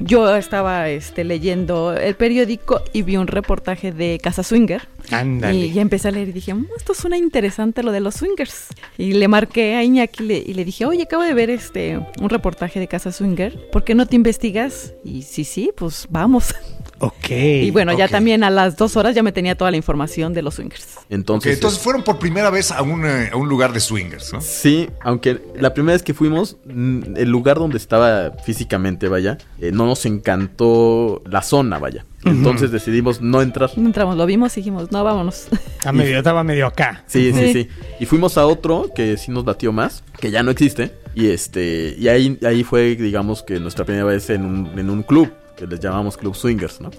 yo 0.04 0.36
estaba 0.36 0.90
este, 0.90 1.24
leyendo 1.24 1.94
el 1.94 2.16
periódico 2.16 2.82
y 2.94 3.04
vi 3.04 3.18
un 3.18 3.28
reportaje 3.28 3.92
de 3.92 4.20
Casa 4.24 4.42
Swinger. 4.42 4.88
Ándale. 5.12 5.54
Y 5.56 5.74
ya 5.74 5.82
empecé 5.84 6.08
a 6.08 6.12
leer 6.12 6.30
y 6.30 6.32
dije, 6.32 6.54
"Mm, 6.56 6.66
esto 6.78 6.94
suena 6.96 7.18
interesante 7.18 7.84
lo 7.84 7.92
de 7.92 8.00
los 8.00 8.16
swingers. 8.16 8.68
Y 8.98 9.14
le 9.14 9.28
marqué 9.28 9.76
a 9.76 9.84
Iñaki 9.84 10.24
y 10.24 10.28
le, 10.28 10.38
y 10.40 10.54
le 10.56 10.66
dije, 10.66 10.86
oye, 10.86 11.04
acabo 11.04 11.22
de 11.24 11.34
ver 11.36 11.50
este 11.52 12.00
un 12.20 12.30
reportaje 12.30 12.80
de 12.80 12.88
Casa 12.88 13.12
Swinger. 13.12 13.70
¿Por 13.72 13.84
qué 13.84 13.94
no 13.94 14.08
te 14.08 14.16
investigas? 14.16 14.94
Y 15.04 15.22
sí, 15.24 15.44
sí, 15.44 15.72
pues 15.76 16.08
vamos. 16.10 16.56
Ok. 17.02 17.30
Y 17.32 17.72
bueno, 17.72 17.98
ya 17.98 18.08
también 18.08 18.44
a 18.44 18.50
las 18.50 18.78
dos 18.78 18.96
horas 18.96 19.16
ya 19.16 19.24
me 19.24 19.32
tenía 19.32 19.56
toda 19.56 19.72
la 19.72 19.78
información 19.78 20.34
de 20.34 20.42
los 20.42 20.56
swingers. 20.56 20.98
Entonces, 21.10 21.56
entonces 21.56 21.80
fueron 21.80 22.04
por 22.04 22.20
primera 22.20 22.50
vez 22.50 22.72
a 22.72 22.82
un, 22.84 23.06
eh, 23.06 23.30
a 23.34 23.38
un 23.38 23.50
lugar 23.50 23.74
de 23.74 23.80
swingers, 23.80 24.32
¿no? 24.34 24.42
Sí, 24.42 24.90
aunque 25.02 25.42
la 25.60 25.74
primera 25.74 25.94
vez 25.94 26.04
que 26.04 26.14
fuimos, 26.14 26.58
mm, 26.66 27.18
el 27.18 27.30
lugar 27.30 27.58
donde 27.58 27.78
estaba 27.78 28.32
físicamente, 28.46 29.08
vaya, 29.08 29.38
eh, 29.60 29.72
no 29.74 29.86
nos 29.86 30.06
encantó 30.06 31.22
la 31.26 31.42
zona, 31.42 31.80
vaya. 31.80 32.06
Entonces 32.24 32.70
decidimos 32.72 33.20
no 33.20 33.42
entrar. 33.42 33.72
No 33.78 33.88
entramos, 33.88 34.16
lo 34.16 34.28
vimos 34.28 34.56
y 34.56 34.60
dijimos, 34.60 34.92
no, 34.92 35.04
vámonos. 35.04 35.48
Estaba 35.52 35.92
medio, 35.92 36.18
estaba 36.20 36.44
medio 36.44 36.68
acá. 36.68 37.04
Sí, 37.08 37.32
sí, 37.34 37.40
Sí. 37.42 37.54
sí. 37.54 37.70
Y 38.00 38.06
fuimos 38.06 38.38
a 38.38 38.46
otro 38.46 38.92
que 38.94 39.18
sí 39.18 39.32
nos 39.32 39.44
latió 39.46 39.72
más, 39.72 40.04
que 40.20 40.30
ya 40.30 40.44
no 40.44 40.52
existe. 40.52 40.92
Y 41.16 41.28
este, 41.30 41.96
y 41.98 42.08
ahí, 42.10 42.38
ahí 42.46 42.64
fue, 42.64 42.96
digamos, 42.96 43.42
que 43.44 43.60
nuestra 43.60 43.86
primera 43.86 44.06
vez 44.06 44.30
en 44.30 44.46
un, 44.46 44.80
en 44.80 44.90
un 44.92 45.02
club, 45.04 45.32
que 45.56 45.68
les 45.68 45.80
llamamos 45.80 46.18
Club 46.18 46.36
Swingers, 46.36 46.82
¿no? 46.82 46.92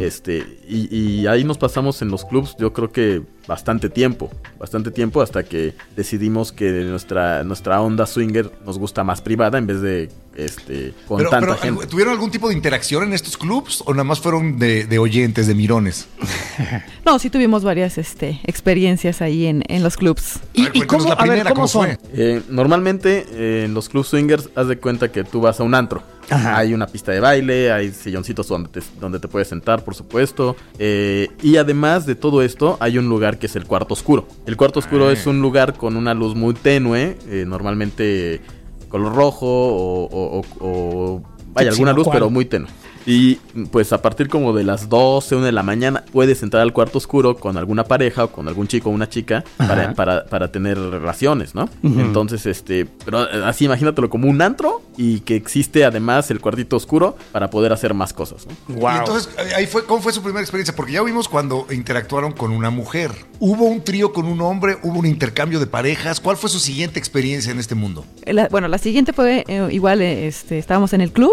Este, 0.00 0.44
y, 0.68 0.94
y 0.96 1.26
ahí 1.26 1.44
nos 1.44 1.58
pasamos 1.58 2.00
en 2.02 2.08
los 2.10 2.24
clubs, 2.24 2.56
yo 2.58 2.72
creo 2.72 2.90
que 2.90 3.22
bastante 3.46 3.88
tiempo, 3.88 4.30
bastante 4.58 4.90
tiempo 4.90 5.22
hasta 5.22 5.42
que 5.42 5.74
decidimos 5.96 6.52
que 6.52 6.70
nuestra, 6.70 7.42
nuestra 7.44 7.80
onda 7.80 8.06
swinger 8.06 8.50
nos 8.64 8.78
gusta 8.78 9.04
más 9.04 9.20
privada 9.22 9.56
en 9.58 9.66
vez 9.66 9.80
de 9.80 10.10
este 10.36 10.92
con 11.08 11.16
Pero, 11.18 11.30
tanta 11.30 11.46
pero, 11.56 11.58
gente. 11.58 11.86
¿tuvieron 11.86 12.12
algún 12.12 12.30
tipo 12.30 12.48
de 12.48 12.54
interacción 12.54 13.02
en 13.04 13.12
estos 13.14 13.36
clubs 13.38 13.82
o 13.86 13.92
nada 13.92 14.04
más 14.04 14.20
fueron 14.20 14.58
de, 14.58 14.84
de 14.84 14.98
oyentes, 14.98 15.46
de 15.46 15.54
mirones? 15.54 16.06
No, 17.04 17.18
sí 17.18 17.30
tuvimos 17.30 17.64
varias 17.64 17.96
este, 17.96 18.38
experiencias 18.44 19.22
ahí 19.22 19.46
en, 19.46 19.62
en 19.68 19.82
los 19.82 19.96
clubs. 19.96 20.40
¿Y, 20.52 20.64
ver, 20.64 20.76
y 20.76 20.82
cómo, 20.82 21.04
la 21.06 21.12
a 21.14 21.16
ver, 21.22 21.28
primera, 21.28 21.50
cómo 21.50 21.54
¿cómo 21.54 21.68
son? 21.68 21.86
fue? 21.86 21.98
Eh, 22.12 22.42
normalmente 22.50 23.24
eh, 23.30 23.62
en 23.64 23.72
los 23.72 23.88
clubs 23.88 24.08
swingers 24.08 24.50
haz 24.54 24.68
de 24.68 24.76
cuenta 24.76 25.10
que 25.10 25.24
tú 25.24 25.40
vas 25.40 25.58
a 25.58 25.62
un 25.62 25.74
antro. 25.74 26.02
Ajá. 26.30 26.58
Hay 26.58 26.74
una 26.74 26.86
pista 26.86 27.12
de 27.12 27.20
baile, 27.20 27.72
hay 27.72 27.90
silloncitos 27.90 28.48
donde 28.48 28.68
te, 28.68 28.80
donde 29.00 29.18
te 29.18 29.28
puedes 29.28 29.48
sentar, 29.48 29.82
por 29.84 29.94
supuesto. 29.94 30.56
eh, 30.78 31.28
y 31.42 31.56
además 31.56 32.06
de 32.06 32.14
todo 32.14 32.42
esto, 32.42 32.76
hay 32.80 32.98
un 32.98 33.08
lugar 33.08 33.38
que 33.38 33.46
es 33.46 33.56
el 33.56 33.64
cuarto 33.64 33.94
oscuro. 33.94 34.26
El 34.46 34.56
cuarto 34.56 34.78
oscuro 34.78 35.08
Ah. 35.08 35.12
es 35.12 35.26
un 35.26 35.40
lugar 35.40 35.74
con 35.74 35.96
una 35.96 36.14
luz 36.14 36.34
muy 36.34 36.54
tenue, 36.54 37.16
eh, 37.28 37.44
normalmente 37.46 38.40
color 38.88 39.14
rojo 39.14 39.46
o, 39.46 40.04
o- 40.04 40.40
o- 40.40 40.44
o- 40.60 41.22
vaya, 41.52 41.70
alguna 41.70 41.92
luz, 41.92 42.08
pero 42.12 42.30
muy 42.30 42.44
tenue. 42.44 42.68
Y 43.10 43.36
pues 43.72 43.94
a 43.94 44.02
partir 44.02 44.28
como 44.28 44.52
de 44.52 44.64
las 44.64 44.90
12, 44.90 45.36
1 45.36 45.44
de 45.46 45.52
la 45.52 45.62
mañana, 45.62 46.04
puedes 46.12 46.42
entrar 46.42 46.62
al 46.62 46.74
cuarto 46.74 46.98
oscuro 46.98 47.36
con 47.36 47.56
alguna 47.56 47.84
pareja 47.84 48.24
o 48.24 48.28
con 48.30 48.48
algún 48.48 48.68
chico 48.68 48.90
o 48.90 48.92
una 48.92 49.08
chica 49.08 49.44
para, 49.56 49.94
para, 49.94 50.26
para 50.26 50.52
tener 50.52 50.78
relaciones, 50.78 51.54
¿no? 51.54 51.70
Entonces, 51.82 52.44
este, 52.44 52.84
pero 53.06 53.22
eh, 53.24 53.42
así 53.46 53.64
imagínatelo 53.64 54.10
como 54.10 54.28
un 54.28 54.42
antro 54.42 54.82
y 54.98 55.20
que 55.20 55.36
existe 55.36 55.86
además 55.86 56.30
el 56.30 56.40
cuartito 56.40 56.76
oscuro 56.76 57.16
para 57.32 57.48
poder 57.48 57.72
hacer 57.72 57.94
más 57.94 58.12
cosas, 58.12 58.46
¿no? 58.68 58.74
Wow. 58.76 58.90
Y 58.92 58.98
entonces, 58.98 59.30
eh, 59.38 59.54
ahí 59.56 59.66
fue, 59.66 59.86
¿cómo 59.86 60.02
fue 60.02 60.12
su 60.12 60.20
primera 60.22 60.42
experiencia? 60.42 60.76
Porque 60.76 60.92
ya 60.92 61.02
vimos 61.02 61.28
cuando 61.30 61.66
interactuaron 61.70 62.32
con 62.32 62.50
una 62.52 62.68
mujer. 62.68 63.10
¿Hubo 63.38 63.64
un 63.64 63.82
trío 63.82 64.12
con 64.12 64.26
un 64.26 64.42
hombre? 64.42 64.76
¿Hubo 64.82 64.98
un 64.98 65.06
intercambio 65.06 65.60
de 65.60 65.66
parejas? 65.66 66.20
¿Cuál 66.20 66.36
fue 66.36 66.50
su 66.50 66.58
siguiente 66.60 66.98
experiencia 66.98 67.50
en 67.52 67.58
este 67.58 67.74
mundo? 67.74 68.04
La- 68.26 68.48
bueno, 68.50 68.68
la 68.68 68.76
siguiente 68.76 69.14
fue 69.14 69.44
eh, 69.48 69.66
igual, 69.70 70.02
este, 70.02 70.58
estábamos 70.58 70.92
en 70.92 71.00
el 71.00 71.10
club 71.10 71.32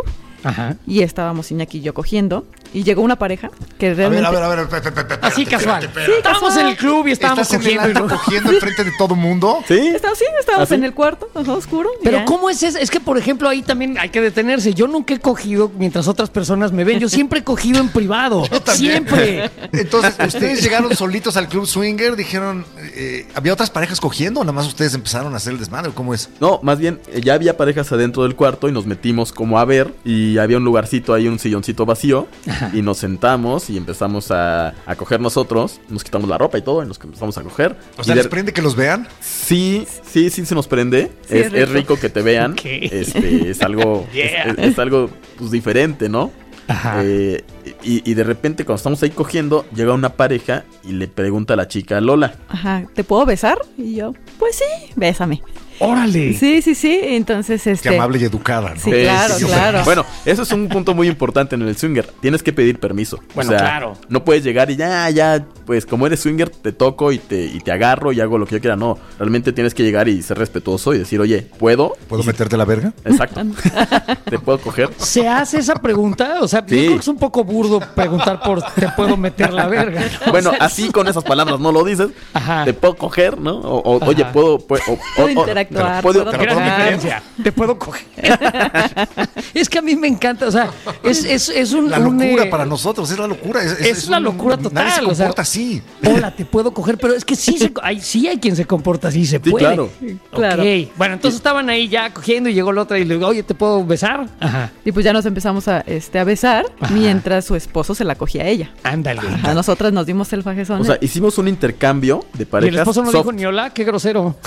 Y 0.86 1.02
estábamos 1.02 1.52
Iñaki 1.52 1.80
y 1.80 1.82
yo 1.82 1.94
cogiendo. 1.94 2.46
Y 2.74 2.84
llegó 2.84 3.02
una 3.02 3.16
pareja 3.18 3.50
que 3.78 3.86
A 3.88 3.90
ver, 3.90 3.98
realmente... 3.98 4.28
a 4.28 4.32
ver, 4.32 4.44
a 4.44 4.48
ver. 4.50 4.60
espérate, 4.60 4.90
espérate, 4.90 5.14
espérate, 5.14 5.28
Así 5.28 5.42
espérate, 5.44 5.66
casual. 5.66 5.84
estábamos 6.18 6.42
casual. 6.50 6.60
en 6.66 6.68
el 6.72 6.78
club 6.78 7.08
y 7.08 7.12
estábamos 7.12 7.40
¿Estás 7.52 7.66
en 7.66 7.72
el 7.72 7.78
cogiendo. 7.78 8.06
y 8.06 8.10
cogiendo 8.18 8.52
enfrente 8.52 8.84
de 8.84 8.92
todo 8.98 9.16
mundo? 9.16 9.60
Sí. 9.68 9.74
Está- 9.96 10.14
sí, 10.16 10.26
estábamos 10.40 10.72
en 10.72 10.84
el 10.84 10.94
cuarto, 10.94 11.30
ajá, 11.34 11.54
oscuro. 11.54 11.90
Pero 12.04 12.18
ya. 12.20 12.26
¿cómo 12.26 12.50
es 12.50 12.62
eso? 12.64 12.78
Es 12.78 12.90
que, 12.92 13.00
por 13.00 13.18
ejemplo, 13.18 13.48
ahí 13.50 13.62
también 13.62 13.98
hay 13.98 14.10
que 14.10 14.22
detenerse. 14.22 14.74
Yo 14.74 14.88
nunca 14.88 15.14
he 15.14 15.20
cogido 15.20 15.72
mientras 15.78 16.08
otras 16.08 16.30
personas 16.30 16.72
me 16.72 16.84
ven. 16.84 17.00
Yo 17.00 17.10
siempre 17.10 17.40
he 17.40 17.44
cogido 17.44 17.80
en 17.80 17.90
privado. 17.90 18.44
Siempre. 18.74 19.50
Entonces, 19.72 20.16
¿ustedes 20.26 20.62
llegaron 20.62 20.96
solitos 20.96 21.38
al 21.38 21.48
club 21.48 21.66
swinger? 21.66 22.16
Dijeron, 22.16 22.66
eh, 22.96 23.28
¿había 23.36 23.54
otras 23.54 23.70
parejas 23.70 24.00
cogiendo 24.00 24.42
o 24.42 24.44
nada 24.44 24.54
más 24.54 24.68
ustedes 24.68 24.94
empezaron 24.94 25.34
a 25.34 25.38
hacer 25.38 25.54
el 25.54 25.60
desmadre? 25.60 25.92
¿Cómo 25.94 26.14
es? 26.14 26.30
No, 26.40 26.60
más 26.64 26.78
bien, 26.80 27.00
eh, 27.08 27.22
ya 27.24 27.34
había 27.34 27.58
parejas 27.58 27.92
adentro 27.92 28.24
del 28.24 28.36
cuarto 28.36 28.68
y 28.68 28.72
nos 28.72 28.86
metimos 28.86 29.32
como 29.32 29.60
a 29.60 29.66
ver 29.66 29.94
y 30.04 30.38
había 30.38 30.58
un 30.58 30.64
lugarcito 30.66 31.14
ahí, 31.14 31.28
un 31.28 31.40
silloncito 31.40 31.86
vacío 31.86 32.28
y 32.74 32.82
nos 32.82 32.98
sentamos 32.98 33.70
y 33.70 33.78
empezamos 33.78 34.32
a, 34.32 34.70
a 34.86 34.96
coger 34.96 35.20
nosotros, 35.22 35.80
nos 35.90 36.04
quitamos 36.04 36.30
la 36.30 36.38
ropa 36.38 36.58
y 36.58 36.62
todo 36.62 36.84
y 36.84 36.88
nos 36.88 37.00
empezamos 37.04 37.38
a 37.38 37.42
coger. 37.44 37.76
O 37.98 38.04
sea, 38.04 38.16
de- 38.16 38.22
¿les 38.22 38.30
prende 38.30 38.54
que 38.54 38.62
los 38.62 38.76
vean? 38.76 39.08
Sí, 39.22 39.86
sí, 40.06 40.30
sí 40.30 40.46
se 40.46 40.56
nos 40.56 40.68
prende. 40.68 41.12
Sí, 41.28 41.38
es, 41.38 41.48
es 41.48 41.54
es 41.54 41.70
rico. 41.70 41.98
que 42.00 42.10
te 42.10 42.22
vean. 42.22 42.52
Ok. 42.54 42.62
Este, 42.66 43.50
es 43.50 43.62
algo, 43.62 44.06
es- 44.14 44.14
Yeah. 44.16 44.44
es, 44.52 44.58
es 44.60 44.80
algo 44.80 45.10
pues, 45.38 45.52
diferente, 45.52 46.10
¿no? 46.10 46.32
Ajá. 46.68 47.02
Eh, 47.04 47.44
y, 47.84 48.10
y 48.10 48.14
de 48.16 48.24
repente 48.24 48.66
cuando 48.66 48.78
estamos 48.78 49.04
ahí 49.04 49.12
cogiendo, 49.12 49.66
llega 49.76 49.94
una 49.94 50.14
pareja 50.14 50.64
y 50.84 50.94
le 50.94 51.08
pregunta 51.08 51.54
a 51.54 51.58
la 51.58 51.68
chica 51.68 52.02
Lola. 52.02 52.36
Ajá, 52.50 52.86
¿te 52.96 53.04
puedo 53.04 53.24
besar? 53.26 53.60
Y 53.78 53.96
yo, 53.96 54.14
pues 54.40 54.56
sí, 54.56 54.92
bésame. 54.96 55.44
Órale. 55.80 56.34
Sí, 56.34 56.62
sí, 56.62 56.76
sí. 56.76 57.00
Entonces, 57.02 57.66
este. 57.68 57.90
Qué 57.90 57.96
amable 57.96 58.20
y 58.20 58.24
educada, 58.24 58.74
¿no? 58.74 58.80
Sí, 58.80 58.92
claro, 58.92 59.36
claro. 59.40 59.82
Bueno, 59.86 60.06
eso 60.26 60.44
es 60.44 60.52
un 60.52 60.68
punto 60.70 60.94
muy 60.94 61.08
importante 61.08 61.56
en 61.56 61.62
el 61.64 61.76
swinger. 61.78 62.08
Tienes 62.22 62.42
que 62.44 62.54
pedir 62.54 62.80
permiso. 62.80 63.20
Bueno, 63.34 63.52
claro. 63.52 63.94
No 64.10 64.24
puedes 64.24 64.44
llegar 64.44 64.70
y 64.72 64.76
ya, 64.76 65.10
ya, 65.10 65.46
pues 65.66 65.86
como 65.86 66.08
eres 66.08 66.20
swinger, 66.22 66.50
te 66.50 66.72
toco 66.72 67.12
y 67.12 67.18
te, 67.20 67.44
y 67.46 67.60
te 67.60 67.72
agarro 67.72 68.12
y 68.12 68.22
hago 68.22 68.38
lo 68.38 68.46
que 68.46 68.56
yo 68.56 68.62
quiera. 68.62 68.76
No, 68.76 68.98
realmente 69.20 69.52
tienes 69.54 69.74
que 69.74 69.84
llegar 69.84 70.08
y 70.08 70.22
ser 70.22 70.38
respetuoso 70.38 70.94
y 70.94 71.00
decir, 71.00 71.20
oye, 71.20 71.42
¿puedo? 71.58 71.96
¿Puedo 72.08 72.24
Y 72.24 72.28
meterte 72.28 72.58
la 72.58 72.66
verga? 72.66 72.94
Exacto. 73.04 73.42
¿Te 74.30 74.40
puedo 74.40 74.60
coger? 74.60 74.90
¿Se 74.98 75.28
hace 75.28 75.60
esa 75.60 75.76
pregunta? 75.76 76.38
O 76.42 76.48
sea, 76.48 76.62
yo 76.66 76.76
Sí. 76.76 76.82
creo 76.86 76.94
que 76.94 77.00
es 77.00 77.08
un 77.08 77.18
poco 77.18 77.44
burdo 77.44 77.80
preguntar 77.96 78.42
por 78.42 78.62
te 78.74 78.88
puedo 78.90 79.16
meter 79.18 79.54
la 79.54 79.68
verga. 79.68 80.02
¿no? 80.26 80.32
Bueno, 80.36 80.50
O 80.50 80.54
sea, 80.56 80.66
así 80.66 80.90
con 80.92 81.08
esas 81.08 81.24
palabras 81.24 81.60
no 81.60 81.72
lo 81.72 81.84
dices. 81.84 82.10
Ajá. 82.34 82.66
Te 82.66 82.74
puedo 82.74 82.96
coger, 82.96 83.40
¿no? 83.40 83.56
O, 83.60 84.06
oye, 84.06 84.26
puedo. 84.26 84.60
pu- 84.60 84.80
o- 84.88 85.46
o- 85.66 85.74
interactuar, 85.74 86.02
puedo- 86.04 86.24
puedo 86.24 86.32
te 86.32 87.54
puedo 87.54 87.76
tocar. 87.76 87.76
Te 87.76 87.78
coger. 87.78 88.06
es 89.54 89.70
que 89.70 89.80
a 89.80 89.82
mí 89.82 89.96
me 89.96 90.08
encanta. 90.08 90.48
O 90.48 90.52
sea, 90.52 90.70
es, 91.04 91.24
es, 91.26 91.50
es 91.50 91.74
un. 91.74 91.90
La 91.90 92.00
locura 92.00 92.44
eh, 92.44 92.50
para 92.50 92.66
nosotros, 92.66 93.10
es 93.12 93.18
la 93.20 93.28
locura. 93.28 93.64
Es, 93.64 93.80
Es 93.82 94.08
una 94.08 94.18
un- 94.18 94.24
locura 94.24 94.56
Nadie 94.58 94.70
se 94.70 94.70
total, 94.70 95.04
o 95.04 95.08
comporta 95.10 95.34
sea- 95.34 95.42
así. 95.42 95.82
Hola, 96.06 96.36
te 96.36 96.46
puedo 96.46 96.74
coger, 96.74 96.98
pero 96.98 97.14
es 97.14 97.26
que 97.26 97.36
sí, 97.36 97.58
se, 97.58 97.72
hay, 97.82 98.00
sí 98.02 98.28
hay 98.28 98.38
quien 98.40 98.56
se 98.56 98.66
comporta 98.66 99.08
así, 99.10 99.26
se 99.26 99.40
Sí, 99.44 99.50
puede. 99.52 99.66
claro. 99.66 99.90
Claro. 100.32 100.64
Bueno, 100.98 101.14
entonces 101.16 101.38
estaban 101.38 101.70
ahí 101.70 101.88
ya 101.88 102.14
cogiendo 102.14 102.50
y 102.50 102.54
llegó 102.54 102.72
la 102.72 102.82
otra 102.84 102.98
y 103.00 103.06
le 103.06 103.16
digo, 103.16 103.28
oye, 103.28 103.44
¿te 103.44 103.54
puedo 103.56 103.86
besar? 103.86 104.28
Ajá, 104.40 104.72
Y 104.84 104.92
pues 104.92 105.04
ya 105.04 105.14
nos 105.14 105.26
empezamos 105.26 105.68
a, 105.68 105.82
este, 105.82 106.20
a 106.20 106.24
besar 106.24 106.66
mientras 106.92 107.46
su 107.46 107.56
esposo 107.56 107.96
se 107.96 108.04
la 108.04 108.16
cogía 108.16 108.44
a 108.44 108.48
ella. 108.48 108.72
ándale. 108.84 109.22
A 109.44 109.54
nosotras 109.54 109.92
nos 109.94 110.06
dimos 110.06 110.32
el 110.34 110.44
fajezón. 110.44 110.82
O 110.82 110.84
sea, 110.84 110.98
hicimos 111.02 111.38
un 111.38 111.48
intercambio 111.48 112.26
de 112.34 112.44
Y 112.44 112.46
parejas. 112.46 112.74
el 112.74 112.80
esposo 112.80 113.02
no 113.04 113.12
soft. 113.12 113.22
dijo 113.24 113.32
ni 113.32 113.46
hola, 113.46 113.70
qué 113.72 113.84
grosero. 113.84 114.36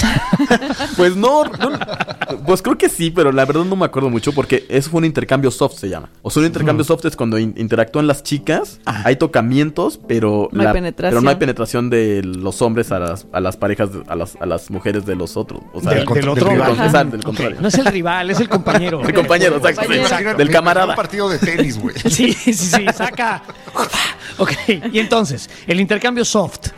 Pues 0.97 1.08
Pues 1.09 1.17
no, 1.17 1.45
no, 1.45 1.79
pues 2.47 2.61
creo 2.63 2.77
que 2.77 2.89
sí, 2.89 3.11
pero 3.11 3.33
la 3.33 3.45
verdad 3.45 3.65
no 3.65 3.77
me 3.77 3.85
acuerdo 3.87 4.11
mucho 4.11 4.33
porque 4.33 4.67
eso 4.69 4.91
fue 4.91 4.99
un 4.99 5.05
intercambio 5.05 5.51
soft 5.51 5.75
se 5.79 5.89
llama. 5.89 6.09
O 6.23 6.31
sea, 6.31 6.41
un 6.41 6.47
intercambio 6.47 6.85
soft 6.85 7.05
es 7.07 7.17
cuando 7.17 7.39
in- 7.39 7.55
interactúan 7.57 8.07
las 8.07 8.23
chicas, 8.23 8.81
hay 8.85 9.17
tocamientos, 9.17 9.99
pero 10.07 10.49
No 10.53 10.63
hay 10.67 10.73
penetración. 10.73 11.11
pero 11.11 11.21
no 11.23 11.31
hay 11.31 11.37
penetración 11.37 11.91
de 11.91 12.23
los 12.23 12.61
hombres 12.63 12.93
a 12.93 12.99
las, 12.99 13.27
a 13.33 13.41
las 13.41 13.57
parejas, 13.57 13.91
a 14.09 14.15
las, 14.17 14.37
a 14.41 14.47
las 14.47 14.71
mujeres 14.71 15.07
de 15.07 15.17
los 15.17 15.37
otros. 15.37 15.61
O 15.73 15.81
sea, 15.81 15.93
Del- 15.95 16.09
otro 16.09 16.35
rival. 16.51 16.77
con- 16.77 16.85
exacto, 16.85 17.11
del 17.13 17.25
contrario. 17.25 17.57
No 17.61 17.69
es 17.69 17.75
el 17.79 17.87
rival, 17.87 18.31
es 18.31 18.41
el 18.41 18.49
compañero. 18.49 19.01
El 19.03 19.15
compañero, 19.15 19.57
exacto. 19.57 19.81
Compañero. 19.83 20.09
Imagina- 20.09 20.35
Del 20.35 20.51
camarada. 20.51 20.91
Un 20.91 20.97
partido 20.97 21.29
de 21.29 21.39
tenis, 21.39 21.79
güey. 21.79 21.95
Sí, 22.09 22.33
sí, 22.33 22.53
sí, 22.53 22.85
saca. 22.95 23.43
Ok, 24.39 24.53
y 24.93 24.99
entonces, 24.99 25.49
el 25.67 25.81
intercambio 25.81 26.25
soft. 26.25 26.69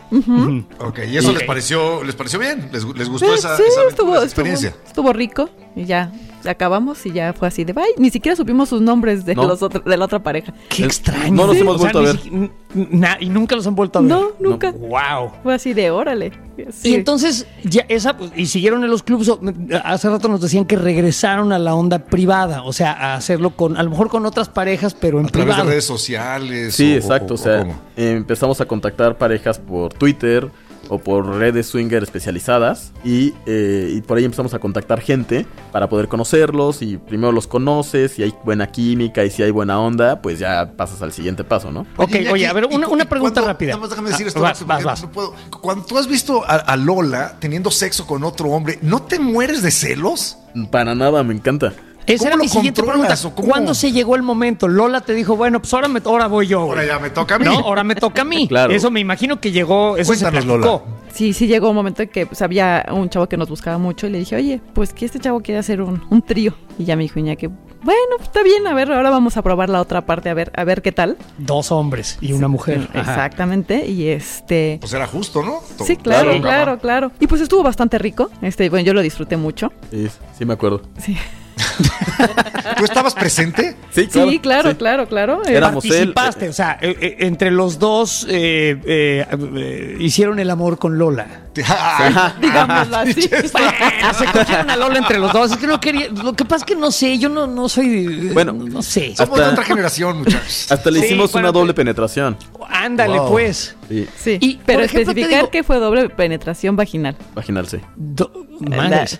Ok, 0.79 0.99
y 1.09 1.17
eso 1.17 1.31
les 1.31 1.43
pareció, 1.43 2.03
les 2.03 2.15
pareció 2.15 2.39
bien, 2.39 2.69
les, 2.71 2.83
les 2.83 3.09
gustó 3.09 3.27
Sí, 3.27 3.33
esa, 3.39 3.55
sí, 3.57 3.63
esa 3.67 3.87
estuvo, 3.87 4.21
experiencia. 4.21 4.75
estuvo 4.85 5.13
rico 5.13 5.49
y 5.75 5.85
ya 5.85 6.11
acabamos 6.45 7.05
y 7.05 7.11
ya 7.11 7.33
fue 7.33 7.47
así 7.47 7.63
de 7.63 7.71
bye. 7.73 7.83
Ni 7.97 8.09
siquiera 8.09 8.35
supimos 8.35 8.67
sus 8.69 8.81
nombres 8.81 9.25
de, 9.25 9.35
No. 9.35 9.47
los 9.47 9.61
otro- 9.61 9.81
de 9.85 9.95
la 9.95 10.05
otra 10.05 10.19
pareja. 10.23 10.53
Qué 10.69 10.81
Es- 10.83 10.87
extraño. 10.97 11.33
no 11.33 11.47
nos 11.47 11.55
hemos 11.55 11.75
O 11.75 11.79
sea, 11.79 11.91
vuelto 11.93 11.99
a 11.99 12.13
ver. 12.41 12.49
na- 12.73 13.17
y 13.19 13.29
nunca 13.29 13.55
los 13.55 13.67
han 13.67 13.75
vuelto 13.75 13.99
a 13.99 14.01
ver. 14.01 14.09
No, 14.11 14.29
nunca. 14.39 14.71
Wow. 14.71 15.31
Fue 15.43 15.53
así 15.53 15.73
de 15.73 15.91
órale. 15.91 16.31
Sí. 16.71 16.89
Y 16.89 16.95
entonces, 16.95 17.47
ya 17.63 17.85
esa, 17.89 18.17
pues, 18.17 18.31
y 18.35 18.45
siguieron 18.47 18.83
en 18.83 18.89
los 18.89 19.03
clubs. 19.03 19.29
o- 19.29 19.39
Hace 19.83 20.09
rato 20.09 20.27
nos 20.29 20.41
decían 20.41 20.65
que 20.65 20.75
regresaron 20.75 21.51
a 21.53 21.59
la 21.59 21.75
onda 21.75 21.99
privada, 21.99 22.63
o 22.63 22.73
sea, 22.73 22.91
a 22.91 23.15
hacerlo 23.15 23.51
con, 23.51 23.77
a 23.77 23.83
lo 23.83 23.89
mejor 23.91 24.09
con 24.09 24.25
otras 24.25 24.49
parejas, 24.49 24.95
pero 24.99 25.19
en 25.19 25.27
A 25.27 25.29
través 25.29 25.47
de 25.47 25.53
privado. 25.53 25.69
redes 25.69 25.85
sociales. 25.85 26.75
Sí, 26.75 26.93
o- 26.93 26.97
exacto. 26.97 27.33
o- 27.33 27.35
O, 27.35 27.37
sea, 27.37 27.61
eh, 27.95 28.13
empezamos 28.17 28.59
a 28.61 28.65
contactar 28.65 29.17
parejas 29.17 29.59
por 29.59 29.93
Twitter 30.01 30.49
o 30.89 30.97
por 30.97 31.27
redes 31.37 31.67
swinger 31.67 32.01
especializadas 32.01 32.91
y, 33.05 33.35
eh, 33.45 33.93
y 33.95 34.01
por 34.01 34.17
ahí 34.17 34.25
empezamos 34.25 34.55
a 34.55 34.59
contactar 34.59 34.99
gente 34.99 35.45
para 35.71 35.87
poder 35.87 36.07
conocerlos 36.07 36.81
y 36.81 36.97
primero 36.97 37.31
los 37.31 37.45
conoces, 37.45 38.13
si 38.13 38.23
hay 38.23 38.33
buena 38.43 38.65
química 38.71 39.23
y 39.23 39.29
si 39.29 39.43
hay 39.43 39.51
buena 39.51 39.79
onda, 39.79 40.23
pues 40.23 40.39
ya 40.39 40.73
pasas 40.75 41.03
al 41.03 41.13
siguiente 41.13 41.43
paso, 41.43 41.71
¿no? 41.71 41.85
Ok, 41.97 42.09
Iñaki, 42.15 42.27
oye, 42.29 42.47
a 42.47 42.53
ver, 42.53 42.67
¿y 42.71 42.75
una, 42.75 43.05
pregunta 43.05 43.41
rápida. 43.41 43.69
Nada 43.73 43.81
más 43.81 43.89
déjame 43.91 44.09
decir 44.09 44.25
Ah, 44.25 44.29
esto. 44.29 44.41
vas, 44.41 44.57
porque 44.57 44.73
vas, 44.73 44.83
vas. 44.83 45.01
no 45.03 45.11
puedo. 45.11 45.35
Cuando 45.61 45.85
tú 45.85 45.99
has 45.99 46.07
visto 46.07 46.43
a, 46.45 46.55
a 46.55 46.75
Lola 46.75 47.37
teniendo 47.39 47.69
sexo 47.69 48.07
con 48.07 48.23
otro 48.23 48.49
hombre, 48.49 48.79
¿no 48.81 49.03
te 49.03 49.19
mueres 49.19 49.61
de 49.61 49.69
celos? 49.69 50.39
Para 50.71 50.95
nada, 50.95 51.23
me 51.23 51.35
encanta. 51.35 51.73
Esa 52.07 52.17
¿Cómo 52.17 52.27
era 52.27 52.35
lo 52.37 52.43
mi 52.43 52.49
siguiente 52.49 52.83
pregunta. 52.83 53.15
¿Cuándo 53.35 53.73
se 53.73 53.91
llegó 53.91 54.15
el 54.15 54.21
momento? 54.23 54.67
Lola 54.67 55.01
te 55.01 55.13
dijo, 55.13 55.35
bueno, 55.35 55.59
pues 55.61 55.73
ahora, 55.73 55.87
me, 55.87 56.01
ahora 56.03 56.27
voy 56.27 56.47
yo. 56.47 56.65
güey. 56.65 56.79
Ahora 56.79 56.85
ya 56.85 56.99
me 56.99 57.09
toca 57.09 57.35
a 57.35 57.39
mí. 57.39 57.45
No, 57.45 57.59
ahora 57.59 57.83
me 57.83 57.95
toca 57.95 58.21
a 58.21 58.25
mí. 58.25 58.47
Claro. 58.51 58.73
Eso 58.73 58.91
me 58.91 58.99
imagino 58.99 59.39
que 59.39 59.51
llegó, 59.51 59.95
eso 59.97 60.07
Cuéntanos, 60.09 60.41
se. 60.41 60.47
Lola. 60.47 60.81
Sí, 61.13 61.31
sí 61.33 61.47
llegó 61.47 61.69
un 61.69 61.75
momento 61.75 62.03
en 62.03 62.09
que 62.09 62.25
pues, 62.25 62.41
había 62.41 62.85
un 62.91 63.09
chavo 63.09 63.27
que 63.27 63.37
nos 63.37 63.49
buscaba 63.49 63.77
mucho 63.77 64.07
y 64.07 64.09
le 64.09 64.19
dije, 64.19 64.35
oye, 64.35 64.61
pues 64.73 64.93
que 64.93 65.05
este 65.05 65.19
chavo 65.19 65.39
quiere 65.41 65.59
hacer 65.59 65.81
un, 65.81 66.01
un 66.09 66.21
trío. 66.21 66.53
Y 66.77 66.85
ya 66.85 66.95
me 66.95 67.03
dijo 67.03 67.15
que 67.37 67.49
bueno, 67.83 68.17
está 68.21 68.43
bien, 68.43 68.67
a 68.67 68.75
ver, 68.75 68.91
ahora 68.91 69.09
vamos 69.09 69.37
a 69.37 69.41
probar 69.41 69.69
la 69.69 69.81
otra 69.81 70.05
parte, 70.05 70.29
a 70.29 70.35
ver, 70.35 70.51
a 70.55 70.63
ver 70.63 70.83
qué 70.83 70.91
tal. 70.91 71.17
Dos 71.39 71.71
hombres 71.71 72.17
y 72.21 72.31
una 72.33 72.47
mujer. 72.47 72.87
Ajá. 72.93 72.99
Exactamente. 72.99 73.87
Y 73.87 74.07
este. 74.07 74.77
Pues 74.79 74.93
era 74.93 75.07
justo, 75.07 75.41
¿no? 75.41 75.61
To- 75.77 75.85
Sí, 75.85 75.97
claro, 75.97 76.29
claro, 76.29 76.41
claro, 76.41 76.79
claro. 76.79 77.11
Y 77.19 77.25
pues 77.25 77.41
estuvo 77.41 77.63
bastante 77.63 77.97
rico. 77.97 78.29
Este, 78.43 78.69
bueno, 78.69 78.85
yo 78.85 78.93
lo 78.93 79.01
disfruté 79.01 79.35
mucho. 79.35 79.71
Sí, 79.89 80.07
sí 80.37 80.45
me 80.45 80.53
acuerdo. 80.53 80.83
Sí, 80.99 81.17
¿Tú 82.77 82.85
estabas 82.85 83.13
presente? 83.13 83.75
Sí, 83.91 84.07
sí, 84.11 84.39
claro, 84.39 84.69
sí. 84.71 84.75
claro, 84.75 85.07
claro. 85.07 85.41
Eh, 85.45 85.53
Éramos 85.55 85.83
él. 85.85 86.13
Participaste, 86.13 86.49
o 86.49 86.53
sea, 86.53 86.77
eh, 86.81 86.95
eh, 86.99 87.15
entre 87.19 87.51
los 87.51 87.79
dos 87.79 88.25
eh, 88.29 88.79
eh, 88.85 89.25
eh, 89.55 89.97
hicieron 89.99 90.39
el 90.39 90.49
amor 90.49 90.77
con 90.77 90.97
Lola. 90.97 91.27
Digámoslo 92.41 92.97
así. 92.97 93.21
Se 93.23 94.25
cogieron 94.31 94.69
a 94.69 94.75
Lola 94.77 94.99
entre 94.99 95.19
los 95.19 95.33
dos. 95.33 95.51
Es 95.51 95.57
que 95.57 95.67
no 95.67 95.79
quería. 95.79 96.07
Lo 96.09 96.33
que 96.33 96.45
pasa 96.45 96.57
es 96.57 96.65
que 96.65 96.75
no 96.75 96.91
sé, 96.91 97.17
yo 97.17 97.29
no, 97.29 97.47
no 97.47 97.67
soy. 97.67 98.29
Bueno. 98.33 98.53
no, 98.53 98.81
sé. 98.81 99.13
Somos 99.15 99.37
Hasta- 99.39 99.47
de 99.47 99.51
otra 99.53 99.63
generación, 99.65 100.19
muchachos. 100.19 100.67
Hasta 100.71 100.89
le 100.91 100.99
Sí, 100.99 101.05
hicimos 101.07 101.31
bueno, 101.31 101.49
una 101.49 101.51
doble 101.59 101.73
penetración. 101.73 102.37
Ándale, 102.69 103.19
Wow. 103.19 103.31
pues. 103.31 103.75
Sí, 103.91 104.07
Sí, 104.17 104.37
Y, 104.39 104.59
pero 104.65 104.83
ejemplo, 104.83 105.11
especificar 105.11 105.39
digo- 105.41 105.51
que 105.51 105.63
fue 105.63 105.77
doble 105.79 106.07
penetración 106.09 106.75
vaginal. 106.77 107.17
vaginal, 107.35 107.67
sí. 107.67 107.77
Do-. 107.97 108.31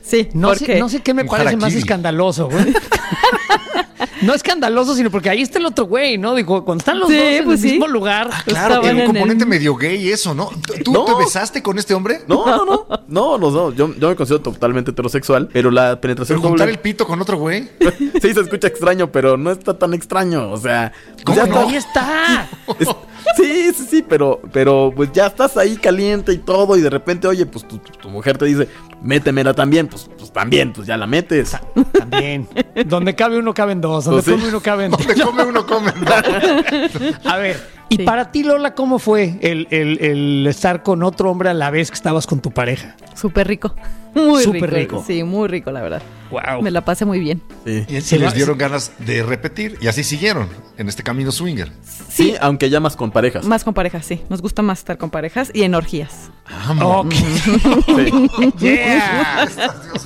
Sí, 0.01 0.29
no 0.33 0.55
sé, 0.55 0.79
no 0.79 0.87
sé 0.87 1.01
qué 1.01 1.13
me 1.13 1.25
parece 1.25 1.57
más 1.57 1.73
escandaloso, 1.73 2.47
güey. 2.49 2.73
no 4.21 4.33
escandaloso, 4.33 4.95
sino 4.95 5.09
porque 5.11 5.29
ahí 5.29 5.41
está 5.41 5.59
el 5.59 5.65
otro 5.65 5.85
güey, 5.85 6.17
¿no? 6.17 6.35
Digo, 6.35 6.63
cuando 6.65 6.81
están 6.81 6.99
los 6.99 7.09
Sí, 7.09 7.15
dos 7.17 7.25
en 7.25 7.43
pues 7.45 7.59
el 7.63 7.69
sí. 7.69 7.71
mismo 7.75 7.87
lugar. 7.87 8.29
Claro, 8.45 8.75
Estaban 8.75 8.81
tiene 8.81 8.93
un 8.93 8.99
en 8.99 9.01
el- 9.01 9.07
componente 9.07 9.45
medio 9.45 9.75
gay 9.75 10.09
eso, 10.09 10.33
¿no? 10.33 10.49
¿Tú- 10.65 10.73
¿Tú 10.83 10.91
No. 10.93 11.05
te 11.05 11.13
besaste 11.15 11.61
con 11.63 11.77
este 11.79 11.93
hombre? 11.93 12.21
No, 12.27 12.45
no, 12.45 12.65
no. 12.65 12.87
No, 13.07 13.37
no, 13.37 13.51
no. 13.51 13.71
Yo, 13.73 13.93
yo 13.95 14.09
me 14.09 14.15
considero 14.15 14.41
totalmente 14.41 14.91
heterosexual, 14.91 15.49
pero 15.51 15.71
la 15.71 15.99
penetración 15.99 16.39
Pero 16.39 16.49
juntar 16.49 16.67
doble. 16.67 16.73
el 16.75 16.79
pito 16.79 17.05
con 17.05 17.21
otro 17.21 17.37
güey. 17.37 17.69
sí, 18.21 18.33
se 18.33 18.39
escucha 18.41 18.67
extraño, 18.67 19.11
pero 19.11 19.37
no 19.37 19.51
está 19.51 19.77
tan 19.77 19.93
extraño. 19.93 20.51
O 20.51 20.57
sea, 20.57 20.91
¿Cómo 21.23 21.37
ya 21.37 21.45
no? 21.45 21.59
Ahí 21.59 21.75
está. 21.75 22.49
Es- 22.79 22.87
sí, 23.37 23.71
sí, 23.73 23.87
sí, 23.89 24.05
pero, 24.07 24.41
pero 24.51 24.91
pues 24.95 25.09
ya 25.13 25.27
estás 25.27 25.55
ahí 25.57 25.77
caliente 25.77 26.31
y 26.33 26.37
todo, 26.37 26.75
y 26.77 26.81
de 26.81 26.89
repente, 26.89 27.27
oye, 27.27 27.45
pues 27.45 27.67
tu, 27.67 27.77
tu 27.77 28.09
mujer 28.09 28.37
te 28.37 28.45
dice, 28.45 28.67
métemela 29.01 29.53
también, 29.53 29.87
pues, 29.87 30.09
pues 30.17 30.31
también, 30.31 30.73
pues 30.73 30.87
ya 30.87 30.97
la 30.97 31.07
metes. 31.07 31.57
También. 31.97 32.47
Donde 32.85 33.15
cabe 33.15 33.37
uno, 33.39 33.53
caben 33.53 33.81
dos. 33.81 34.05
Donde 34.05 34.21
Pues 34.21 34.25
sí. 34.25 34.31
come 34.41 34.49
uno, 34.49 34.61
caben 34.61 34.91
dos. 34.91 34.99
Donde 35.05 35.23
come 35.23 35.43
uno, 35.43 35.65
come. 35.65 35.91
A 37.25 37.37
ver, 37.37 37.57
y 37.89 37.97
Sí. 37.97 38.03
para 38.03 38.31
ti, 38.31 38.43
Lola, 38.43 38.73
¿cómo 38.75 38.99
fue 38.99 39.37
el, 39.41 39.67
el- 39.71 39.99
el 40.01 40.47
estar 40.47 40.81
con 40.83 41.03
otro 41.03 41.29
hombre 41.29 41.49
a 41.49 41.53
la 41.53 41.69
vez 41.71 41.89
que 41.91 41.95
estabas 41.95 42.25
con 42.27 42.39
tu 42.39 42.51
pareja? 42.51 42.95
Súper 43.15 43.47
rico. 43.47 43.75
Muy 44.13 44.43
Súper 44.43 44.69
rico. 44.71 44.97
rico. 44.97 45.03
Sí, 45.07 45.23
muy 45.23 45.47
rico, 45.47 45.71
la 45.71 45.81
verdad. 45.81 46.01
Wow. 46.31 46.61
Me 46.61 46.71
la 46.71 46.83
pasé 46.83 47.05
muy 47.05 47.19
bien. 47.19 47.41
Sí. 47.65 47.85
Y, 47.87 48.17
les 48.17 48.33
dieron 48.33 48.57
ganas 48.57 48.91
de 48.99 49.21
repetir. 49.23 49.77
Y 49.81 49.87
así 49.87 50.03
siguieron 50.03 50.47
en 50.77 50.87
este 50.89 51.03
camino 51.03 51.31
swinger. 51.31 51.71
Sí, 52.09 52.35
aunque 52.41 52.69
ya 52.69 52.79
más 52.79 52.95
con 52.95 53.11
parejas. 53.11 53.45
Más 53.45 53.63
con 53.63 53.73
parejas, 53.73 54.05
sí. 54.05 54.21
Nos 54.29 54.41
gusta 54.41 54.61
más 54.61 54.79
estar 54.79 54.97
con 54.97 55.09
parejas 55.09 55.51
y 55.53 55.63
en 55.63 55.75
orgías. 55.75 56.29
Ok. 56.81 57.13
Sí. 57.13 58.11
Yeah. 58.59 59.47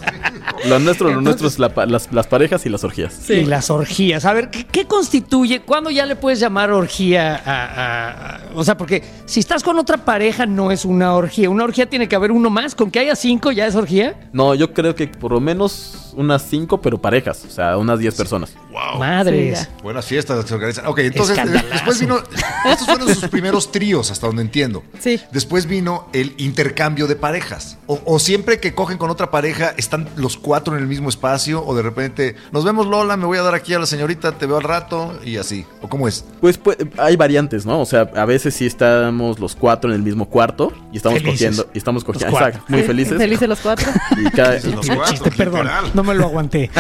Lo 0.67 0.79
nuestro, 0.79 1.13
lo 1.13 1.21
nuestro 1.21 1.47
es 1.47 1.59
la 1.59 1.71
las, 1.87 2.11
las 2.11 2.27
parejas 2.27 2.65
y 2.65 2.69
las 2.69 2.83
orgías. 2.83 3.29
Y 3.29 3.45
las 3.45 3.69
orgías. 3.69 4.25
A 4.25 4.33
ver, 4.33 4.49
¿qué, 4.49 4.65
qué 4.65 4.85
constituye? 4.85 5.61
¿Cuándo 5.61 5.89
ya 5.91 6.05
le 6.05 6.15
puedes 6.15 6.39
llamar 6.39 6.71
orgía 6.71 7.35
a, 7.35 7.65
a- 7.65 8.35
a- 8.35 8.41
O 8.55 8.63
sea, 8.63 8.77
porque 8.77 9.03
si 9.25 9.39
estás 9.39 9.63
con 9.63 9.77
otra 9.77 9.97
pareja 9.97 10.45
no 10.45 10.71
es 10.71 10.85
una 10.85 11.13
orgía. 11.13 11.49
Una 11.49 11.63
orgía 11.65 11.87
tiene 11.89 12.07
que 12.07 12.15
haber 12.15 12.31
uno 12.31 12.49
más. 12.49 12.73
Con 12.75 12.89
que 12.91 12.99
haya 12.99 13.15
cinco 13.15 13.51
ya 13.51 13.65
es 13.67 13.75
orgía. 13.75 14.29
No, 14.33 14.55
yo 14.55 14.73
creo 14.73 14.95
que 14.95 15.07
por 15.07 15.31
lo 15.31 15.39
menos 15.39 16.13
unas 16.15 16.43
cinco, 16.49 16.81
pero 16.81 16.97
parejas, 16.99 17.43
o 17.45 17.49
sea, 17.49 17.77
unas 17.77 17.99
diez 17.99 18.15
personas. 18.15 18.53
Madres. 18.99 19.59
Sí, 19.59 19.67
Buenas 19.83 20.05
fiestas 20.05 20.45
se 20.45 20.53
organizan. 20.53 20.85
Ok, 20.87 20.99
entonces 20.99 21.37
eh, 21.37 21.63
después 21.71 21.99
vino. 21.99 22.17
Estos 22.65 22.87
fueron 22.87 23.07
sus 23.13 23.27
primeros 23.29 23.71
tríos, 23.71 24.11
hasta 24.11 24.27
donde 24.27 24.41
entiendo. 24.41 24.83
Sí. 24.99 25.19
Después 25.31 25.65
vino 25.67 26.07
el 26.13 26.33
intercambio 26.37 27.07
de 27.07 27.15
parejas. 27.15 27.77
O, 27.87 28.01
o 28.05 28.19
siempre 28.19 28.59
que 28.59 28.73
cogen 28.73 28.97
con 28.97 29.09
otra 29.09 29.29
pareja, 29.31 29.73
están 29.77 30.07
los 30.15 30.37
cuatro 30.37 30.75
en 30.75 30.81
el 30.81 30.87
mismo 30.87 31.09
espacio. 31.09 31.63
O 31.65 31.75
de 31.75 31.81
repente, 31.83 32.35
nos 32.51 32.63
vemos 32.65 32.87
Lola, 32.87 33.17
me 33.17 33.25
voy 33.25 33.37
a 33.37 33.43
dar 33.43 33.53
aquí 33.55 33.73
a 33.73 33.79
la 33.79 33.85
señorita, 33.85 34.33
te 34.33 34.45
veo 34.45 34.57
al 34.57 34.63
rato. 34.63 35.17
Y 35.23 35.37
así. 35.37 35.65
¿O 35.81 35.87
cómo 35.87 36.07
es? 36.07 36.25
Pues, 36.41 36.57
pues, 36.57 36.77
hay 36.97 37.15
variantes, 37.15 37.65
¿no? 37.65 37.79
O 37.81 37.85
sea, 37.85 38.09
a 38.15 38.25
veces 38.25 38.53
sí 38.55 38.65
estamos 38.65 39.39
los 39.39 39.55
cuatro 39.55 39.89
en 39.89 39.95
el 39.95 40.01
mismo 40.03 40.27
cuarto 40.27 40.73
y 40.91 40.97
estamos 40.97 41.19
Felices. 41.19 41.49
cogiendo, 41.49 41.69
y 41.73 41.77
estamos 41.77 42.03
cogiendo, 42.03 42.35
exacto, 42.37 42.63
muy 42.67 42.83
felices. 42.83 43.17
Felices 43.17 43.47
los 43.47 43.59
cuatro. 43.59 43.87
Y, 44.17 44.29
cada- 44.31 44.59
Los 44.59 44.85
cuatro, 44.87 45.05
chiste, 45.11 45.31
perdón. 45.31 45.69
No 45.93 46.03
me 46.05 46.13
lo 46.13 46.25
aguanté. 46.25 46.69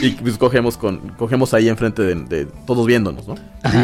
y, 0.00 0.10
pues 0.10 0.38
cogemos 0.38 0.76
con, 0.76 0.98
cogemos 1.18 1.54
ahí 1.54 1.68
enfrente 1.68 2.02
de, 2.02 2.14
de 2.14 2.46
todos 2.66 2.86
viéndonos, 2.86 3.28
¿no? 3.28 3.34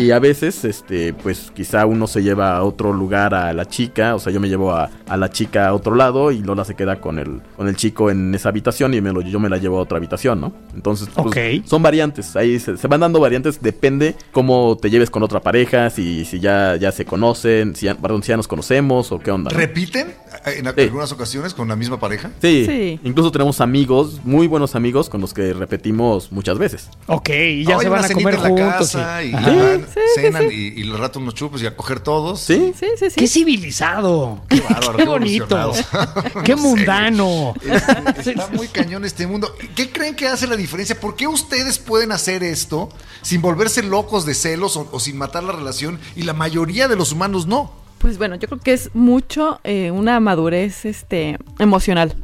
Y 0.01 0.11
a 0.11 0.19
veces, 0.19 0.65
este, 0.65 1.13
pues 1.13 1.53
quizá 1.55 1.87
uno 1.87 2.07
se 2.07 2.23
lleva 2.23 2.57
a 2.57 2.65
otro 2.65 2.93
lugar 2.93 3.35
a 3.35 3.53
la 3.53 3.67
chica, 3.67 4.15
o 4.15 4.19
sea, 4.19 4.33
yo 4.33 4.41
me 4.41 4.49
llevo 4.49 4.73
a, 4.73 4.91
a 5.09 5.17
la 5.17 5.31
chica 5.31 5.69
a 5.69 5.75
otro 5.75 5.95
lado 5.95 6.33
y 6.33 6.43
Lola 6.43 6.65
se 6.65 6.75
queda 6.75 7.01
con 7.01 7.19
el, 7.19 7.41
con 7.57 7.69
el 7.69 7.77
chico 7.77 8.11
en 8.11 8.35
esa 8.35 8.49
habitación 8.49 8.95
y 8.95 9.01
me 9.01 9.13
lo, 9.13 9.21
yo 9.21 9.41
me 9.41 9.49
la 9.49 9.59
llevo 9.59 9.79
a 9.79 9.83
otra 9.83 9.99
habitación, 9.99 10.41
¿no? 10.41 10.53
Entonces, 10.75 11.09
pues, 11.15 11.63
son 11.67 11.83
variantes, 11.83 12.35
ahí 12.37 12.59
se, 12.59 12.77
se 12.77 12.89
van 12.89 13.01
dando 13.01 13.21
variantes, 13.21 13.61
depende 13.61 14.17
cómo 14.33 14.77
te 14.81 14.91
lleves 14.91 15.11
con 15.11 15.23
otra 15.23 15.41
pareja, 15.41 15.91
si, 15.91 16.25
si 16.25 16.41
ya, 16.41 16.77
ya 16.77 16.93
se 16.93 17.05
conocen, 17.05 17.77
si 17.77 17.87
ya, 17.87 17.95
perdón, 17.95 18.23
si 18.23 18.31
ya 18.31 18.37
nos 18.37 18.49
conocemos 18.49 19.13
o 19.13 19.19
qué 19.19 19.31
onda. 19.31 19.51
¿no? 19.53 19.59
¿Repiten 19.59 20.15
en 20.53 20.65
Sí. 20.75 20.81
algunas 20.83 21.13
ocasiones 21.13 21.55
con 21.55 21.69
la 21.69 21.77
misma 21.77 21.99
pareja? 22.01 22.31
Sí, 22.41 22.65
Sí. 22.67 23.01
incluso 23.05 23.31
tenemos 23.33 23.61
amigos, 23.61 24.21
muy 24.25 24.47
buenos 24.47 24.75
amigos 24.75 25.09
con 25.09 25.21
los 25.21 25.33
que 25.35 25.53
repetimos 25.53 26.31
muchas 26.33 26.59
veces. 26.59 26.89
Ok, 27.07 27.29
y 27.31 27.65
ya 27.65 27.77
Oye, 27.77 27.85
se 27.85 27.89
van 27.91 28.05
a 28.05 28.09
comer 28.09 28.35
en 28.35 28.43
la 28.43 28.49
juntos. 28.49 28.93
casa 28.93 29.23
y- 29.23 29.31
y, 29.31 29.35
Ajá. 29.35 29.51
van, 29.51 29.81
Sí, 29.83 30.01
sí, 30.15 30.21
cenan 30.23 30.49
sí. 30.49 30.73
Y, 30.77 30.81
y 30.83 30.91
al 30.91 30.99
rato 30.99 31.19
unos 31.19 31.35
chupos 31.35 31.63
y 31.63 31.67
a 31.67 31.77
coger 31.77 32.01
todos. 32.01 32.41
¿Sí? 32.41 32.73
Sí, 32.79 32.87
sí, 32.99 33.11
sí. 33.11 33.17
Qué 33.17 33.27
civilizado. 33.27 34.41
Qué, 34.49 34.61
bárbaro, 34.61 34.97
qué 34.97 35.05
bonito. 35.05 35.73
Qué 36.45 36.57
mundano. 36.57 37.55
Está, 37.63 38.15
está 38.19 38.49
muy 38.53 38.69
cañón 38.69 39.05
este 39.05 39.27
mundo. 39.27 39.53
¿Qué 39.75 39.91
creen 39.91 40.15
que 40.15 40.27
hace 40.27 40.47
la 40.47 40.57
diferencia? 40.57 40.99
¿Por 40.99 41.17
qué 41.17 41.27
ustedes 41.27 41.79
pueden 41.79 42.13
hacer 42.13 42.43
esto 42.43 42.89
sin 43.23 43.41
volverse 43.43 43.83
locos 43.83 44.25
de 44.27 44.35
celos 44.35 44.77
o, 44.77 44.89
o 44.93 45.01
sin 45.01 45.17
matar 45.19 45.43
la 45.45 45.53
relación 45.53 45.99
y 46.17 46.23
la 46.23 46.33
mayoría 46.33 46.89
de 46.89 46.97
los 46.97 47.13
humanos 47.13 47.47
no? 47.47 47.73
Pues 47.99 48.19
bueno, 48.19 48.37
yo 48.37 48.49
creo 48.49 48.61
que 48.61 48.73
es 48.73 48.91
mucho 48.95 49.61
eh, 49.65 49.91
una 49.91 50.21
madurez 50.21 50.85
este, 50.85 51.39
emocional. 51.59 52.15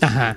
Ajá. 0.00 0.36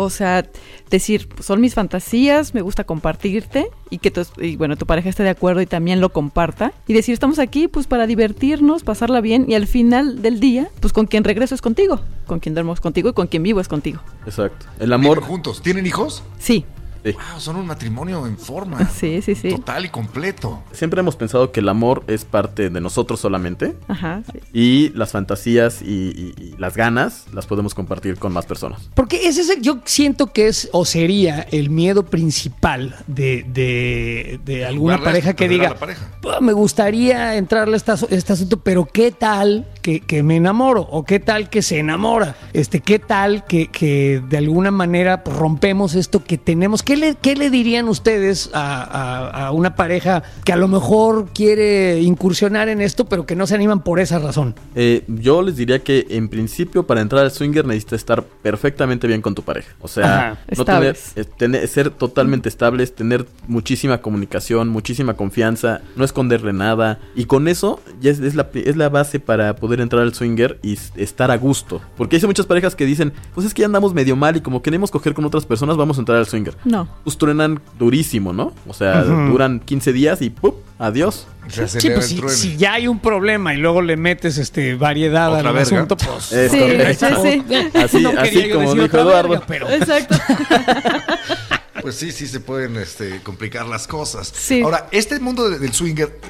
O 0.00 0.10
sea, 0.10 0.46
decir, 0.90 1.28
son 1.40 1.60
mis 1.60 1.74
fantasías, 1.74 2.54
me 2.54 2.62
gusta 2.62 2.84
compartirte 2.84 3.66
y 3.90 3.98
que 3.98 4.12
tu, 4.12 4.22
y 4.40 4.54
bueno, 4.54 4.76
tu 4.76 4.86
pareja 4.86 5.08
esté 5.08 5.24
de 5.24 5.30
acuerdo 5.30 5.60
y 5.60 5.66
también 5.66 6.00
lo 6.00 6.10
comparta. 6.10 6.72
Y 6.86 6.92
decir, 6.92 7.14
estamos 7.14 7.40
aquí 7.40 7.66
pues 7.66 7.88
para 7.88 8.06
divertirnos, 8.06 8.84
pasarla 8.84 9.20
bien 9.20 9.46
y 9.48 9.54
al 9.54 9.66
final 9.66 10.22
del 10.22 10.38
día, 10.38 10.68
pues 10.78 10.92
con 10.92 11.06
quien 11.06 11.24
regreso 11.24 11.56
es 11.56 11.60
contigo, 11.62 12.00
con 12.28 12.38
quien 12.38 12.54
duermo 12.54 12.74
es 12.74 12.80
contigo 12.80 13.08
y 13.08 13.12
con 13.12 13.26
quien 13.26 13.42
vivo 13.42 13.58
es 13.60 13.66
contigo. 13.66 14.00
Exacto. 14.24 14.66
El 14.78 14.86
Viven 14.90 14.92
amor. 14.92 15.20
juntos. 15.20 15.62
¿Tienen 15.62 15.84
hijos? 15.84 16.22
Sí, 16.38 16.64
sí. 17.04 17.12
Wow, 17.12 17.40
son 17.40 17.56
un 17.56 17.66
matrimonio 17.66 18.26
en 18.26 18.38
forma. 18.38 18.88
sí, 18.94 19.20
sí, 19.22 19.34
sí. 19.34 19.50
Total 19.50 19.84
y 19.84 19.88
completo. 19.88 20.62
Siempre 20.72 21.00
hemos 21.00 21.16
pensado 21.16 21.52
que 21.52 21.60
el 21.60 21.68
amor 21.68 22.04
es 22.06 22.24
parte 22.24 22.70
de 22.70 22.80
nosotros 22.80 23.20
solamente. 23.20 23.74
Ajá. 23.88 24.22
sí. 24.32 24.38
Y 24.52 24.88
las 24.90 25.12
fantasías 25.12 25.82
y, 25.82 25.86
y- 25.86 26.34
y 26.42 26.54
las 26.58 26.76
ganas 26.76 27.26
las 27.32 27.46
podemos 27.46 27.74
compartir 27.74 28.16
con 28.18 28.32
más 28.32 28.46
personas. 28.46 28.88
Porque 28.94 29.28
ese 29.28 29.42
es 29.42 29.50
el- 29.50 29.62
yo 29.62 29.78
siento 29.84 30.32
que 30.32 30.48
es 30.48 30.68
o 30.72 30.84
sería 30.84 31.42
el 31.50 31.70
miedo 31.70 32.04
principal 32.04 32.96
de, 33.06 33.44
de, 33.48 34.40
de 34.44 34.66
alguna 34.66 34.96
Jugarle- 34.98 35.04
pareja 35.04 35.34
que 35.34 35.48
diga, 35.48 35.70
la 35.70 35.74
pareja. 35.76 36.08
"Ah, 36.24 36.40
me 36.40 36.52
gustaría 36.52 37.36
entrarle 37.36 37.74
a 37.74 37.76
esta- 37.76 37.98
este 38.10 38.32
asunto, 38.32 38.60
pero 38.60 38.86
¿qué 38.86 39.10
tal 39.12 39.66
que, 39.82 40.00
que 40.00 40.22
me 40.22 40.36
enamoro? 40.36 40.82
¿O 40.82 41.04
qué 41.04 41.20
tal 41.20 41.48
que 41.48 41.62
se 41.62 41.78
enamora? 41.78 42.36
Este, 42.52 42.80
¿Qué 42.80 42.98
tal 42.98 43.44
que, 43.46 43.68
que 43.68 44.22
de 44.28 44.36
alguna 44.38 44.70
manera 44.70 45.22
rompemos 45.24 45.94
esto 45.94 46.24
que 46.24 46.38
tenemos? 46.38 46.82
¿Qué 46.88 46.96
le, 46.96 47.16
qué 47.16 47.36
le 47.36 47.50
dirían 47.50 47.86
ustedes 47.86 48.48
a, 48.54 48.82
a- 48.82 49.46
a 49.48 49.52
una 49.52 49.74
pareja 49.76 50.22
que 50.42 50.54
a 50.54 50.56
lo 50.56 50.68
mejor 50.68 51.26
quiere 51.34 52.00
incursionar 52.00 52.70
en 52.70 52.80
esto, 52.80 53.04
pero 53.04 53.26
que 53.26 53.36
no 53.36 53.46
se 53.46 53.54
animan 53.54 53.82
por 53.84 54.00
esa 54.00 54.18
razón? 54.18 54.54
Eh, 54.74 55.04
yo 55.06 55.42
les 55.42 55.56
diría 55.56 55.80
que 55.80 56.06
en 56.08 56.30
principio 56.30 56.86
para 56.86 57.02
entrar 57.02 57.24
al 57.24 57.30
swinger 57.30 57.66
necesitas 57.66 57.98
estar 57.98 58.22
perfectamente 58.24 59.06
bien 59.06 59.20
con 59.20 59.34
tu 59.34 59.42
pareja. 59.42 59.68
O 59.82 59.86
sea, 59.88 60.28
Ajá, 60.30 60.38
no 60.56 60.64
tener, 60.64 60.96
eh, 61.16 61.24
tener- 61.36 61.68
ser 61.68 61.90
totalmente 61.90 62.48
estables, 62.48 62.94
tener 62.94 63.26
muchísima 63.46 63.98
comunicación, 64.00 64.70
muchísima 64.70 65.12
confianza, 65.12 65.82
no 65.94 66.06
esconderle 66.06 66.54
nada. 66.54 67.00
Y 67.14 67.26
con 67.26 67.48
eso 67.48 67.80
ya 68.00 68.12
es, 68.12 68.20
es 68.20 68.34
la, 68.34 68.48
es 68.54 68.76
la 68.78 68.88
base 68.88 69.20
para 69.20 69.56
poder 69.56 69.82
entrar 69.82 70.00
al 70.00 70.14
swinger 70.14 70.58
y 70.62 70.78
estar 70.96 71.30
a 71.30 71.36
gusto. 71.36 71.82
Porque 71.98 72.16
hay 72.16 72.22
muchas 72.24 72.46
parejas 72.46 72.74
que 72.74 72.86
dicen, 72.86 73.12
pues 73.34 73.46
es 73.46 73.52
que 73.52 73.60
ya 73.60 73.66
andamos 73.66 73.92
medio 73.92 74.16
mal 74.16 74.38
y 74.38 74.40
como 74.40 74.62
queremos 74.62 74.90
coger 74.90 75.12
con 75.12 75.26
otras 75.26 75.44
personas, 75.44 75.76
vamos 75.76 75.98
a 75.98 76.00
entrar 76.00 76.16
al 76.16 76.26
swinger. 76.26 76.56
No. 76.64 76.77
Pues 77.04 77.18
truenan 77.18 77.60
durísimo, 77.78 78.32
¿no? 78.32 78.52
O 78.66 78.74
sea, 78.74 79.02
duran 79.02 79.60
15 79.60 79.92
días 79.92 80.22
y 80.22 80.30
¡pup! 80.30 80.56
Adiós. 80.78 81.26
Se 81.48 81.66
Sí, 81.66 81.90
pues 81.90 82.06
si, 82.06 82.20
si 82.28 82.56
ya 82.58 82.74
hay 82.74 82.88
un 82.88 82.98
problema 83.00 83.54
y 83.54 83.56
luego 83.56 83.80
le 83.80 83.96
metes 83.96 84.36
este 84.38 84.74
variedad 84.74 85.28
Otra 85.32 85.48
al 85.48 85.54
verga. 85.56 85.62
asunto, 85.62 85.96
pues. 85.96 86.30
Es 86.32 86.52
Sí, 86.52 86.58
sí, 86.58 87.42
sí. 87.48 87.78
Así- 87.78 88.02
No 88.02 88.10
quería 88.10 88.22
así 88.22 88.48
yo 88.48 88.54
como 88.56 88.68
decir 88.74 88.82
dijo 88.84 88.98
Eduardo. 88.98 89.28
verga, 89.30 89.44
pero- 89.48 89.68
Exacto. 89.70 90.14
Pues 91.88 92.00
sí, 92.00 92.12
sí 92.12 92.26
se 92.26 92.40
pueden 92.40 92.76
este, 92.76 93.22
complicar 93.22 93.64
las 93.66 93.86
cosas. 93.88 94.30
Sí. 94.36 94.60
Ahora, 94.60 94.88
este 94.90 95.18
mundo 95.20 95.48
de- 95.48 95.58
del 95.58 95.72
swinger, 95.72 96.20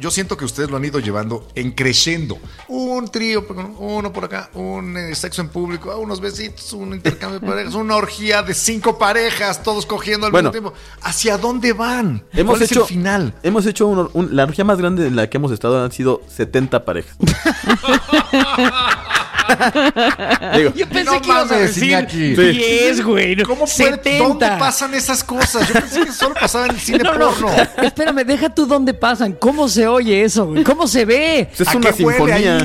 yo 0.00 0.10
siento 0.10 0.38
que 0.38 0.46
ustedes 0.46 0.70
lo 0.70 0.78
han 0.78 0.84
ido 0.86 1.00
llevando 1.00 1.46
en 1.54 1.72
creciendo. 1.72 2.38
Un 2.68 3.10
trío, 3.10 3.44
uno 3.78 4.10
por 4.10 4.24
acá, 4.24 4.48
un 4.54 4.96
eh, 4.96 5.14
sexo 5.14 5.42
en 5.42 5.50
público, 5.50 5.90
ah, 5.90 5.98
unos 5.98 6.22
besitos, 6.22 6.72
un 6.72 6.94
intercambio 6.94 7.40
de 7.40 7.46
parejas, 7.46 7.74
una 7.74 7.96
orgía 7.96 8.42
de 8.42 8.54
cinco 8.54 8.96
parejas, 8.96 9.62
todos 9.62 9.84
cogiendo 9.84 10.24
al 10.24 10.32
Bueno. 10.32 10.48
mismo 10.50 10.70
tiempo. 10.70 10.78
¿Hacia 11.02 11.36
dónde 11.36 11.74
van? 11.74 12.24
Hemos 12.32 12.52
¿Cuál 12.56 12.62
hecho, 12.62 12.84
es 12.84 12.90
el 12.90 12.96
final? 12.96 13.34
Hemos 13.42 13.66
hecho 13.66 13.88
un- 13.88 14.08
un- 14.14 14.34
la 14.34 14.44
orgía 14.44 14.64
más 14.64 14.78
grande 14.78 15.08
en 15.08 15.14
la 15.14 15.28
que 15.28 15.36
hemos 15.36 15.52
estado 15.52 15.84
han 15.84 15.92
sido 15.92 16.22
70 16.34 16.86
parejas. 16.86 17.18
Digo, 20.56 20.72
Yo 20.74 20.88
pensé 20.88 21.04
No 21.04 21.20
que 21.20 21.28
ibas 21.28 21.50
a 21.50 21.54
mames, 21.54 21.60
decir 21.74 21.84
Iñaki. 21.84 22.34
10, 22.34 23.04
güey. 23.04 23.36
no, 23.36 23.44
¿Cómo 23.44 23.60
puede, 23.64 23.72
70. 23.72 24.18
¿Dónde 24.24 24.46
pasan 24.58 24.94
esas 24.94 25.22
cosas? 25.24 25.66
Yo 25.68 25.74
pensé 25.74 26.04
que 26.04 26.12
solo 26.12 26.34
pasaba 26.34 26.66
en 26.66 26.72
el 26.72 26.80
cine 26.80 26.98
No, 27.02 27.18
no, 27.18 27.30
porno. 27.30 27.50
espérame, 27.82 28.24
deja 28.24 28.54
tú 28.54 28.66
dónde 28.66 28.94
pasan. 28.94 29.32
¿Cómo 29.32 29.68
se 29.68 29.86
oye 29.86 30.22
eso, 30.24 30.46
güey? 30.46 30.64
¿Cómo 30.64 30.86
se 30.86 31.04
ve? 31.04 31.48
es 31.56 31.68
¿A 31.68 31.76
una 31.76 31.92
sinfonía. 31.92 32.58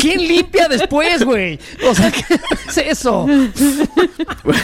¿Quién 0.00 0.26
limpia 0.26 0.68
después, 0.68 1.24
güey? 1.24 1.58
O 1.88 1.94
sea, 1.94 2.10
¿qué 2.10 2.22
es 2.68 2.76
eso? 2.78 3.26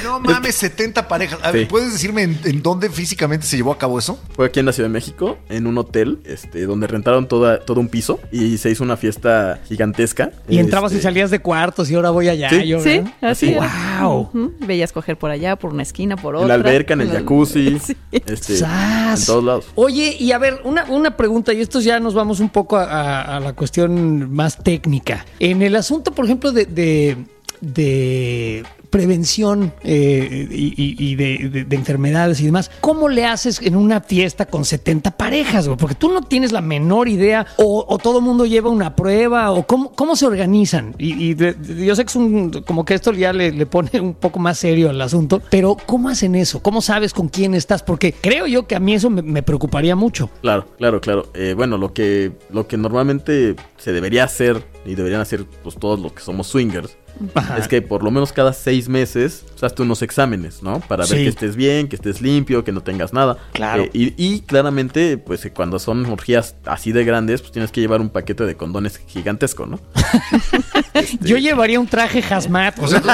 No 0.04 0.20
mames, 0.20 0.54
70 0.56 1.08
parejas. 1.08 1.38
A 1.42 1.50
ver, 1.50 1.58
Sí. 1.62 1.66
¿puedes 1.66 1.92
decirme 1.92 2.22
en, 2.22 2.38
en 2.44 2.62
dónde 2.62 2.88
físicamente 2.88 3.46
se 3.46 3.56
llevó 3.56 3.72
a 3.72 3.78
cabo 3.78 3.98
eso? 3.98 4.20
Fue 4.36 4.46
aquí 4.46 4.60
en 4.60 4.66
la 4.66 4.72
Ciudad 4.72 4.88
de 4.88 4.92
México, 4.92 5.38
en 5.48 5.66
un 5.66 5.76
hotel, 5.78 6.20
este, 6.24 6.66
donde 6.66 6.86
rentaron 6.86 7.26
toda, 7.26 7.58
todo 7.60 7.80
un 7.80 7.88
piso 7.88 8.20
y 8.30 8.58
se 8.58 8.70
hizo 8.70 8.84
una 8.84 8.96
fiesta 8.96 9.58
gigantesca. 9.68 10.30
Y 10.48 10.58
entrabas 10.58 10.92
y 10.92 10.96
Este, 10.96 11.04
salías 11.08 11.30
de 11.30 11.40
cuartos 11.48 11.90
y 11.90 11.94
ahora 11.94 12.10
voy 12.10 12.28
allá. 12.28 12.50
Sí, 12.50 12.66
yo, 12.66 12.80
Sí, 12.80 13.00
así 13.22 13.52
era. 13.54 14.00
Wow. 14.02 14.20
Ujú, 14.20 14.52
Veías 14.66 14.92
coger 14.92 15.16
por 15.16 15.30
allá, 15.30 15.56
por 15.56 15.72
una 15.72 15.82
esquina, 15.82 16.16
por 16.16 16.34
otra. 16.36 16.42
En 16.42 16.48
la 16.48 16.54
alberca, 16.68 16.92
en 16.94 17.00
el 17.00 17.10
jacuzzi, 17.12 17.78
Sí. 17.84 17.96
este, 18.12 18.56
¡Sas! 18.58 19.20
en 19.20 19.26
todos 19.26 19.44
lados. 19.44 19.66
Oye, 19.74 20.14
y 20.20 20.32
a 20.32 20.38
ver, 20.38 20.60
una, 20.64 20.84
una 20.84 21.16
pregunta, 21.16 21.52
y 21.54 21.60
esto 21.62 21.80
ya 21.80 21.98
nos 22.00 22.12
vamos 22.12 22.40
un 22.40 22.50
poco 22.50 22.76
a, 22.76 22.84
a- 22.84 23.36
a 23.36 23.40
la 23.40 23.54
cuestión 23.54 24.30
más 24.32 24.62
técnica. 24.62 25.24
En 25.40 25.62
el 25.62 25.74
asunto, 25.76 26.12
por 26.12 26.26
ejemplo, 26.26 26.52
de, 26.52 26.66
de, 26.66 27.16
de 27.60 28.64
prevención 28.90 29.72
eh, 29.84 30.46
y, 30.50 31.14
de, 31.14 31.50
de- 31.50 31.64
de 31.64 31.76
enfermedades 31.76 32.40
y 32.40 32.46
demás, 32.46 32.70
¿cómo 32.80 33.08
le 33.10 33.26
haces 33.26 33.60
en 33.62 33.76
una 33.76 34.00
fiesta 34.00 34.46
con 34.46 34.64
70 34.64 35.10
parejas? 35.12 35.68
Porque 35.78 35.94
tú 35.94 36.10
no 36.10 36.22
tienes 36.22 36.52
la 36.52 36.62
menor 36.62 37.06
idea, 37.08 37.46
o, 37.58 37.84
o 37.86 37.98
todo 37.98 38.20
mundo 38.22 38.46
lleva 38.46 38.70
una 38.70 38.96
prueba, 38.96 39.50
o 39.52 39.66
cómo, 39.66 39.92
cómo 39.92 40.16
se 40.16 40.26
organizan. 40.26 40.94
Y, 40.98 41.34
yo 41.36 41.94
sé 41.94 42.04
que 42.04 42.08
es 42.10 42.16
un, 42.16 42.50
como 42.66 42.84
que 42.86 42.94
esto 42.94 43.12
ya 43.12 43.32
le, 43.34 43.52
le 43.52 43.66
pone 43.66 43.90
un 44.00 44.14
poco 44.14 44.38
más 44.38 44.58
serio 44.58 44.88
al 44.88 45.00
asunto, 45.02 45.42
pero 45.50 45.76
¿cómo 45.86 46.08
hacen 46.08 46.34
eso? 46.34 46.62
¿Cómo 46.62 46.80
sabes 46.80 47.12
con 47.12 47.28
quién 47.28 47.54
estás? 47.54 47.82
Porque 47.82 48.12
creo 48.18 48.46
yo 48.46 48.66
que 48.66 48.74
a 48.74 48.80
mí 48.80 48.94
eso 48.94 49.10
me, 49.10 49.20
me 49.22 49.42
preocuparía 49.42 49.96
mucho. 49.96 50.30
Claro, 50.40 50.66
claro, 50.78 51.00
claro. 51.02 51.30
Eh, 51.34 51.52
bueno, 51.54 51.76
lo 51.76 51.92
que, 51.92 52.32
lo 52.50 52.66
que 52.66 52.78
normalmente 52.78 53.54
se 53.76 53.92
debería 53.92 54.24
hacer 54.24 54.64
y 54.86 54.94
deberían 54.94 55.20
hacer 55.20 55.44
pues, 55.62 55.74
todos 55.76 56.00
los 56.00 56.12
que 56.14 56.22
somos 56.22 56.46
swingers 56.46 56.96
Ajá. 57.34 57.58
es 57.58 57.68
que 57.68 57.82
por 57.82 58.02
lo 58.04 58.10
menos 58.10 58.32
cada 58.32 58.52
seis 58.52 58.88
meses 58.88 59.44
pues, 59.50 59.62
hazte 59.64 59.82
unos 59.82 60.02
exámenes, 60.02 60.62
¿no? 60.62 60.80
Para 60.80 61.04
ver 61.04 61.18
Sí. 61.18 61.22
que 61.24 61.28
estés 61.28 61.56
bien, 61.56 61.88
que 61.88 61.96
estés 61.96 62.20
limpio, 62.20 62.64
que 62.64 62.72
no 62.72 62.80
tengas 62.82 63.12
nada. 63.12 63.38
Claro. 63.52 63.84
Eh, 63.84 63.90
y, 63.92 64.14
y 64.16 64.40
claramente, 64.42 65.18
pues 65.18 65.44
eh, 65.44 65.50
cuando 65.52 65.78
son 65.78 66.04
orgías 66.06 66.54
así 66.64 66.92
de 66.92 67.04
grandes, 67.04 67.40
pues 67.40 67.52
tienes 67.52 67.70
que 67.72 67.80
llevar 67.80 68.00
un 68.00 68.10
paquete 68.10 68.44
de 68.44 68.56
condones 68.56 68.98
gigantesco, 69.06 69.66
¿no? 69.66 69.80
Yo 71.20 71.36
llevaría 71.36 71.78
un 71.80 71.86
traje 71.86 72.22
hazmat. 72.28 72.78
O 72.78 72.88
sea, 72.88 73.00
¿tú, 73.00 73.08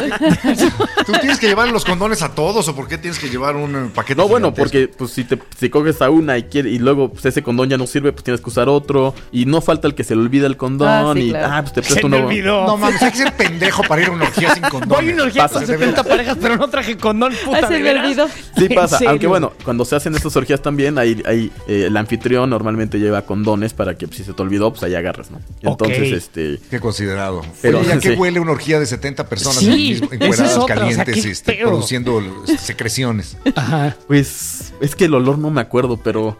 tú 1.07 1.13
tienes 1.21 1.39
que 1.39 1.47
llevar 1.47 1.69
los 1.69 1.85
condones 1.85 2.23
a 2.23 2.35
todos 2.35 2.67
o 2.69 2.75
por 2.77 2.89
qué 2.89 2.99
tienes 2.99 3.19
que 3.19 3.29
llevar 3.29 3.57
un 3.57 3.75
eh, 3.77 3.91
paquete? 3.95 4.21
No, 4.21 4.29
bueno, 4.29 4.49
gigantesco? 4.53 4.63
porque 4.63 4.89
pues 4.99 5.11
si 5.11 5.25
te 5.25 5.39
si 5.59 5.69
coges 5.71 6.01
a 6.03 6.11
una 6.11 6.39
y 6.39 6.45
quiere, 6.45 6.71
y 6.71 6.79
luego 6.79 7.11
pues, 7.13 7.25
ese 7.27 7.43
condón 7.43 7.69
ya 7.69 7.77
no 7.77 7.87
sirve, 7.87 8.13
pues 8.13 8.25
tienes 8.25 8.41
que 8.41 8.49
usar 8.51 8.69
otro. 8.69 9.15
Y 9.33 9.47
no 9.47 9.61
falta 9.61 9.87
el 9.89 9.95
que 9.95 10.05
se 10.05 10.15
le 10.15 10.23
olvida 10.23 10.47
el 10.47 10.57
condón 10.57 10.89
Ah, 10.89 11.11
sí, 11.15 11.21
y 11.21 11.31
claro. 11.31 11.49
ah, 11.51 11.61
pues 11.63 11.73
te 11.75 11.83
se 11.83 11.89
presto 11.91 12.09
me 12.09 12.23
olvidó. 12.23 12.67
No 12.67 12.77
mames, 12.77 13.03
hay 13.03 13.11
que 13.11 13.19
ser 13.19 13.33
pendejo 13.37 13.83
para 13.83 13.94
ir 14.03 14.09
a 14.09 14.11
una 14.13 14.25
orgía 14.25 14.55
sin 14.55 14.63
condones. 14.65 14.89
Voy 14.89 15.11
a 15.11 15.15
una 15.15 15.23
orgía 15.25 15.43
Pasa. 15.43 15.55
con 15.55 15.67
70 15.67 16.05
parejas, 16.05 16.39
pero 16.41 16.57
no 16.57 16.69
traje 16.69 16.97
condón, 16.97 17.33
puta. 17.45 17.59
Ah, 17.63 17.69
se 17.69 17.75
¿de 17.75 17.79
me 17.81 17.85
veras? 17.85 18.05
olvidó. 18.07 18.29
Sí 18.57 18.67
¿En 18.67 18.75
pasa, 18.75 18.99
aunque 19.09 19.27
bueno, 19.27 19.53
cuando 19.65 19.85
se 19.85 19.97
hacen 19.97 20.15
estas 20.15 20.37
orgías 20.37 20.63
también, 20.63 20.97
hay, 20.99 21.21
hay 21.27 21.51
eh, 21.67 21.85
el 21.87 21.97
anfitrión 21.97 22.49
normalmente 22.51 22.99
lleva 22.99 23.23
condones 23.23 23.75
para 23.75 23.97
que 23.99 24.07
pues, 24.07 24.19
si 24.19 24.25
se 24.25 24.33
te 24.33 24.43
olvidó, 24.43 24.71
pues 24.71 24.83
ahí 24.85 24.95
agarras, 24.95 25.31
¿no? 25.31 25.41
Entonces, 25.63 26.13
este... 26.13 26.61
Qué 26.71 26.79
considerado. 26.81 27.43
Pero- 27.63 27.81
Oye, 27.81 27.93
¿a 27.93 27.99
qué 27.99 28.11
sí. 28.13 28.17
huele 28.17 28.39
una 28.41 28.53
orgía 28.53 28.79
de 28.79 28.87
70 28.87 29.29
personas 29.29 29.59
Sí, 29.59 30.01
en 30.11 30.23
es 30.23 30.41
o 30.41 30.67
sea, 30.67 30.75
calientes, 30.77 31.25
este, 31.25 31.53
pedo. 31.55 31.69
produciendo 31.69 32.23
secreciones? 32.59 33.37
Ajá. 33.55 33.97
Pues 34.07 34.73
es 34.81 34.95
que 34.95 35.07
el 35.07 35.15
olor 35.15 35.39
no 35.39 35.51
me 35.51 35.61
acuerdo, 35.61 35.97
pero 35.97 36.39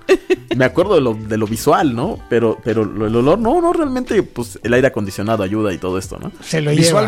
me 0.57 0.65
acuerdo 0.65 0.95
de 0.95 1.01
lo, 1.01 1.15
de 1.15 1.37
lo 1.37 1.47
visual, 1.47 1.95
¿no? 1.95 2.19
Pero, 2.29 2.59
pero 2.65 2.83
el 2.83 3.17
olor, 3.17 3.39
no, 3.39 3.61
no, 3.61 3.73
realmente, 3.73 4.23
pues 4.23 4.59
el 4.63 4.73
aire 4.73 4.87
acondicionado 4.89 5.43
ayuda 5.43 5.73
y 5.73 5.79
todo 5.79 5.99
esto, 5.99 6.19
¿no? 6.21 6.33
Se 6.43 6.61
lo 6.61 6.73
lleva. 6.73 7.03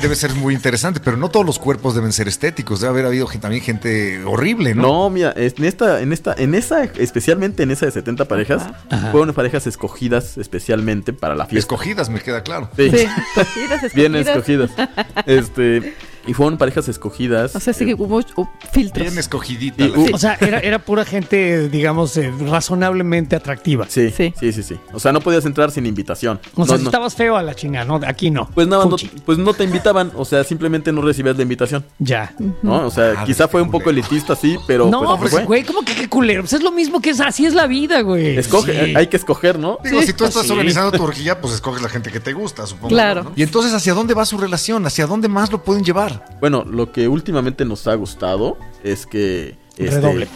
Debe 0.00 0.14
ser 0.14 0.34
muy 0.34 0.54
interesante, 0.54 1.00
pero 1.02 1.16
no 1.16 1.28
todos 1.30 1.44
los 1.46 1.58
cuerpos 1.58 1.94
deben 1.94 2.12
ser 2.12 2.28
estéticos. 2.28 2.80
Debe 2.80 2.90
haber 2.90 3.06
habido 3.06 3.26
también 3.40 3.62
gente 3.62 4.22
horrible, 4.24 4.74
¿no? 4.74 4.82
No, 4.82 5.10
mira, 5.10 5.30
es- 5.32 5.54
en 5.58 5.64
esta, 5.64 6.00
en 6.00 6.12
esta, 6.12 6.34
en 6.38 6.54
esa, 6.54 6.84
especialmente 6.84 7.62
en 7.62 7.70
esa 7.70 7.86
de 7.86 7.92
70 7.92 8.26
parejas, 8.26 8.62
Ajá. 8.90 9.10
fueron 9.12 9.34
parejas 9.34 9.66
escogidas 9.66 10.38
especialmente 10.38 11.12
para 11.12 11.34
la 11.34 11.44
fiesta. 11.46 11.58
Escogidas, 11.74 12.08
me 12.10 12.20
queda 12.20 12.42
claro. 12.42 12.70
Sí. 12.76 12.90
Sí, 12.90 13.06
escogidas, 13.36 13.94
Bien 13.94 14.14
escogidas. 14.16 14.70
escogidas. 14.70 15.26
Este, 15.26 15.94
Y 16.28 16.34
fueron 16.34 16.58
parejas 16.58 16.86
escogidas. 16.88 17.56
O 17.56 17.60
sea, 17.60 17.72
sí 17.72 17.82
eh, 17.84 17.86
que 17.88 17.94
hubo 17.94 18.18
uh, 18.18 18.46
filtros. 18.72 19.06
Bien 19.06 19.18
escogidita. 19.18 19.84
Y. 19.84 19.92
O 20.12 20.18
sea, 20.18 20.36
era, 20.40 20.60
era 20.60 20.78
pura 20.78 21.04
gente, 21.04 21.68
digamos, 21.68 22.16
eh, 22.16 22.30
razonablemente 22.46 23.34
atractiva. 23.34 23.86
Sí, 23.88 24.10
Sí. 24.10 24.32
sí, 24.38 24.52
sí, 24.52 24.62
sí, 24.62 24.76
O 24.92 25.00
sea, 25.00 25.10
no 25.12 25.20
podías 25.20 25.44
entrar 25.46 25.70
sin 25.70 25.86
invitación. 25.86 26.38
O 26.54 26.64
sea, 26.64 26.74
No, 26.74 26.78
si 26.78 26.84
no. 26.84 26.90
estabas 26.90 27.14
feo 27.14 27.36
a 27.36 27.42
la 27.42 27.54
chingada, 27.54 27.84
¿no? 27.84 27.98
Aquí 28.06 28.30
no. 28.30 28.48
Pues 28.54 28.68
nada, 28.68 28.84
no, 28.84 28.96
pues 29.24 29.38
no 29.38 29.54
te 29.54 29.64
invitaban, 29.64 30.12
o 30.14 30.24
sea, 30.24 30.44
simplemente 30.44 30.92
no 30.92 31.00
recibías 31.02 31.36
la 31.36 31.42
invitación, 31.42 31.84
Ya. 31.98 32.34
¿no? 32.62 32.86
O 32.86 32.90
sea, 32.90 33.14
Ah, 33.18 33.24
quizá 33.24 33.48
fue 33.48 33.62
un 33.62 33.70
poco 33.70 33.90
elitista, 33.90 34.36
sí, 34.36 34.56
pero 34.66 34.88
no, 34.88 35.16
pues, 35.18 35.32
pues, 35.32 35.46
güey, 35.46 35.64
¿cómo 35.64 35.82
que 35.82 35.94
qué 35.94 36.08
culero? 36.08 36.42
Pues 36.42 36.52
es 36.52 36.62
lo 36.62 36.70
mismo 36.72 37.00
que 37.00 37.10
es, 37.10 37.20
así 37.20 37.46
es 37.46 37.54
la 37.54 37.66
vida, 37.66 38.02
güey. 38.02 38.36
Escoge, 38.36 38.86
Sí. 38.86 38.94
hay 38.94 39.06
que 39.06 39.16
escoger, 39.16 39.58
¿no? 39.58 39.78
Digo, 39.82 40.02
si 40.02 40.12
tú 40.12 40.24
estás 40.26 40.44
sí. 40.44 40.50
organizando 40.52 40.92
tu 40.92 41.02
orgía, 41.02 41.40
pues 41.40 41.54
escoges 41.54 41.82
la 41.82 41.88
gente 41.88 42.10
que 42.12 42.20
te 42.20 42.32
gusta, 42.34 42.66
supongo. 42.66 42.88
Claro. 42.88 43.24
¿no? 43.24 43.32
Y 43.34 43.42
entonces, 43.42 43.72
¿hacia 43.72 43.94
dónde 43.94 44.12
va 44.14 44.26
su 44.26 44.36
relación? 44.36 44.84
¿Hacia 44.86 45.06
dónde 45.06 45.28
más 45.28 45.50
lo 45.50 45.62
pueden 45.64 45.84
llevar? 45.84 46.17
Bueno, 46.40 46.64
lo 46.64 46.92
que 46.92 47.08
últimamente 47.08 47.64
nos 47.64 47.86
ha 47.86 47.94
gustado 47.94 48.56
es 48.84 49.06
que 49.06 49.56
este, 49.76 50.00
Redoble. 50.00 50.28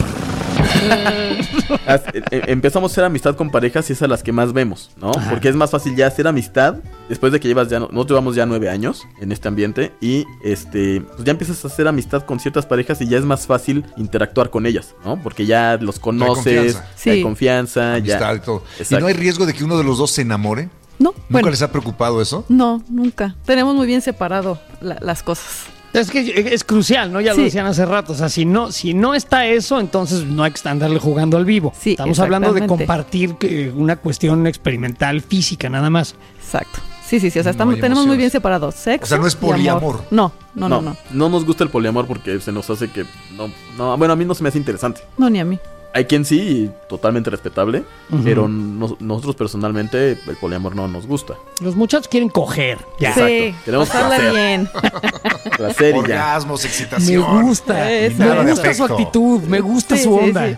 as- 1.87 2.03
e- 2.13 2.23
e- 2.31 2.43
empezamos 2.51 2.91
a 2.91 2.93
hacer 2.93 3.03
amistad 3.03 3.35
con 3.35 3.49
parejas 3.49 3.89
y 3.89 3.93
es 3.93 4.01
a 4.01 4.07
las 4.07 4.23
que 4.23 4.31
más 4.31 4.53
vemos, 4.53 4.91
¿no? 4.97 5.11
Porque 5.29 5.49
es 5.49 5.55
más 5.55 5.71
fácil 5.71 5.95
ya 5.95 6.07
hacer 6.07 6.27
amistad 6.27 6.75
después 7.09 7.31
de 7.33 7.39
que 7.39 7.47
llevas 7.47 7.69
ya, 7.69 7.79
no- 7.79 7.87
nosotros 7.91 8.11
llevamos 8.15 8.35
ya 8.35 8.45
nueve 8.45 8.69
años 8.69 9.03
en 9.19 9.31
este 9.31 9.47
ambiente 9.47 9.91
y 10.01 10.25
este, 10.43 11.01
pues 11.01 11.23
ya 11.23 11.31
empiezas 11.31 11.63
a 11.63 11.67
hacer 11.67 11.87
amistad 11.87 12.23
con 12.23 12.39
ciertas 12.39 12.65
parejas 12.65 13.01
y 13.01 13.07
ya 13.07 13.17
es 13.17 13.25
más 13.25 13.47
fácil 13.47 13.85
interactuar 13.97 14.49
con 14.49 14.65
ellas, 14.65 14.95
¿no? 15.03 15.21
Porque 15.21 15.45
ya 15.45 15.77
los 15.79 15.99
conoces, 15.99 16.35
confianza. 16.73 16.87
Sí. 16.95 17.09
hay 17.09 17.21
confianza, 17.23 17.93
Amistad 17.95 18.19
ya. 18.31 18.35
y 18.35 18.39
todo. 18.39 18.63
¿Y 18.89 18.95
no 18.95 19.07
hay 19.07 19.13
riesgo 19.13 19.45
de 19.45 19.53
que 19.53 19.63
uno 19.63 19.77
de 19.77 19.83
los 19.83 19.97
dos 19.97 20.11
se 20.11 20.21
enamore? 20.21 20.69
No, 20.99 21.09
¿Nunca 21.11 21.23
bueno, 21.29 21.49
les 21.49 21.61
ha 21.61 21.71
preocupado 21.71 22.21
eso? 22.21 22.45
no, 22.49 22.81
nunca. 22.87 23.35
Tenemos 23.45 23.75
muy 23.75 23.87
bien 23.87 24.01
separado 24.01 24.59
la- 24.79 24.99
las 25.01 25.23
cosas. 25.23 25.65
Es 25.93 26.09
que 26.09 26.53
es 26.53 26.63
crucial, 26.63 27.11
¿no? 27.13 27.21
Ya 27.21 27.33
lo 27.33 27.43
decían 27.43 27.67
hace 27.67 27.85
rato. 27.85 28.13
O 28.13 28.15
sea, 28.15 28.27
si 28.27 28.45
no, 28.45 28.71
si 28.71 28.93
no 28.93 29.13
está 29.13 29.45
eso, 29.45 29.79
entonces 29.79 30.25
no 30.25 30.43
hay 30.43 30.51
que 30.51 30.67
andarle 30.67 30.99
jugando 30.99 31.37
al 31.37 31.45
vivo. 31.45 31.71
Sí, 31.79 31.91
Estamos 31.91 32.19
hablando 32.19 32.51
de 32.51 32.65
compartir 32.65 33.35
eh, 33.41 33.71
una 33.75 33.95
cuestión 33.97 34.47
experimental 34.47 35.21
física, 35.21 35.69
nada 35.69 35.89
más. 35.89 36.15
Exacto. 36.43 36.79
Sí, 37.05 37.19
sí, 37.19 37.29
sí. 37.29 37.39
O 37.39 37.43
sea, 37.43 37.51
No 37.51 37.51
estamos, 37.51 37.79
tenemos 37.79 38.07
muy 38.07 38.17
bien 38.17 38.31
separados. 38.31 38.73
Sexo. 38.73 39.05
O 39.05 39.07
sea, 39.07 39.17
no 39.19 39.27
es 39.27 39.35
poliamor. 39.35 40.03
No, 40.09 40.31
no, 40.55 40.67
no, 40.67 40.81
no. 40.81 40.97
no 41.11 41.29
nos 41.29 41.45
gusta 41.45 41.63
el 41.63 41.69
poliamor 41.69 42.07
porque 42.07 42.39
se 42.41 42.51
nos 42.51 42.67
hace 42.71 42.89
que 42.89 43.05
no, 43.37 43.51
no, 43.77 43.95
bueno, 43.97 44.13
a 44.13 44.15
mí 44.15 44.25
no 44.25 44.33
se 44.33 44.41
me 44.41 44.49
hace 44.49 44.57
interesante. 44.57 45.01
No, 45.17 45.29
ni 45.29 45.39
a 45.39 45.45
mí. 45.45 45.59
Hay 45.95 46.05
quien 46.05 46.25
sí, 46.25 46.71
totalmente 46.89 47.29
respetable, 47.29 47.83
pero 48.23 48.47
nos- 48.47 48.99
nosotros 48.99 49.35
personalmente 49.35 50.13
el 50.13 50.37
poliamor 50.41 50.75
no 50.75 50.87
nos 50.87 51.05
gusta. 51.05 51.35
Los 51.61 51.75
muchachos 51.75 52.07
quieren 52.07 52.29
coger. 52.29 52.79
Ya. 52.99 53.13
Sí, 53.13 53.53
Queremos 53.63 53.89
placer. 53.89 54.33
bien. 54.33 54.69
Placer 55.57 55.89
y 55.95 55.99
ya. 55.99 55.99
Orgasmos, 55.99 56.63
Me 56.63 56.69
excitación. 56.69 57.41
gusta. 57.45 57.91
Eso. 57.91 58.17
Me 58.17 58.25
Nada 58.25 58.43
de 58.43 58.51
gusta 58.51 58.73
su 58.73 58.83
actitud. 58.85 59.41
Me 59.43 59.59
gusta 59.59 59.95
Sí, 59.95 60.03
su 60.03 60.17
sí, 60.17 60.25
onda. 60.29 60.57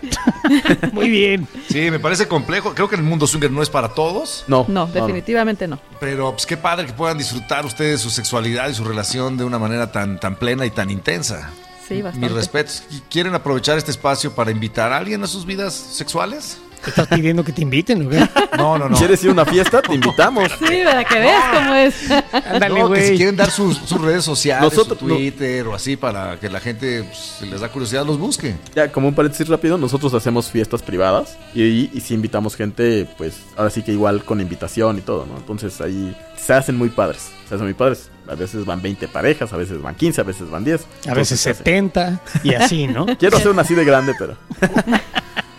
Muy 0.92 1.10
bien. 1.10 1.46
Sí, 1.68 1.90
me 1.90 1.98
parece 2.00 2.26
complejo. 2.28 2.72
Creo 2.74 2.88
que 2.88 2.96
el 2.96 3.02
mundo 3.02 3.26
swinger 3.26 3.50
no 3.50 3.62
es 3.62 3.68
para 3.68 3.88
todos, 3.90 4.44
No, 4.48 4.64
No, 4.68 4.86
definitivamente 4.86 5.68
no. 5.68 5.78
pero 6.00 6.32
pues 6.32 6.46
qué 6.46 6.56
padre 6.56 6.86
que 6.86 6.92
puedan 6.94 7.18
disfrutar 7.18 7.66
ustedes 7.66 8.00
su 8.00 8.08
sexualidad 8.10 8.68
y 8.70 8.74
su 8.74 8.84
relación 8.84 9.36
de 9.36 9.44
una 9.44 9.58
manera 9.58 9.92
tan, 9.92 10.18
tan 10.18 10.36
plena 10.36 10.64
y 10.64 10.70
tan 10.70 10.90
intensa. 10.90 11.50
Sí, 11.86 12.02
bastante. 12.02 12.26
Mis 12.26 12.34
respetos. 12.34 12.82
¿Y 12.90 13.00
¿Quieren 13.10 13.34
aprovechar 13.34 13.78
este 13.78 13.90
espacio 13.90 14.34
para 14.34 14.50
invitar 14.50 14.92
a 14.92 14.96
alguien 14.96 15.22
a 15.22 15.26
sus 15.26 15.46
vidas 15.46 15.74
sexuales? 15.74 16.58
¿Te 16.84 16.90
estás 16.90 17.08
pidiendo 17.08 17.42
que 17.44 17.52
te 17.52 17.62
inviten 17.62 18.06
o 18.06 18.10
qué? 18.10 18.26
No, 18.56 18.78
no, 18.78 18.88
no. 18.88 18.96
¿Quieres 18.96 19.22
ir 19.22 19.28
a 19.30 19.32
una 19.32 19.44
fiesta? 19.44 19.82
Te 19.82 19.94
invitamos. 20.00 20.50
Sí, 20.58 20.80
para 20.84 21.04
que 21.04 21.18
veas 21.18 21.44
cómo 21.54 21.74
es. 21.74 22.10
Ándale, 22.32 22.78
No, 22.80 22.90
que 22.90 23.06
si 23.08 23.16
quieren 23.16 23.36
dar 23.36 23.50
sus, 23.50 23.76
sus 23.76 24.00
redes 24.00 24.24
sociales, 24.24 24.72
Nosotros- 24.72 24.98
su 24.98 25.06
Twitter 25.06 25.66
o 25.66 25.74
así 25.74 25.96
para 25.96 26.38
que 26.40 26.48
la 26.48 26.60
gente, 26.60 27.02
pues, 27.04 27.18
si 27.38 27.46
les 27.46 27.60
da 27.60 27.68
curiosidad, 27.68 28.06
los 28.06 28.18
busque. 28.18 28.54
Ya, 28.74 28.90
como 28.90 29.08
un 29.08 29.14
paréntesis 29.14 29.46
rápido, 29.48 29.76
nosotros 29.76 30.14
hacemos 30.14 30.50
fiestas 30.50 30.82
privadas 30.82 31.36
y, 31.54 31.90
y, 31.92 32.00
si 32.00 32.14
invitamos 32.14 32.56
gente, 32.56 33.06
pues 33.18 33.34
ahora 33.56 33.68
sí 33.70 33.82
que 33.82 33.92
igual 33.92 34.24
con 34.24 34.40
invitación 34.40 34.98
y 34.98 35.00
todo, 35.02 35.26
¿no? 35.26 35.36
Entonces 35.36 35.78
ahí 35.80 36.16
se 36.36 36.54
hacen 36.54 36.76
muy 36.78 36.88
padres, 36.88 37.30
se 37.48 37.54
hacen 37.56 37.66
muy 37.66 37.74
padres. 37.74 38.08
A 38.28 38.34
veces 38.34 38.64
van 38.64 38.80
20 38.82 39.06
parejas, 39.08 39.52
a 39.52 39.56
veces 39.56 39.80
van 39.82 39.94
15, 39.94 40.20
a 40.20 40.24
veces 40.24 40.50
van 40.50 40.64
10. 40.64 40.84
A 41.08 41.14
veces 41.14 41.38
se 41.40 41.50
hace. 41.50 41.58
70 41.58 42.20
y 42.42 42.54
así, 42.54 42.86
¿no? 42.88 43.06
Quiero 43.18 43.36
hacer 43.36 43.50
una 43.52 43.62
así 43.62 43.74
de 43.74 43.84
grande, 43.84 44.14
pero... 44.18 44.36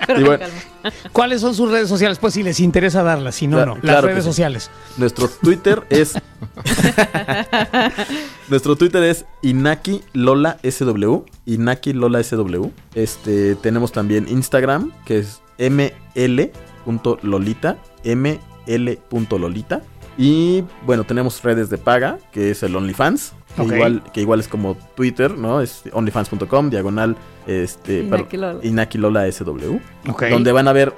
Pero 0.07 0.19
Y 0.19 0.23
con 0.23 0.37
bueno, 0.37 0.45
calma. 0.45 0.61
¿Cuáles 1.11 1.41
son 1.41 1.53
sus 1.53 1.69
redes 1.69 1.89
sociales? 1.89 2.17
Pues 2.19 2.33
si 2.33 2.41
les 2.43 2.59
interesa 2.59 3.03
darlas, 3.03 3.35
si 3.35 3.47
no, 3.47 3.65
no. 3.65 3.73
Las 3.75 3.81
claro 3.81 4.07
redes 4.07 4.23
sí. 4.23 4.29
sociales. 4.29 4.71
Nuestro 4.97 5.27
Twitter 5.27 5.83
es. 5.89 6.13
Nuestro 8.49 8.75
Twitter 8.75 9.03
es 9.03 9.25
Inaki 9.41 10.01
Lola 10.13 10.57
SW. 10.63 11.23
Inaki 11.45 11.93
Lola 11.93 12.23
SW. 12.23 12.67
Este, 12.95 13.55
tenemos 13.55 13.91
también 13.91 14.27
Instagram, 14.29 14.91
que 15.05 15.19
es 15.19 15.41
ml.lolita. 15.59 17.77
ml.lolita. 18.03 19.81
Y 20.17 20.63
bueno, 20.85 21.03
tenemos 21.03 21.41
redes 21.43 21.69
de 21.69 21.77
paga, 21.77 22.17
que 22.31 22.51
es 22.51 22.63
el 22.63 22.75
OnlyFans. 22.75 23.33
Que, 23.55 23.63
igual, 23.63 24.03
que 24.13 24.21
igual 24.21 24.39
es 24.39 24.47
como 24.47 24.75
Twitter, 24.95 25.35
¿no? 25.35 25.61
Es 25.61 25.81
onlyfans.com, 25.91 26.69
diagonal, 26.69 27.15
este, 27.47 28.01
Inaki 28.01 28.37
perdón, 28.37 28.55
Lola. 28.55 28.59
Inaki 28.67 28.97
Lola 28.99 29.31
SW. 29.31 29.79
Donde 30.29 30.51
van 30.51 30.67
a 30.67 30.73
ver 30.73 30.93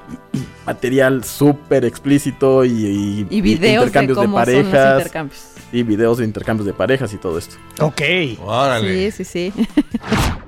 material 0.66 1.24
súper 1.24 1.86
explícito 1.86 2.66
y, 2.66 2.70
y- 2.72 3.28
Y 3.30 3.38
y 3.38 3.42
videos 3.42 3.62
de 3.62 3.70
intercambios 3.72 4.18
de, 4.20 4.26
cómo 4.26 4.38
son 4.38 4.46
los 4.54 4.64
parejas 4.64 4.98
intercambios. 4.98 5.42
y 5.72 5.84
videos 5.84 6.18
de 6.18 6.26
intercambios 6.26 6.66
de 6.66 6.74
parejas 6.74 7.14
y 7.14 7.18
todo 7.18 7.38
esto. 7.38 7.56
Ok. 7.80 8.02
Órale. 8.44 9.10
Sí, 9.12 9.24
sí, 9.24 9.52
sí. 9.54 9.68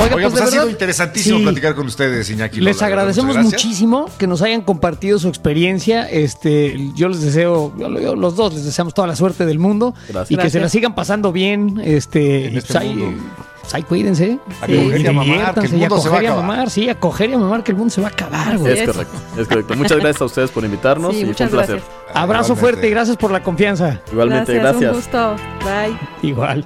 Oiga, 0.00 0.14
Oiga, 0.14 0.30
pues, 0.30 0.40
de 0.42 0.48
ha 0.48 0.50
sido 0.52 0.70
interesantísimo 0.70 1.38
sí. 1.38 1.42
platicar 1.44 1.74
con 1.74 1.86
ustedes, 1.86 2.30
Iñaki. 2.30 2.60
Les 2.60 2.76
Lola, 2.76 2.86
¿verdad? 2.88 2.98
agradecemos 3.00 3.34
gracias. 3.34 3.52
muchísimo 3.64 4.06
que 4.18 4.26
nos 4.28 4.42
hayan 4.42 4.60
compartido 4.62 5.18
su 5.18 5.28
experiencia. 5.28 6.08
Este, 6.08 6.78
yo 6.94 7.08
les 7.08 7.20
deseo, 7.20 7.72
yo- 7.76 7.88
yo- 8.00 8.14
los 8.14 8.36
dos 8.36 8.54
les 8.54 8.64
deseamos 8.64 8.94
toda 8.94 9.08
la 9.08 9.16
suerte 9.16 9.44
del 9.44 9.58
mundo 9.58 9.94
Gracias. 10.08 10.30
y 10.30 10.36
que 10.36 10.50
se 10.50 10.58
la 10.58 10.62
Gracias. 10.62 10.72
sigan 10.72 10.94
pasando 10.94 11.32
bien. 11.32 11.80
Este, 11.82 12.46
En 12.46 12.56
este 12.58 12.72
pues 12.74 12.84
mundo. 12.86 13.22
pues 13.70 13.84
cuídense. 13.86 14.38
A 14.62 14.70
Y- 14.70 14.84
coger 14.84 15.00
y 15.00 15.06
a 15.08 15.12
mamar, 15.12 15.54
que 15.54 15.60
el 15.60 15.66
a 15.66 15.68
se 15.68 15.76
va 15.78 15.86
a 15.86 15.88
coger 15.88 16.22
y 16.22 16.26
a 16.26 16.28
acabar. 16.30 16.46
mamar, 16.46 16.70
sí, 16.70 16.88
a 16.88 16.94
coger 17.00 17.30
y 17.30 17.32
a 17.34 17.38
mamar, 17.38 17.64
que 17.64 17.72
el 17.72 17.76
mundo 17.78 17.92
se 17.92 18.00
va 18.00 18.06
a 18.08 18.10
acabar, 18.10 18.56
güey. 18.56 18.72
Es 18.72 18.80
es. 18.80 18.86
correcto, 18.86 19.18
es 19.36 19.48
correcto. 19.48 19.74
Muchas 19.74 19.98
gracias 19.98 20.22
a 20.22 20.24
ustedes 20.26 20.50
por 20.50 20.64
invitarnos 20.64 21.12
Sí, 21.14 21.22
y 21.22 21.34
fue 21.34 21.44
un 21.46 21.50
placer. 21.52 21.76
gracias. 21.76 21.84
Abrazo 22.14 22.52
Igualmente. 22.52 22.60
fuerte 22.60 22.86
y 22.86 22.90
gracias 22.90 23.16
por 23.16 23.30
la 23.32 23.42
confianza. 23.42 24.00
Igualmente, 24.12 24.54
gracias. 24.54 24.90
Un 24.92 24.96
gusto. 24.96 25.36
Bye. 25.64 25.98
Igual. 26.30 26.64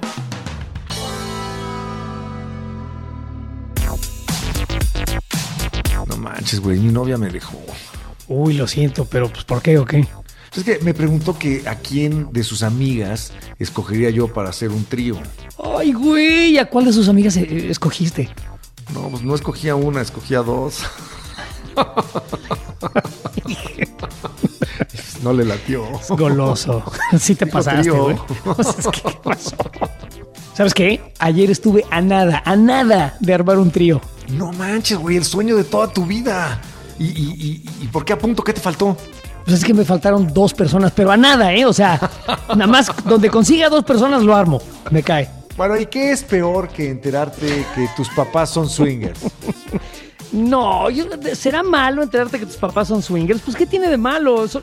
Manches, 6.23 6.59
güey, 6.59 6.79
mi 6.79 6.91
novia 6.91 7.17
me 7.17 7.29
dejó. 7.29 7.59
Uy, 8.27 8.53
lo 8.53 8.67
siento, 8.67 9.05
pero 9.05 9.29
pues 9.29 9.43
¿por 9.43 9.61
qué 9.61 9.77
o 9.77 9.85
qué? 9.85 10.07
Es 10.55 10.63
que 10.63 10.79
me 10.79 10.93
preguntó 10.93 11.37
que 11.37 11.67
a 11.67 11.75
quién 11.75 12.31
de 12.31 12.43
sus 12.43 12.63
amigas 12.63 13.33
escogería 13.59 14.09
yo 14.11 14.27
para 14.27 14.49
hacer 14.49 14.69
un 14.69 14.85
trío. 14.85 15.17
Ay, 15.77 15.93
güey, 15.93 16.57
¿a 16.57 16.69
cuál 16.69 16.85
de 16.85 16.93
sus 16.93 17.09
amigas 17.09 17.35
eh, 17.37 17.69
escogiste? 17.69 18.29
No, 18.93 19.09
pues 19.09 19.23
no 19.23 19.35
escogía 19.35 19.75
una, 19.75 20.01
escogía 20.01 20.39
dos. 20.39 20.83
no 25.23 25.33
le 25.33 25.45
latió. 25.45 25.85
Goloso. 26.09 26.83
Sí 27.19 27.35
te 27.35 27.47
pasaste, 27.47 27.89
güey. 27.89 28.15
¿Sabes 30.53 30.73
qué? 30.73 31.01
Ayer 31.19 31.49
estuve 31.49 31.83
a 31.89 32.01
nada, 32.01 32.41
a 32.45 32.55
nada 32.55 33.15
de 33.19 33.33
armar 33.33 33.57
un 33.57 33.71
trío. 33.71 34.01
No 34.29 34.51
manches, 34.53 34.97
güey, 34.97 35.17
el 35.17 35.25
sueño 35.25 35.55
de 35.55 35.63
toda 35.63 35.87
tu 35.91 36.05
vida. 36.05 36.61
¿Y, 36.99 37.05
y, 37.05 37.09
y, 37.09 37.83
y 37.83 37.87
por 37.87 38.05
qué 38.05 38.13
a 38.13 38.17
punto? 38.19 38.43
¿Qué 38.43 38.53
te 38.53 38.61
faltó? 38.61 38.95
Pues 39.45 39.57
es 39.57 39.65
que 39.65 39.73
me 39.73 39.83
faltaron 39.83 40.31
dos 40.33 40.53
personas, 40.53 40.91
pero 40.95 41.11
a 41.11 41.17
nada, 41.17 41.53
¿eh? 41.53 41.65
O 41.65 41.73
sea, 41.73 41.99
nada 42.49 42.67
más 42.67 42.91
donde 43.05 43.29
consiga 43.29 43.67
dos 43.67 43.83
personas 43.83 44.21
lo 44.23 44.35
armo. 44.35 44.61
Me 44.91 45.01
cae. 45.03 45.29
Bueno, 45.57 45.77
¿y 45.77 45.85
qué 45.87 46.11
es 46.11 46.23
peor 46.23 46.69
que 46.69 46.89
enterarte 46.89 47.65
que 47.75 47.87
tus 47.95 48.09
papás 48.09 48.49
son 48.49 48.69
swingers? 48.69 49.19
No, 50.33 50.89
yo- 50.89 51.05
¿será 51.35 51.63
malo 51.63 52.03
enterarte 52.03 52.39
que 52.39 52.45
tus 52.45 52.57
papás 52.57 52.87
son 52.89 53.01
swingers? 53.01 53.41
Pues, 53.41 53.55
¿qué 53.55 53.65
tiene 53.65 53.87
de 53.87 53.97
malo? 53.97 54.43
Es, 54.45 54.57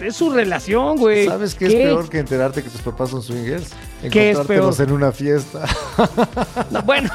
es 0.00 0.16
su 0.16 0.30
relación, 0.30 0.96
güey. 0.96 1.26
¿Sabes 1.26 1.54
qué, 1.54 1.66
es 1.66 1.74
peor 1.74 2.08
que 2.08 2.20
enterarte 2.20 2.62
que 2.62 2.70
tus 2.70 2.80
papás 2.80 3.10
son 3.10 3.22
swingers? 3.22 3.66
¿Qué 4.10 4.30
es 4.30 4.38
Encontrártelos 4.38 4.76
peor? 4.78 4.88
en 4.88 4.94
una 4.94 5.12
fiesta. 5.12 5.64
No, 6.70 6.82
bueno. 6.82 7.10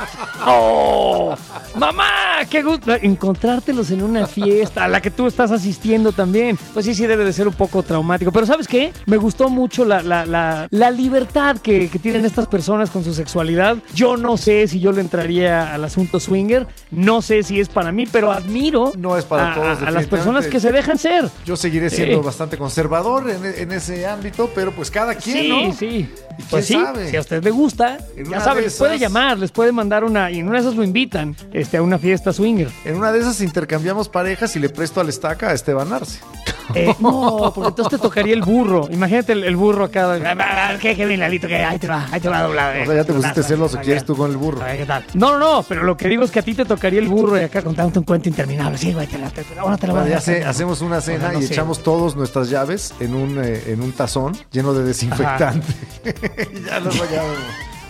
¡Oh! 0.46 1.36
¡Mamá! 1.76 2.04
¡Qué 2.50 2.62
gusto! 2.62 2.94
Encontrártelos 2.94 3.90
en 3.92 4.04
una 4.04 4.28
fiesta 4.28 4.84
a 4.84 4.88
la 4.88 5.02
que 5.02 5.10
tú 5.10 5.26
estás 5.26 5.50
asistiendo 5.52 6.12
también. 6.12 6.58
Pues 6.74 6.86
sí, 6.86 6.94
sí 6.94 7.08
debe 7.08 7.24
de 7.26 7.34
ser 7.34 7.48
un 7.48 7.54
poco 7.56 7.82
traumático. 7.82 8.32
Pero 8.32 8.46
¿sabes 8.46 8.68
qué? 8.68 8.94
Me 9.08 9.18
gustó 9.18 9.50
mucho 9.50 9.84
la, 9.86 10.02
la- 10.04 10.26
la- 10.26 10.68
la 10.70 10.92
libertad 10.92 11.58
que, 11.58 11.90
que 11.90 11.98
tienen 11.98 12.24
estas 12.26 12.46
personas 12.48 12.90
con 12.92 13.04
su 13.04 13.14
sexualidad. 13.14 13.78
Yo 13.94 14.16
no 14.18 14.38
sé 14.38 14.68
si 14.68 14.80
yo 14.80 14.92
le 14.92 15.02
entraría 15.02 15.74
al 15.74 15.84
asunto 15.86 16.20
swinger. 16.20 16.68
No 16.92 17.22
sé 17.24 17.42
si 17.42 17.60
es 17.60 17.70
para 17.70 17.85
para 17.86 17.92
mí, 17.92 18.08
pero 18.12 18.32
admiro 18.32 18.94
No 18.98 19.16
es 19.18 19.26
para 19.26 19.52
a, 19.52 19.56
todos, 19.56 19.82
a 19.84 19.92
las 19.92 20.08
personas 20.08 20.48
que 20.48 20.60
se 20.60 20.72
dejan 20.72 20.98
ser. 20.98 21.30
Yo 21.46 21.56
seguiré 21.56 21.90
siendo 21.92 22.20
Sí. 22.20 22.26
bastante 22.26 22.58
conservador 22.58 23.30
en, 23.30 23.46
en 23.46 23.72
ese 23.72 24.08
ámbito, 24.08 24.50
pero 24.56 24.72
pues 24.72 24.90
cada 24.90 25.14
quien, 25.16 25.38
Sí, 25.38 25.50
¿no? 25.50 25.74
sí. 25.74 26.10
¿Y 26.38 26.44
Pues 26.50 26.66
sí, 26.66 26.74
sabe? 26.74 27.10
si 27.10 27.16
a 27.16 27.22
usted 27.22 27.44
le 27.44 27.52
gusta, 27.52 27.98
En 28.18 28.30
ya 28.30 28.42
sabe, 28.42 28.64
les 28.64 28.76
puede 28.76 28.98
llamar, 28.98 29.38
les 29.38 29.52
puede 29.52 29.72
mandar 29.72 30.04
una, 30.04 30.32
y 30.32 30.40
en 30.40 30.48
una 30.48 30.58
de 30.58 30.64
esas 30.66 30.76
lo 30.76 30.84
invitan 30.84 31.36
este, 31.54 31.78
a 31.78 31.82
una 31.82 31.98
fiesta 32.00 32.34
swinger. 32.34 32.70
En 32.86 32.96
una 32.96 33.12
de 33.12 33.20
esas 33.20 33.40
intercambiamos 33.42 34.10
parejas 34.10 34.56
y 34.56 34.60
le 34.60 34.70
presto 34.70 35.00
al 35.00 35.10
estaca 35.10 35.50
a 35.50 35.54
Esteban 35.54 35.94
Arce. 35.94 36.20
Eh, 36.74 36.94
no, 37.00 37.52
porque 37.54 37.70
entonces 37.70 37.98
te 38.00 38.04
tocaría 38.04 38.34
el 38.34 38.42
burro. 38.42 38.90
Imagínate 38.92 39.34
el, 39.34 39.44
el 39.44 39.56
burro 39.56 39.86
acá. 39.86 40.18
¿Qué, 40.82 40.96
qué 40.96 41.06
bien, 41.06 41.20
Lalito? 41.20 41.48
Que 41.48 41.58
ahí 41.64 41.78
te 41.78 41.88
va, 41.88 42.08
ahí 42.12 42.20
te 42.20 42.28
va 42.28 42.40
a 42.40 42.44
doblar. 42.44 42.82
O 42.82 42.86
sea, 42.86 42.96
ya 42.96 43.04
te 43.04 43.14
pusiste 43.14 43.44
celoso, 43.44 43.78
¿quieres 43.82 44.04
tú 44.04 44.16
con 44.18 44.32
el 44.32 44.38
burro? 44.38 44.62
A 44.64 44.66
ver, 44.66 44.78
¿qué 44.80 44.86
tal? 44.86 45.06
No, 45.14 45.32
no, 45.34 45.40
no, 45.40 45.64
pero 45.64 45.84
lo 45.84 45.96
que 45.96 46.08
digo 46.10 46.24
es 46.24 46.32
que 46.32 46.40
a 46.40 46.42
ti 46.42 46.54
te 46.56 46.66
tocaría 46.66 47.00
el 47.00 47.08
burro 47.08 47.40
y 47.40 47.44
acá 47.44 47.62
contándote 47.76 48.00
un 48.00 48.06
cuento 48.06 48.30
interminable. 48.30 48.78
Sí, 48.78 48.94
güey, 48.94 49.06
te 49.08 49.18
la, 49.18 49.30
te, 49.30 49.44
te- 49.44 49.60
ahora 49.60 49.78
te 49.78 49.88
la 49.88 49.94
voy 49.94 50.12
a 50.14 50.22
sé, 50.22 50.44
hacemos 50.46 50.82
una 50.82 51.02
cena 51.02 51.32
no 51.34 51.40
y 51.40 51.44
sé. 51.46 51.54
echamos 51.54 51.84
todos 51.84 52.16
nuestras 52.16 52.50
llaves 52.50 52.94
en 53.00 53.14
un, 53.16 53.38
eh, 53.44 53.64
en 53.68 53.82
un 53.82 53.92
tazón 53.92 54.36
lleno 54.52 54.74
de 54.74 54.84
desinfectante. 54.84 55.68
y 56.54 56.64
ya 56.66 56.80
vemos. 56.80 56.96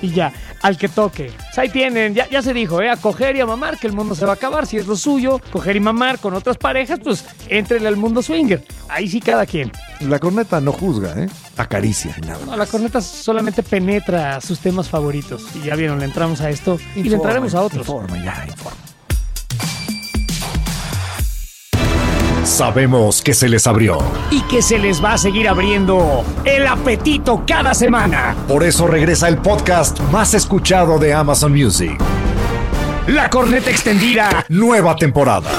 Y 0.02 0.10
ya, 0.12 0.34
al 0.62 0.78
que 0.78 0.90
toque. 0.90 1.32
Pues 1.38 1.58
ahí 1.58 1.70
tienen, 1.70 2.14
ya, 2.14 2.28
ya 2.30 2.42
se 2.42 2.54
dijo, 2.54 2.82
¿eh? 2.82 2.90
A 2.90 2.98
coger 2.98 3.36
y 3.38 3.40
a 3.42 3.46
mamar, 3.46 3.80
que 3.80 3.88
el 3.88 3.94
mundo 3.94 4.14
se 4.14 4.26
va 4.26 4.34
a 4.34 4.36
acabar. 4.36 4.68
Si 4.68 4.78
es 4.78 4.88
lo 4.88 4.96
suyo, 4.98 5.40
coger 5.52 5.76
y 5.78 5.80
mamar 5.80 6.20
con 6.20 6.34
otras 6.34 6.58
parejas, 6.58 7.00
pues 7.04 7.24
éntrenle 7.48 7.88
al 7.88 7.96
mundo 7.96 8.22
swinger. 8.22 8.64
Ahí 8.90 9.08
sí 9.08 9.22
cada 9.22 9.46
quien. 9.46 9.72
La 10.02 10.20
corneta 10.20 10.60
no 10.60 10.74
juzga, 10.74 11.14
¿eh? 11.18 11.30
Acaricia. 11.58 12.14
nada 12.26 12.40
No, 12.42 12.48
más. 12.48 12.58
la 12.58 12.66
corneta 12.66 13.02
solamente 13.02 13.64
penetra 13.64 14.42
sus 14.42 14.60
temas 14.60 14.90
favoritos. 14.90 15.44
Y 15.56 15.66
ya 15.68 15.76
vieron, 15.76 15.98
le 16.00 16.06
entramos 16.06 16.42
a 16.42 16.50
esto 16.50 16.78
y 16.96 17.04
le 17.04 17.16
entraremos 17.16 17.56
a 17.56 17.62
otros. 17.62 17.88
Informa, 17.88 18.18
ya, 18.18 18.46
informa. 18.48 18.78
Sabemos 22.46 23.24
que 23.24 23.34
se 23.34 23.50
les 23.50 23.66
abrió. 23.66 23.98
Y 24.30 24.42
que 24.44 24.62
se 24.62 24.78
les 24.78 25.04
va 25.04 25.14
a 25.14 25.18
seguir 25.18 25.50
abriendo 25.50 26.24
el 26.46 26.68
apetito 26.68 27.44
cada 27.46 27.74
semana. 27.74 28.36
Por 28.48 28.64
eso 28.64 28.86
regresa 28.86 29.28
el 29.28 29.40
podcast 29.40 30.00
más 30.12 30.36
escuchado 30.36 31.00
de 31.00 31.12
Amazon 31.12 31.52
Music. 31.52 32.00
La 33.08 33.32
corneta 33.32 33.72
extendida, 33.72 34.46
Nueva 34.48 34.96
temporada. 34.96 35.50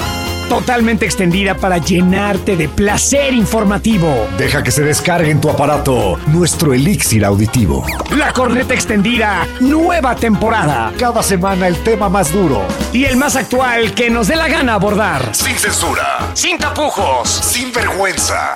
Totalmente 0.47 1.05
extendida 1.05 1.55
para 1.55 1.77
llenarte 1.77 2.55
de 2.55 2.69
placer 2.69 3.33
informativo. 3.33 4.27
Deja 4.37 4.63
que 4.63 4.71
se 4.71 4.83
descargue 4.83 5.31
en 5.31 5.41
tu 5.41 5.49
aparato 5.49 6.17
nuestro 6.27 6.73
elixir 6.73 7.25
auditivo. 7.25 7.85
La 8.15 8.33
corneta 8.33 8.73
extendida, 8.73 9.47
nueva 9.59 10.15
temporada. 10.15 10.91
Cada 10.97 11.21
semana 11.21 11.67
el 11.67 11.77
tema 11.83 12.09
más 12.09 12.31
duro. 12.31 12.61
Y 12.93 13.05
el 13.05 13.17
más 13.17 13.35
actual 13.35 13.93
que 13.93 14.09
nos 14.09 14.27
dé 14.27 14.35
la 14.35 14.47
gana 14.47 14.75
abordar. 14.75 15.33
Sin 15.33 15.55
censura. 15.55 16.31
Sin 16.33 16.57
tapujos. 16.57 17.29
Sin 17.29 17.71
vergüenza. 17.71 18.53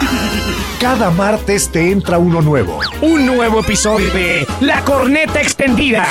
Cada 0.80 1.12
martes 1.12 1.70
te 1.70 1.92
entra 1.92 2.18
uno 2.18 2.42
nuevo. 2.42 2.80
Un 3.02 3.26
nuevo 3.26 3.60
episodio 3.60 4.12
de 4.12 4.48
La 4.62 4.84
corneta 4.84 5.42
extendida. 5.42 6.06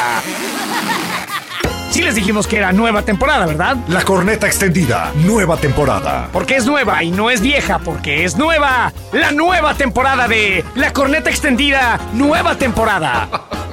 Sí 1.91 2.03
les 2.03 2.14
dijimos 2.14 2.47
que 2.47 2.57
era 2.57 2.72
nueva 2.72 3.03
temporada, 3.03 3.47
¿verdad? 3.47 3.76
La 3.88 4.03
corneta 4.03 4.47
extendida. 4.47 5.11
Nueva 5.24 5.57
temporada. 5.57 6.28
Porque 6.32 6.55
es 6.55 6.64
nueva 6.64 7.03
y 7.03 7.11
no 7.11 7.30
es 7.30 7.41
vieja, 7.41 7.80
porque 7.80 8.24
es 8.24 8.36
nueva. 8.36 8.93
La 9.12 9.32
nueva 9.32 9.74
temporada 9.74 10.28
de 10.28 10.64
La 10.76 10.93
corneta 10.93 11.30
extendida, 11.30 11.99
nueva 12.12 12.57
temporada. 12.57 13.28